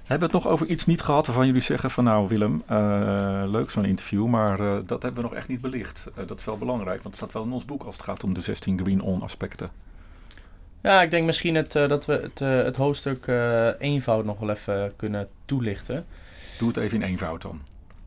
Hebben 0.06 0.28
we 0.28 0.34
het 0.34 0.44
nog 0.44 0.52
over 0.52 0.66
iets 0.66 0.86
niet 0.86 1.02
gehad 1.02 1.26
waarvan 1.26 1.46
jullie 1.46 1.60
zeggen 1.62 1.90
van 1.90 2.04
nou 2.04 2.28
Willem, 2.28 2.62
uh, 2.70 3.42
leuk 3.46 3.70
zo'n 3.70 3.84
interview, 3.84 4.26
maar 4.26 4.60
uh, 4.60 4.76
dat 4.86 5.02
hebben 5.02 5.22
we 5.22 5.28
nog 5.28 5.38
echt 5.38 5.48
niet 5.48 5.60
belicht. 5.60 6.08
Uh, 6.18 6.26
dat 6.26 6.38
is 6.38 6.44
wel 6.44 6.58
belangrijk, 6.58 7.02
want 7.02 7.04
het 7.04 7.16
staat 7.16 7.32
wel 7.32 7.42
in 7.42 7.52
ons 7.52 7.64
boek 7.64 7.82
als 7.82 7.94
het 7.94 8.04
gaat 8.04 8.24
om 8.24 8.34
de 8.34 8.40
16 8.40 8.80
Green 8.82 9.00
On 9.00 9.22
aspecten. 9.22 9.68
Ja, 10.82 11.02
ik 11.02 11.10
denk 11.10 11.26
misschien 11.26 11.54
het, 11.54 11.72
dat 11.72 12.06
we 12.06 12.12
het, 12.12 12.38
het 12.38 12.76
hoofdstuk 12.76 13.26
eenvoud 13.78 14.24
nog 14.24 14.38
wel 14.38 14.50
even 14.50 14.92
kunnen 14.96 15.28
toelichten. 15.44 16.04
Doe 16.58 16.68
het 16.68 16.76
even 16.76 17.02
in 17.02 17.08
eenvoud 17.08 17.42
dan. 17.42 17.60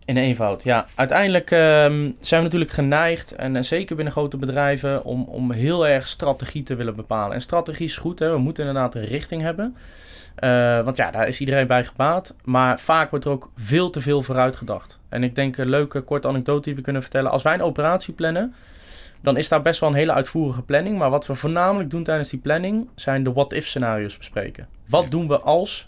In 0.05 0.17
eenvoud, 0.17 0.63
ja. 0.63 0.85
Uiteindelijk 0.95 1.51
um, 1.51 2.15
zijn 2.19 2.39
we 2.39 2.45
natuurlijk 2.45 2.71
geneigd, 2.71 3.35
en 3.35 3.65
zeker 3.65 3.95
binnen 3.95 4.13
grote 4.13 4.37
bedrijven, 4.37 5.03
om, 5.03 5.23
om 5.23 5.51
heel 5.51 5.87
erg 5.87 6.07
strategie 6.07 6.63
te 6.63 6.75
willen 6.75 6.95
bepalen. 6.95 7.35
En 7.35 7.41
strategie 7.41 7.85
is 7.85 7.97
goed, 7.97 8.19
hè? 8.19 8.31
we 8.31 8.37
moeten 8.37 8.65
inderdaad 8.67 8.95
een 8.95 9.05
richting 9.05 9.41
hebben. 9.41 9.75
Uh, 10.43 10.83
want 10.83 10.97
ja, 10.97 11.11
daar 11.11 11.27
is 11.27 11.39
iedereen 11.39 11.67
bij 11.67 11.85
gebaat. 11.85 12.35
Maar 12.43 12.79
vaak 12.79 13.09
wordt 13.09 13.25
er 13.25 13.31
ook 13.31 13.51
veel 13.55 13.89
te 13.89 14.01
veel 14.01 14.21
vooruit 14.21 14.55
gedacht. 14.55 14.99
En 15.09 15.23
ik 15.23 15.35
denk 15.35 15.57
een 15.57 15.69
leuke 15.69 16.01
korte 16.01 16.27
anekdote 16.27 16.61
die 16.61 16.75
we 16.75 16.81
kunnen 16.81 17.01
vertellen. 17.01 17.31
Als 17.31 17.43
wij 17.43 17.53
een 17.53 17.61
operatie 17.61 18.13
plannen, 18.13 18.55
dan 19.21 19.37
is 19.37 19.49
daar 19.49 19.61
best 19.61 19.79
wel 19.79 19.89
een 19.89 19.95
hele 19.95 20.13
uitvoerige 20.13 20.63
planning. 20.63 20.97
Maar 20.97 21.09
wat 21.09 21.27
we 21.27 21.35
voornamelijk 21.35 21.89
doen 21.89 22.03
tijdens 22.03 22.29
die 22.29 22.39
planning, 22.39 22.89
zijn 22.95 23.23
de 23.23 23.33
what-if 23.33 23.67
scenario's 23.67 24.17
bespreken. 24.17 24.67
Wat 24.87 25.03
ja. 25.03 25.09
doen 25.09 25.27
we 25.27 25.39
als 25.39 25.87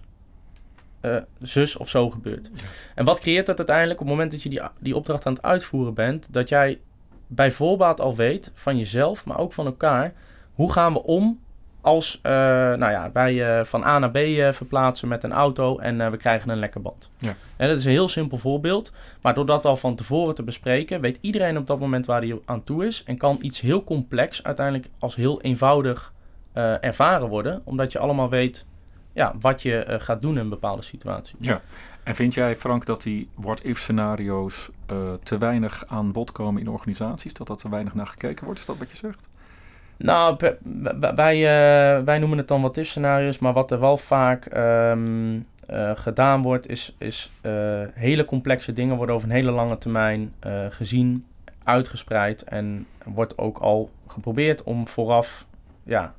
uh, 1.02 1.18
zus 1.40 1.78
of 1.78 1.90
zo 1.90 2.10
gebeurt? 2.10 2.50
Ja. 2.54 2.62
En 2.96 3.06
wat 3.06 3.20
creëert 3.20 3.46
dat 3.46 3.58
uiteindelijk 3.58 4.00
op 4.00 4.06
het 4.06 4.16
moment 4.16 4.32
dat 4.32 4.44
je 4.44 4.50
die, 4.50 4.62
die 4.80 4.96
opdracht 4.96 5.26
aan 5.26 5.34
het 5.34 5.42
uitvoeren 5.42 5.94
bent? 5.94 6.28
Dat 6.30 6.50
jij 6.50 6.80
bij 7.28 7.52
voorbaat 7.52 8.02
al 8.02 8.16
weet 8.16 8.52
van 8.54 8.78
jezelf, 8.78 9.26
maar 9.26 9.40
ook 9.40 9.54
van 9.54 9.66
elkaar, 9.66 10.14
hoe 10.54 10.72
gaan 10.72 10.94
we 10.94 11.04
om 11.04 11.40
als 11.82 12.20
uh, 12.24 12.32
nou 12.32 12.92
ja, 12.92 13.10
wij 13.14 13.60
uh, 13.60 13.64
van 13.64 13.84
A 13.84 14.00
naar 14.00 14.12
B 14.12 14.18
uh, 14.18 14.52
verplaatsen 14.52 15.08
met 15.08 15.24
een 15.24 15.32
auto 15.32 15.78
en 15.78 16.12
we 16.12 16.18
krijgen 16.18 16.50
een 16.50 16.60
lekker 16.60 16.82
band. 16.82 17.10
Ja. 17.18 17.36
En 17.58 17.68
dat 17.68 17.78
is 17.78 17.86
een 17.86 17.92
heel 17.92 18.08
simpel 18.08 18.38
voorbeeld. 18.38 18.92
Maar 19.22 19.34
door 19.34 19.46
dat 19.46 19.66
al 19.66 19.78
van 19.78 19.96
tevoren 19.96 20.36
te 20.36 20.44
bespreken, 20.44 21.02
weet 21.02 21.18
iedereen 21.22 21.58
op 21.58 21.68
dat 21.68 21.80
moment 21.80 22.06
waar 22.06 22.22
hij 22.22 22.40
aan 22.46 22.64
toe 22.64 22.86
is. 22.86 23.04
En 23.04 23.18
kan 23.18 23.38
iets 23.42 23.62
heel 23.62 23.84
complex 23.84 24.44
uiteindelijk 24.44 24.90
als 25.00 25.16
heel 25.16 25.42
eenvoudig 25.42 26.14
ervaren 26.82 27.28
worden. 27.28 27.62
Omdat 27.64 27.92
je 27.92 28.00
allemaal 28.00 28.30
weet 28.30 28.66
ja, 29.14 29.34
wat 29.40 29.62
je 29.62 29.86
gaat 29.88 30.22
doen 30.22 30.34
in 30.34 30.40
een 30.40 30.50
bepaalde 30.50 30.82
situatie. 30.82 31.36
Ja. 31.40 31.62
En 32.04 32.16
vind 32.16 32.34
jij, 32.34 32.56
Frank, 32.56 32.86
dat 32.86 33.02
die 33.02 33.30
what-if 33.36 33.80
scenario's 33.80 34.70
te 35.24 35.38
weinig 35.38 35.84
aan 35.88 36.12
bod 36.12 36.32
komen 36.32 36.62
in 36.62 36.70
organisaties? 36.70 37.34
Dat 37.34 37.48
dat 37.48 37.60
te 37.60 37.70
weinig 37.70 37.94
naar 37.94 38.08
gekeken 38.08 38.46
wordt? 38.46 38.60
Is 38.60 38.66
dat 38.66 38.78
wat 38.78 38.90
je 38.90 38.98
zegt? 38.98 39.30
Nou, 40.04 40.38
wij, 41.16 41.38
uh, 41.38 42.06
wij 42.06 42.20
noemen 42.20 42.38
het 42.38 42.48
dan 42.48 42.62
wat 42.62 42.80
scenario's, 42.82 43.40
maar 43.40 43.54
wat 43.54 43.72
er 43.72 43.80
wel 43.80 43.98
vaak 43.98 44.56
um, 44.58 45.36
uh, 45.36 45.92
gedaan 45.94 46.42
wordt, 46.42 46.68
is, 46.68 46.96
is 46.98 47.32
uh, 47.42 47.52
hele 47.94 48.26
complexe 48.26 48.74
dingen 48.74 48.96
worden 48.96 49.16
over 49.16 49.28
een 49.28 49.36
hele 49.36 49.52
lange 49.52 49.78
termijn 49.78 50.34
gezien, 50.70 51.26
uitgespreid 51.64 52.44
en 52.44 52.88
wordt 53.06 53.38
ook 53.38 53.58
al 53.58 53.90
geprobeerd 54.08 54.64
om 54.64 54.88
vooraf 54.88 55.46
ja, 55.84 56.14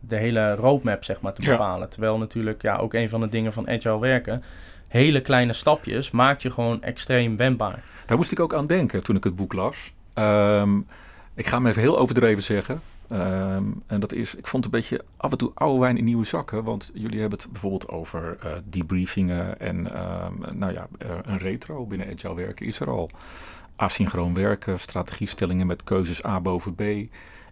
de 0.00 0.16
hele 0.16 0.54
roadmap 0.54 1.04
zeg 1.04 1.20
maar, 1.20 1.32
te 1.32 1.50
bepalen. 1.50 1.80
Ja. 1.80 1.86
Terwijl 1.86 2.18
natuurlijk 2.18 2.62
ja, 2.62 2.76
ook 2.76 2.94
een 2.94 3.08
van 3.08 3.20
de 3.20 3.28
dingen 3.28 3.52
van 3.52 3.68
agile 3.68 3.98
werken, 3.98 4.42
hele 4.88 5.20
kleine 5.20 5.52
stapjes 5.52 6.10
maakt 6.10 6.42
je 6.42 6.50
gewoon 6.50 6.82
extreem 6.82 7.36
wendbaar. 7.36 7.82
Daar 8.06 8.16
moest 8.16 8.32
ik 8.32 8.40
ook 8.40 8.54
aan 8.54 8.66
denken 8.66 9.02
toen 9.02 9.16
ik 9.16 9.24
het 9.24 9.36
boek 9.36 9.52
las. 9.52 9.92
Um, 10.14 10.86
ik 11.34 11.46
ga 11.46 11.56
hem 11.56 11.66
even 11.66 11.82
heel 11.82 11.98
overdreven 11.98 12.42
zeggen. 12.42 12.80
Um, 13.12 13.82
en 13.86 14.00
dat 14.00 14.12
is, 14.12 14.34
ik 14.34 14.46
vond 14.46 14.64
het 14.64 14.74
een 14.74 14.80
beetje 14.80 15.04
af 15.16 15.30
en 15.30 15.38
toe 15.38 15.50
oude 15.54 15.80
wijn 15.80 15.98
in 15.98 16.04
nieuwe 16.04 16.24
zakken. 16.24 16.64
Want 16.64 16.90
jullie 16.94 17.20
hebben 17.20 17.38
het 17.38 17.52
bijvoorbeeld 17.52 17.88
over 17.88 18.38
uh, 18.44 18.52
debriefingen 18.64 19.60
en 19.60 19.76
um, 19.76 20.58
nou 20.58 20.72
ja, 20.72 20.88
uh, 21.02 21.08
een 21.22 21.38
retro 21.38 21.86
binnen 21.86 22.12
Agile 22.12 22.34
werken 22.34 22.66
is 22.66 22.80
er 22.80 22.90
al. 22.90 23.10
Asynchroon 23.76 24.34
werken, 24.34 24.80
strategiestellingen 24.80 25.66
met 25.66 25.84
keuzes 25.84 26.24
A 26.24 26.40
boven 26.40 26.74
B. 26.74 26.82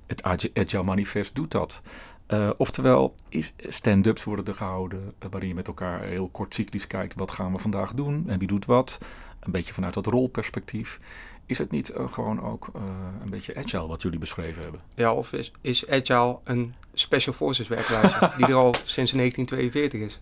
Het 0.07 0.23
Agile 0.55 0.83
Manifest 0.83 1.35
doet 1.35 1.51
dat. 1.51 1.83
Uh, 2.29 2.51
oftewel, 2.57 3.15
stand-ups 3.59 4.25
worden 4.25 4.45
er 4.45 4.55
gehouden, 4.55 5.15
waarin 5.31 5.49
je 5.49 5.55
met 5.55 5.67
elkaar 5.67 6.03
heel 6.03 6.29
kort 6.29 6.55
cyclisch 6.55 6.87
kijkt. 6.87 7.15
Wat 7.15 7.31
gaan 7.31 7.53
we 7.53 7.59
vandaag 7.59 7.95
doen 7.95 8.25
en 8.29 8.39
wie 8.39 8.49
doet 8.49 8.65
wat? 8.65 8.99
Een 9.41 9.53
beetje 9.53 9.73
vanuit 9.73 9.95
dat 9.95 10.07
rolperspectief. 10.07 11.01
Is 11.53 11.59
het 11.59 11.71
niet 11.71 11.93
uh, 11.97 12.13
gewoon 12.13 12.43
ook 12.43 12.71
uh, 12.77 12.83
een 13.23 13.31
beetje 13.31 13.57
agile 13.57 13.87
wat 13.87 14.03
jullie 14.03 14.19
beschreven 14.19 14.63
hebben? 14.63 14.81
Ja, 14.95 15.13
of 15.13 15.33
is, 15.33 15.53
is 15.61 15.89
agile 15.89 16.39
een 16.45 16.75
special 16.95 17.35
forces 17.35 17.69
werkwijze 17.69 18.31
die 18.37 18.47
er 18.47 18.55
al 18.55 18.75
sinds 18.85 19.13
1942 19.13 20.01
is? 20.01 20.19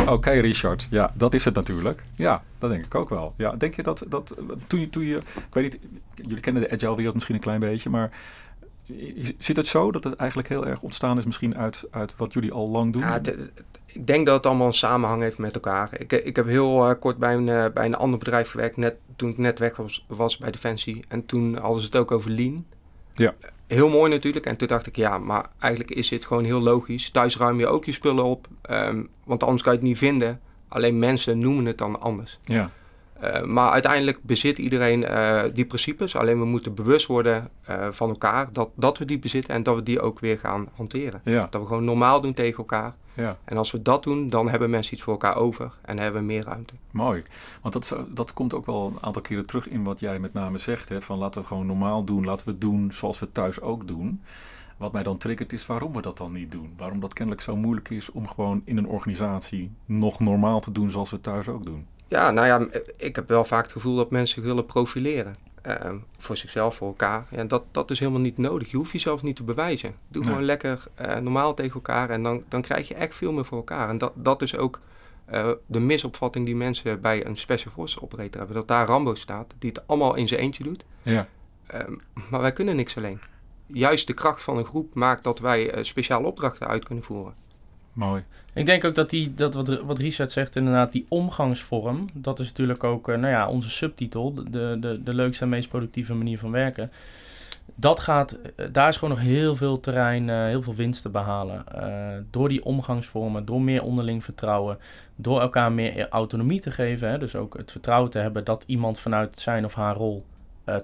Oké, 0.00 0.12
okay, 0.12 0.40
Richard. 0.40 0.86
Ja, 0.90 1.12
dat 1.14 1.34
is 1.34 1.44
het 1.44 1.54
natuurlijk. 1.54 2.04
Ja, 2.14 2.42
dat 2.58 2.70
denk 2.70 2.84
ik 2.84 2.94
ook 2.94 3.08
wel. 3.08 3.34
Ja, 3.36 3.52
denk 3.52 3.74
je 3.74 3.82
dat, 3.82 4.04
dat 4.08 4.34
toen, 4.66 4.80
je, 4.80 4.90
toen 4.90 5.04
je, 5.04 5.16
ik 5.16 5.54
weet 5.54 5.62
niet, 5.62 5.78
jullie 6.14 6.40
kennen 6.40 6.62
de 6.62 6.70
agile 6.70 6.96
wereld 6.96 7.14
misschien 7.14 7.34
een 7.34 7.40
klein 7.40 7.60
beetje, 7.60 7.90
maar 7.90 8.10
zit 9.38 9.56
het 9.56 9.66
zo 9.66 9.92
dat 9.92 10.04
het 10.04 10.16
eigenlijk 10.16 10.48
heel 10.48 10.66
erg 10.66 10.82
ontstaan 10.82 11.18
is 11.18 11.26
misschien 11.26 11.56
uit, 11.56 11.84
uit 11.90 12.16
wat 12.16 12.32
jullie 12.32 12.52
al 12.52 12.68
lang 12.68 12.92
doen? 12.92 13.02
Ja, 13.02 13.20
ik 13.86 14.06
denk 14.06 14.26
dat 14.26 14.36
het 14.36 14.46
allemaal 14.46 14.66
een 14.66 14.72
samenhang 14.72 15.22
heeft 15.22 15.38
met 15.38 15.54
elkaar. 15.54 15.90
Ik, 15.98 16.12
ik 16.12 16.36
heb 16.36 16.46
heel 16.46 16.90
uh, 16.90 16.98
kort 17.00 17.16
bij 17.16 17.34
een, 17.34 17.46
uh, 17.46 17.64
bij 17.74 17.84
een 17.84 17.94
ander 17.94 18.18
bedrijf 18.18 18.50
gewerkt, 18.50 18.76
net, 18.76 18.96
toen 19.16 19.30
ik 19.30 19.38
net 19.38 19.58
weg 19.58 19.76
was, 19.76 20.04
was 20.08 20.36
bij 20.36 20.50
Defensie. 20.50 21.04
En 21.08 21.26
toen 21.26 21.56
hadden 21.56 21.80
ze 21.80 21.86
het 21.86 21.96
ook 21.96 22.10
over 22.10 22.30
lean. 22.30 22.64
Ja. 23.14 23.34
Heel 23.66 23.88
mooi 23.88 24.10
natuurlijk. 24.10 24.46
En 24.46 24.56
toen 24.56 24.68
dacht 24.68 24.86
ik, 24.86 24.96
ja, 24.96 25.18
maar 25.18 25.46
eigenlijk 25.58 25.92
is 25.92 26.08
dit 26.08 26.24
gewoon 26.24 26.44
heel 26.44 26.60
logisch. 26.60 27.10
Thuis 27.10 27.36
ruim 27.36 27.58
je 27.58 27.66
ook 27.66 27.84
je 27.84 27.92
spullen 27.92 28.24
op, 28.24 28.48
um, 28.70 29.08
want 29.24 29.42
anders 29.42 29.62
kan 29.62 29.72
je 29.72 29.78
het 29.78 29.88
niet 29.88 29.98
vinden. 29.98 30.40
Alleen 30.68 30.98
mensen 30.98 31.38
noemen 31.38 31.64
het 31.64 31.78
dan 31.78 32.00
anders. 32.00 32.38
Ja. 32.42 32.70
Uh, 33.22 33.42
maar 33.42 33.70
uiteindelijk 33.70 34.22
bezit 34.22 34.58
iedereen 34.58 35.02
uh, 35.02 35.42
die 35.54 35.64
principes. 35.64 36.16
Alleen 36.16 36.38
we 36.38 36.44
moeten 36.44 36.74
bewust 36.74 37.06
worden 37.06 37.48
uh, 37.70 37.88
van 37.90 38.08
elkaar 38.08 38.52
dat, 38.52 38.70
dat 38.74 38.98
we 38.98 39.04
die 39.04 39.18
bezitten 39.18 39.54
en 39.54 39.62
dat 39.62 39.74
we 39.74 39.82
die 39.82 40.00
ook 40.00 40.20
weer 40.20 40.38
gaan 40.38 40.68
hanteren. 40.74 41.20
Ja. 41.24 41.46
Dat 41.50 41.60
we 41.60 41.66
gewoon 41.66 41.84
normaal 41.84 42.20
doen 42.20 42.34
tegen 42.34 42.58
elkaar. 42.58 42.94
Ja. 43.14 43.36
En 43.44 43.56
als 43.56 43.70
we 43.70 43.82
dat 43.82 44.02
doen, 44.02 44.28
dan 44.28 44.48
hebben 44.48 44.70
mensen 44.70 44.94
iets 44.94 45.02
voor 45.02 45.12
elkaar 45.12 45.36
over 45.36 45.72
en 45.82 45.98
hebben 45.98 46.20
we 46.20 46.26
meer 46.26 46.44
ruimte. 46.44 46.74
Mooi. 46.90 47.22
Want 47.62 47.74
dat, 47.74 48.04
dat 48.08 48.32
komt 48.32 48.54
ook 48.54 48.66
wel 48.66 48.86
een 48.86 49.02
aantal 49.04 49.22
keren 49.22 49.46
terug 49.46 49.68
in 49.68 49.84
wat 49.84 50.00
jij 50.00 50.18
met 50.18 50.32
name 50.32 50.58
zegt. 50.58 50.88
Hè, 50.88 51.02
van 51.02 51.18
laten 51.18 51.40
we 51.40 51.46
gewoon 51.46 51.66
normaal 51.66 52.04
doen, 52.04 52.24
laten 52.24 52.46
we 52.46 52.52
het 52.52 52.60
doen 52.60 52.92
zoals 52.92 53.20
we 53.20 53.32
thuis 53.32 53.60
ook 53.60 53.86
doen. 53.86 54.22
Wat 54.76 54.92
mij 54.92 55.02
dan 55.02 55.18
triggert 55.18 55.52
is 55.52 55.66
waarom 55.66 55.92
we 55.92 56.00
dat 56.00 56.16
dan 56.16 56.32
niet 56.32 56.50
doen. 56.50 56.72
Waarom 56.76 57.00
dat 57.00 57.12
kennelijk 57.12 57.42
zo 57.42 57.56
moeilijk 57.56 57.90
is 57.90 58.10
om 58.10 58.28
gewoon 58.28 58.62
in 58.64 58.76
een 58.76 58.88
organisatie 58.88 59.70
nog 59.84 60.20
normaal 60.20 60.60
te 60.60 60.72
doen 60.72 60.90
zoals 60.90 61.10
we 61.10 61.20
thuis 61.20 61.48
ook 61.48 61.62
doen. 61.62 61.86
Ja, 62.08 62.30
nou 62.30 62.46
ja, 62.46 62.80
ik 62.96 63.16
heb 63.16 63.28
wel 63.28 63.44
vaak 63.44 63.62
het 63.62 63.72
gevoel 63.72 63.96
dat 63.96 64.10
mensen 64.10 64.42
willen 64.42 64.66
profileren. 64.66 65.36
Uh, 65.66 65.74
voor 66.18 66.36
zichzelf, 66.36 66.74
voor 66.74 66.88
elkaar. 66.88 67.26
En 67.30 67.48
dat, 67.48 67.62
dat 67.70 67.90
is 67.90 67.98
helemaal 67.98 68.20
niet 68.20 68.38
nodig. 68.38 68.70
Je 68.70 68.76
hoeft 68.76 68.92
jezelf 68.92 69.22
niet 69.22 69.36
te 69.36 69.42
bewijzen. 69.42 69.94
Doe 70.08 70.22
nee. 70.22 70.30
gewoon 70.30 70.46
lekker 70.46 70.84
uh, 71.00 71.16
normaal 71.16 71.54
tegen 71.54 71.74
elkaar 71.74 72.10
en 72.10 72.22
dan, 72.22 72.44
dan 72.48 72.62
krijg 72.62 72.88
je 72.88 72.94
echt 72.94 73.14
veel 73.14 73.32
meer 73.32 73.44
voor 73.44 73.58
elkaar. 73.58 73.88
En 73.88 73.98
dat, 73.98 74.12
dat 74.14 74.42
is 74.42 74.56
ook 74.56 74.80
uh, 75.32 75.50
de 75.66 75.80
misopvatting 75.80 76.44
die 76.44 76.56
mensen 76.56 77.00
bij 77.00 77.26
een 77.26 77.36
Special 77.36 77.72
Forces 77.72 78.00
operator 78.00 78.38
hebben. 78.38 78.56
Dat 78.56 78.68
daar 78.68 78.86
Rambo 78.86 79.14
staat, 79.14 79.54
die 79.58 79.70
het 79.70 79.86
allemaal 79.86 80.14
in 80.14 80.28
zijn 80.28 80.40
eentje 80.40 80.64
doet. 80.64 80.84
Ja. 81.02 81.28
Ehm, 81.66 81.92
maar 82.30 82.40
wij 82.40 82.52
kunnen 82.52 82.76
niks 82.76 82.96
alleen. 82.96 83.20
Juist 83.66 84.06
de 84.06 84.14
kracht 84.14 84.42
van 84.42 84.56
een 84.56 84.64
groep 84.64 84.94
maakt 84.94 85.22
dat 85.22 85.38
wij 85.38 85.76
uh, 85.76 85.84
speciale 85.84 86.26
opdrachten 86.26 86.66
uit 86.66 86.84
kunnen 86.84 87.04
voeren. 87.04 87.34
Mooi. 87.96 88.24
Ik 88.52 88.66
denk 88.66 88.84
ook 88.84 88.94
dat, 88.94 89.10
die, 89.10 89.34
dat 89.34 89.54
wat, 89.54 89.80
wat 89.80 89.98
Richard 89.98 90.32
zegt, 90.32 90.56
inderdaad, 90.56 90.92
die 90.92 91.06
omgangsvorm, 91.08 92.08
dat 92.12 92.38
is 92.38 92.48
natuurlijk 92.48 92.84
ook 92.84 93.08
uh, 93.08 93.16
nou 93.16 93.32
ja, 93.32 93.48
onze 93.48 93.70
subtitel, 93.70 94.34
de, 94.34 94.76
de, 94.80 95.00
de 95.04 95.14
leukste 95.14 95.44
en 95.44 95.50
meest 95.50 95.68
productieve 95.68 96.14
manier 96.14 96.38
van 96.38 96.50
werken. 96.50 96.90
Dat 97.74 98.00
gaat, 98.00 98.38
uh, 98.56 98.66
daar 98.72 98.88
is 98.88 98.96
gewoon 98.96 99.14
nog 99.14 99.24
heel 99.24 99.56
veel 99.56 99.80
terrein, 99.80 100.28
uh, 100.28 100.44
heel 100.44 100.62
veel 100.62 100.74
winst 100.74 101.02
te 101.02 101.08
behalen. 101.08 101.64
door 102.30 102.48
die 102.48 102.64
omgangsvormen, 102.64 103.44
door 103.44 103.62
meer 103.62 103.82
onderling 103.82 104.24
vertrouwen, 104.24 104.78
door 105.14 105.40
elkaar 105.40 105.72
meer 105.72 106.08
autonomie 106.08 106.60
te 106.60 106.70
geven. 106.70 107.10
Hè, 107.10 107.18
dus 107.18 107.36
ook 107.36 107.56
het 107.56 107.70
vertrouwen 107.70 108.10
te 108.10 108.18
hebben 108.18 108.44
dat 108.44 108.64
iemand 108.66 108.98
vanuit 108.98 109.38
zijn 109.38 109.64
of 109.64 109.74
haar 109.74 109.96
rol 109.96 110.24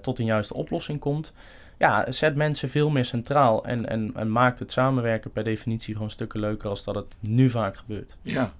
tot 0.01 0.19
een 0.19 0.25
juiste 0.25 0.53
oplossing 0.53 0.99
komt 0.99 1.33
ja, 1.77 2.11
zet 2.11 2.35
mensen 2.35 2.69
veel 2.69 2.89
meer 2.89 3.05
centraal 3.05 3.65
en, 3.65 3.89
en, 3.89 4.11
en 4.15 4.31
maakt 4.31 4.59
het 4.59 4.71
samenwerken 4.71 5.31
per 5.31 5.43
definitie 5.43 5.93
gewoon 5.93 6.09
stukken 6.09 6.39
leuker 6.39 6.69
als 6.69 6.83
dat 6.83 6.95
het 6.95 7.15
nu 7.19 7.49
vaak 7.49 7.77
gebeurt. 7.77 8.17
Ja, 8.21 8.53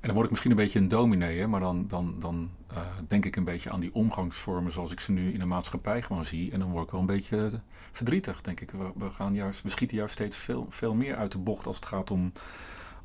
en 0.00 0.06
dan 0.06 0.12
word 0.12 0.24
ik 0.24 0.30
misschien 0.30 0.50
een 0.50 0.56
beetje 0.56 0.78
een 0.78 0.88
dominee, 0.88 1.38
hè, 1.40 1.46
maar 1.46 1.60
dan, 1.60 1.84
dan, 1.88 2.14
dan 2.18 2.50
uh, 2.72 2.78
denk 3.08 3.24
ik 3.24 3.36
een 3.36 3.44
beetje 3.44 3.70
aan 3.70 3.80
die 3.80 3.94
omgangsvormen 3.94 4.72
zoals 4.72 4.92
ik 4.92 5.00
ze 5.00 5.12
nu 5.12 5.32
in 5.32 5.38
de 5.38 5.44
maatschappij 5.44 6.02
gewoon 6.02 6.24
zie. 6.24 6.52
En 6.52 6.58
dan 6.58 6.70
word 6.70 6.84
ik 6.84 6.90
wel 6.90 7.00
een 7.00 7.06
beetje 7.06 7.50
verdrietig, 7.92 8.40
denk 8.40 8.60
ik. 8.60 8.70
We, 8.70 8.90
we, 8.94 9.10
gaan 9.10 9.34
juist, 9.34 9.62
we 9.62 9.68
schieten 9.68 9.96
juist 9.96 10.12
steeds 10.12 10.36
veel, 10.36 10.66
veel 10.68 10.94
meer 10.94 11.16
uit 11.16 11.32
de 11.32 11.38
bocht 11.38 11.66
als 11.66 11.76
het 11.76 11.86
gaat 11.86 12.10
om 12.10 12.32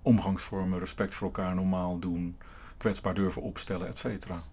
omgangsvormen, 0.01 0.79
respect 0.79 1.15
voor 1.15 1.27
elkaar 1.27 1.55
normaal 1.55 1.99
doen, 1.99 2.37
kwetsbaar 2.77 3.13
durven 3.13 3.41
opstellen, 3.41 3.87
et 3.87 3.99
cetera. 3.99 4.43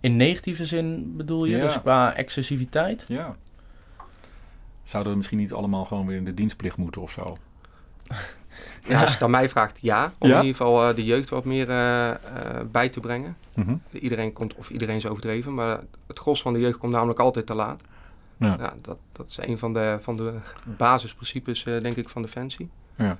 In 0.00 0.16
negatieve 0.16 0.66
zin 0.66 1.16
bedoel 1.16 1.44
je, 1.44 1.56
Ja. 1.56 1.62
dus 1.62 1.80
qua 1.80 2.14
excessiviteit? 2.14 3.04
Ja. 3.08 3.36
Zouden 4.88 5.12
we 5.12 5.16
misschien 5.18 5.38
niet 5.38 5.52
allemaal 5.52 5.84
gewoon 5.84 6.06
weer 6.06 6.16
in 6.16 6.24
de 6.24 6.34
dienstplicht 6.34 6.76
moeten 6.76 7.02
of 7.02 7.10
zo? 7.10 7.36
Ja, 8.86 8.98
als 9.00 9.06
je 9.08 9.14
het 9.14 9.22
aan 9.22 9.30
mij 9.30 9.48
vraagt, 9.48 9.78
ja. 9.80 10.12
Om 10.18 10.28
Ja? 10.28 10.34
in 10.38 10.44
ieder 10.44 10.56
geval 10.56 10.88
eh, 10.88 10.94
de 10.94 11.04
jeugd 11.04 11.28
wat 11.30 11.44
meer 11.44 11.68
eh, 11.70 12.10
eh, 12.10 12.16
bij 12.70 12.88
te 12.88 13.00
brengen. 13.00 13.36
Mhm. 13.54 13.76
Iedereen 13.92 14.32
komt, 14.32 14.54
of 14.54 14.70
iedereen 14.70 14.96
is 14.96 15.06
overdreven, 15.06 15.54
maar 15.54 15.80
het 16.06 16.18
gros 16.18 16.42
van 16.42 16.52
de 16.52 16.60
jeugd 16.60 16.78
komt 16.78 16.92
namelijk 16.92 17.18
altijd 17.18 17.46
te 17.46 17.54
laat. 17.54 17.80
Ja. 18.36 18.56
Ja, 18.58 18.74
dat, 18.82 18.98
dat 19.12 19.28
is 19.28 19.38
een 19.40 19.58
van 19.58 19.72
de, 19.72 19.96
van 20.00 20.16
de 20.16 20.34
basisprincipes, 20.64 21.62
denk 21.62 21.96
ik, 21.96 22.08
van 22.08 22.22
Defensie. 22.22 22.70
Ja. 22.96 23.18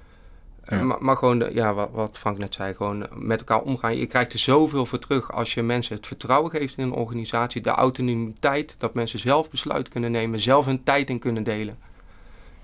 Ja. 0.68 0.82
maar, 0.82 0.96
maar 1.00 1.16
gewoon, 1.16 1.38
de- 1.38 1.50
ja, 1.52 1.74
wat, 1.74 1.88
wat 1.92 2.18
Frank 2.18 2.38
net 2.38 2.54
zei, 2.54 2.74
gewoon 2.74 3.06
met 3.14 3.38
elkaar 3.38 3.60
omgaan. 3.60 3.96
Je 3.96 4.06
krijgt 4.06 4.32
er 4.32 4.38
zoveel 4.38 4.86
voor 4.86 4.98
terug 4.98 5.32
als 5.32 5.54
je 5.54 5.62
mensen 5.62 5.96
het 5.96 6.06
vertrouwen 6.06 6.50
geeft 6.50 6.76
in 6.78 6.84
een 6.84 6.92
organisatie. 6.92 7.60
De 7.62 7.70
autonomiteit, 7.70 8.74
dat 8.78 8.94
mensen 8.94 9.18
zelf 9.18 9.50
besluit 9.50 9.88
kunnen 9.88 10.10
nemen, 10.10 10.40
zelf 10.40 10.64
hun 10.64 10.82
tijd 10.82 11.10
in 11.10 11.18
kunnen 11.18 11.42
delen. 11.44 11.78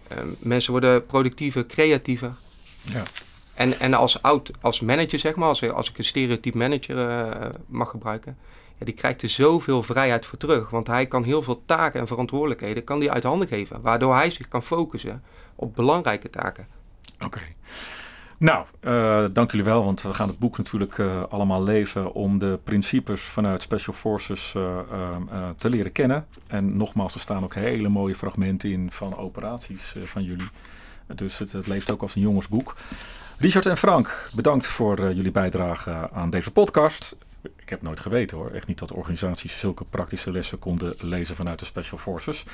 Eh, 0.08 0.18
mensen 0.38 0.70
worden 0.72 1.06
productiever, 1.06 1.66
creatiever. 1.66 2.32
Ja. 2.82 3.02
En, 3.54 3.78
en 3.80 3.94
als, 3.94 4.22
oud, 4.22 4.50
als 4.60 4.80
manager, 4.80 5.18
zeg 5.18 5.34
maar, 5.34 5.48
als, 5.48 5.72
als 5.72 5.90
ik 5.90 5.98
een 5.98 6.04
stereotype 6.04 6.58
manager 6.58 7.08
eh, 7.08 7.48
mag 7.66 7.90
gebruiken, 7.90 8.36
ja, 8.78 8.84
die 8.84 8.94
krijgt 8.94 9.22
er 9.22 9.28
zoveel 9.28 9.82
vrijheid 9.82 10.26
voor 10.26 10.38
terug. 10.38 10.70
Want 10.70 10.86
hij 10.86 11.06
kan 11.06 11.22
heel 11.22 11.42
veel 11.42 11.62
taken 11.66 12.00
en 12.00 12.06
verantwoordelijkheden 12.06 12.84
kan 12.84 12.98
die 13.00 13.10
uit 13.10 13.22
handen 13.22 13.48
geven. 13.48 13.80
Waardoor 13.80 14.14
hij 14.14 14.30
zich 14.30 14.48
kan 14.48 14.62
focussen 14.62 15.22
op 15.54 15.74
belangrijke 15.74 16.30
taken. 16.30 16.66
Oké. 17.18 17.40
Nou, 18.38 18.66
eh, 18.80 19.24
dank 19.32 19.50
jullie 19.50 19.66
wel, 19.66 19.84
want 19.84 20.02
we 20.02 20.14
gaan 20.14 20.28
het 20.28 20.38
boek 20.38 20.58
natuurlijk 20.58 20.98
eh, 20.98 21.22
allemaal 21.28 21.62
lezen 21.62 22.12
om 22.12 22.38
de 22.38 22.58
principes 22.64 23.22
vanuit 23.22 23.62
Special 23.62 23.94
Forces 23.94 24.54
eh, 24.54 24.78
ehm, 24.78 25.28
eh, 25.30 25.48
te 25.56 25.70
leren 25.70 25.92
kennen. 25.92 26.26
En 26.46 26.76
nogmaals, 26.76 27.14
er 27.14 27.20
staan 27.20 27.44
ook 27.44 27.54
hele 27.54 27.88
mooie 27.88 28.14
fragmenten 28.14 28.70
in 28.70 28.90
van 28.90 29.16
operaties 29.16 29.94
van 30.04 30.22
jullie. 30.22 30.48
Dus 31.14 31.38
het, 31.38 31.52
het 31.52 31.66
leeft 31.66 31.90
ook 31.90 32.02
als 32.02 32.14
een 32.14 32.22
jongensboek. 32.22 32.76
Richard 33.38 33.66
en 33.66 33.76
Frank, 33.76 34.28
bedankt 34.34 34.66
voor 34.66 35.12
jullie 35.12 35.30
bijdrage 35.30 36.10
aan 36.12 36.30
deze 36.30 36.50
podcast 36.50 37.16
ik 37.64 37.70
heb 37.70 37.82
nooit 37.82 38.00
geweten 38.00 38.36
hoor. 38.36 38.50
Echt 38.50 38.66
niet 38.66 38.78
dat 38.78 38.92
organisaties 38.92 39.58
zulke 39.58 39.84
praktische 39.84 40.30
lessen 40.30 40.58
konden 40.58 40.94
lezen 41.00 41.36
vanuit 41.36 41.58
de 41.58 41.64
Special 41.64 41.98
Forces. 41.98 42.44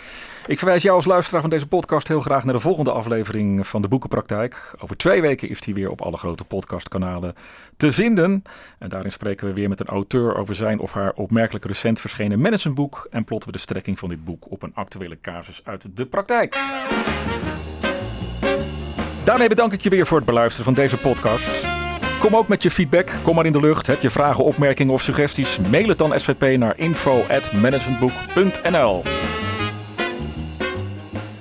Ik 0.46 0.58
verwijs 0.58 0.82
jou 0.82 0.96
als 0.96 1.04
luisteraar 1.04 1.40
van 1.40 1.50
deze 1.50 1.66
podcast 1.66 2.08
heel 2.08 2.20
graag 2.20 2.44
naar 2.44 2.54
de 2.54 2.60
volgende 2.60 2.92
aflevering 2.92 3.66
van 3.66 3.82
de 3.82 3.88
Boekenpraktijk. 3.88 4.74
Over 4.78 4.96
twee 4.96 5.20
weken 5.20 5.48
is 5.48 5.60
die 5.60 5.74
weer 5.74 5.90
op 5.90 6.00
alle 6.00 6.16
grote 6.16 6.44
podcastkanalen 6.44 7.34
te 7.76 7.92
vinden. 7.92 8.42
En 8.78 8.88
daarin 8.88 9.12
spreken 9.12 9.46
we 9.46 9.52
weer 9.52 9.68
met 9.68 9.80
een 9.80 9.86
auteur 9.86 10.36
over 10.36 10.54
zijn 10.54 10.78
of 10.78 10.92
haar 10.92 11.12
opmerkelijk 11.12 11.64
recent 11.64 12.00
verschenen 12.00 12.40
managementboek. 12.40 13.06
En 13.10 13.24
plotten 13.24 13.50
we 13.50 13.56
de 13.56 13.62
strekking 13.62 13.98
van 13.98 14.08
dit 14.08 14.24
boek 14.24 14.50
op 14.50 14.62
een 14.62 14.74
actuele 14.74 15.20
casus 15.20 15.60
uit 15.64 15.96
de 15.96 16.06
praktijk. 16.06 16.58
Daarmee 19.24 19.48
bedank 19.48 19.72
ik 19.72 19.80
je 19.80 19.90
weer 19.90 20.06
voor 20.06 20.16
het 20.16 20.26
beluisteren 20.26 20.64
van 20.64 20.74
deze 20.74 20.96
podcast. 20.96 21.79
Kom 22.20 22.36
ook 22.36 22.48
met 22.48 22.62
je 22.62 22.70
feedback. 22.70 23.12
Kom 23.22 23.34
maar 23.34 23.46
in 23.46 23.52
de 23.52 23.60
lucht. 23.60 23.86
Heb 23.86 24.02
je 24.02 24.10
vragen, 24.10 24.44
opmerkingen 24.44 24.92
of 24.92 25.02
suggesties? 25.02 25.58
Mail 25.70 25.88
het 25.88 25.98
dan 25.98 26.20
SVP 26.20 26.58
naar 26.58 26.72
info.managementboek.nl 26.76 29.02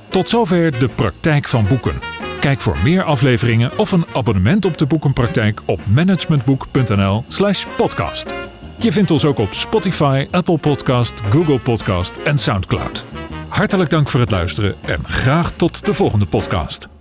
Tot 0.10 0.30
zover 0.30 0.80
de 0.80 0.88
praktijk 0.88 1.48
van 1.48 1.68
boeken. 1.68 1.96
Kijk 2.40 2.60
voor 2.60 2.78
meer 2.84 3.04
afleveringen 3.04 3.78
of 3.78 3.92
een 3.92 4.06
abonnement 4.14 4.66
op 4.66 4.78
de 4.78 4.86
boekenpraktijk 4.86 5.62
op 5.66 5.80
managementboek.nl/slash 5.88 7.66
podcast. 7.78 8.34
Je 8.78 8.92
vindt 8.92 9.12
ons 9.12 9.26
ook 9.26 9.38
op 9.38 9.54
Spotify, 9.54 10.28
Apple 10.32 10.58
Podcast, 10.58 11.22
Google 11.30 11.60
Podcast 11.60 12.18
en 12.24 12.38
Soundcloud. 12.38 13.06
Hartelijk 13.48 13.90
dank 13.90 14.10
voor 14.10 14.20
het 14.20 14.32
luisteren 14.32 14.76
en 14.86 15.00
graag 15.04 15.52
tot 15.52 15.86
de 15.86 15.94
volgende 15.94 16.26
podcast. 16.26 16.99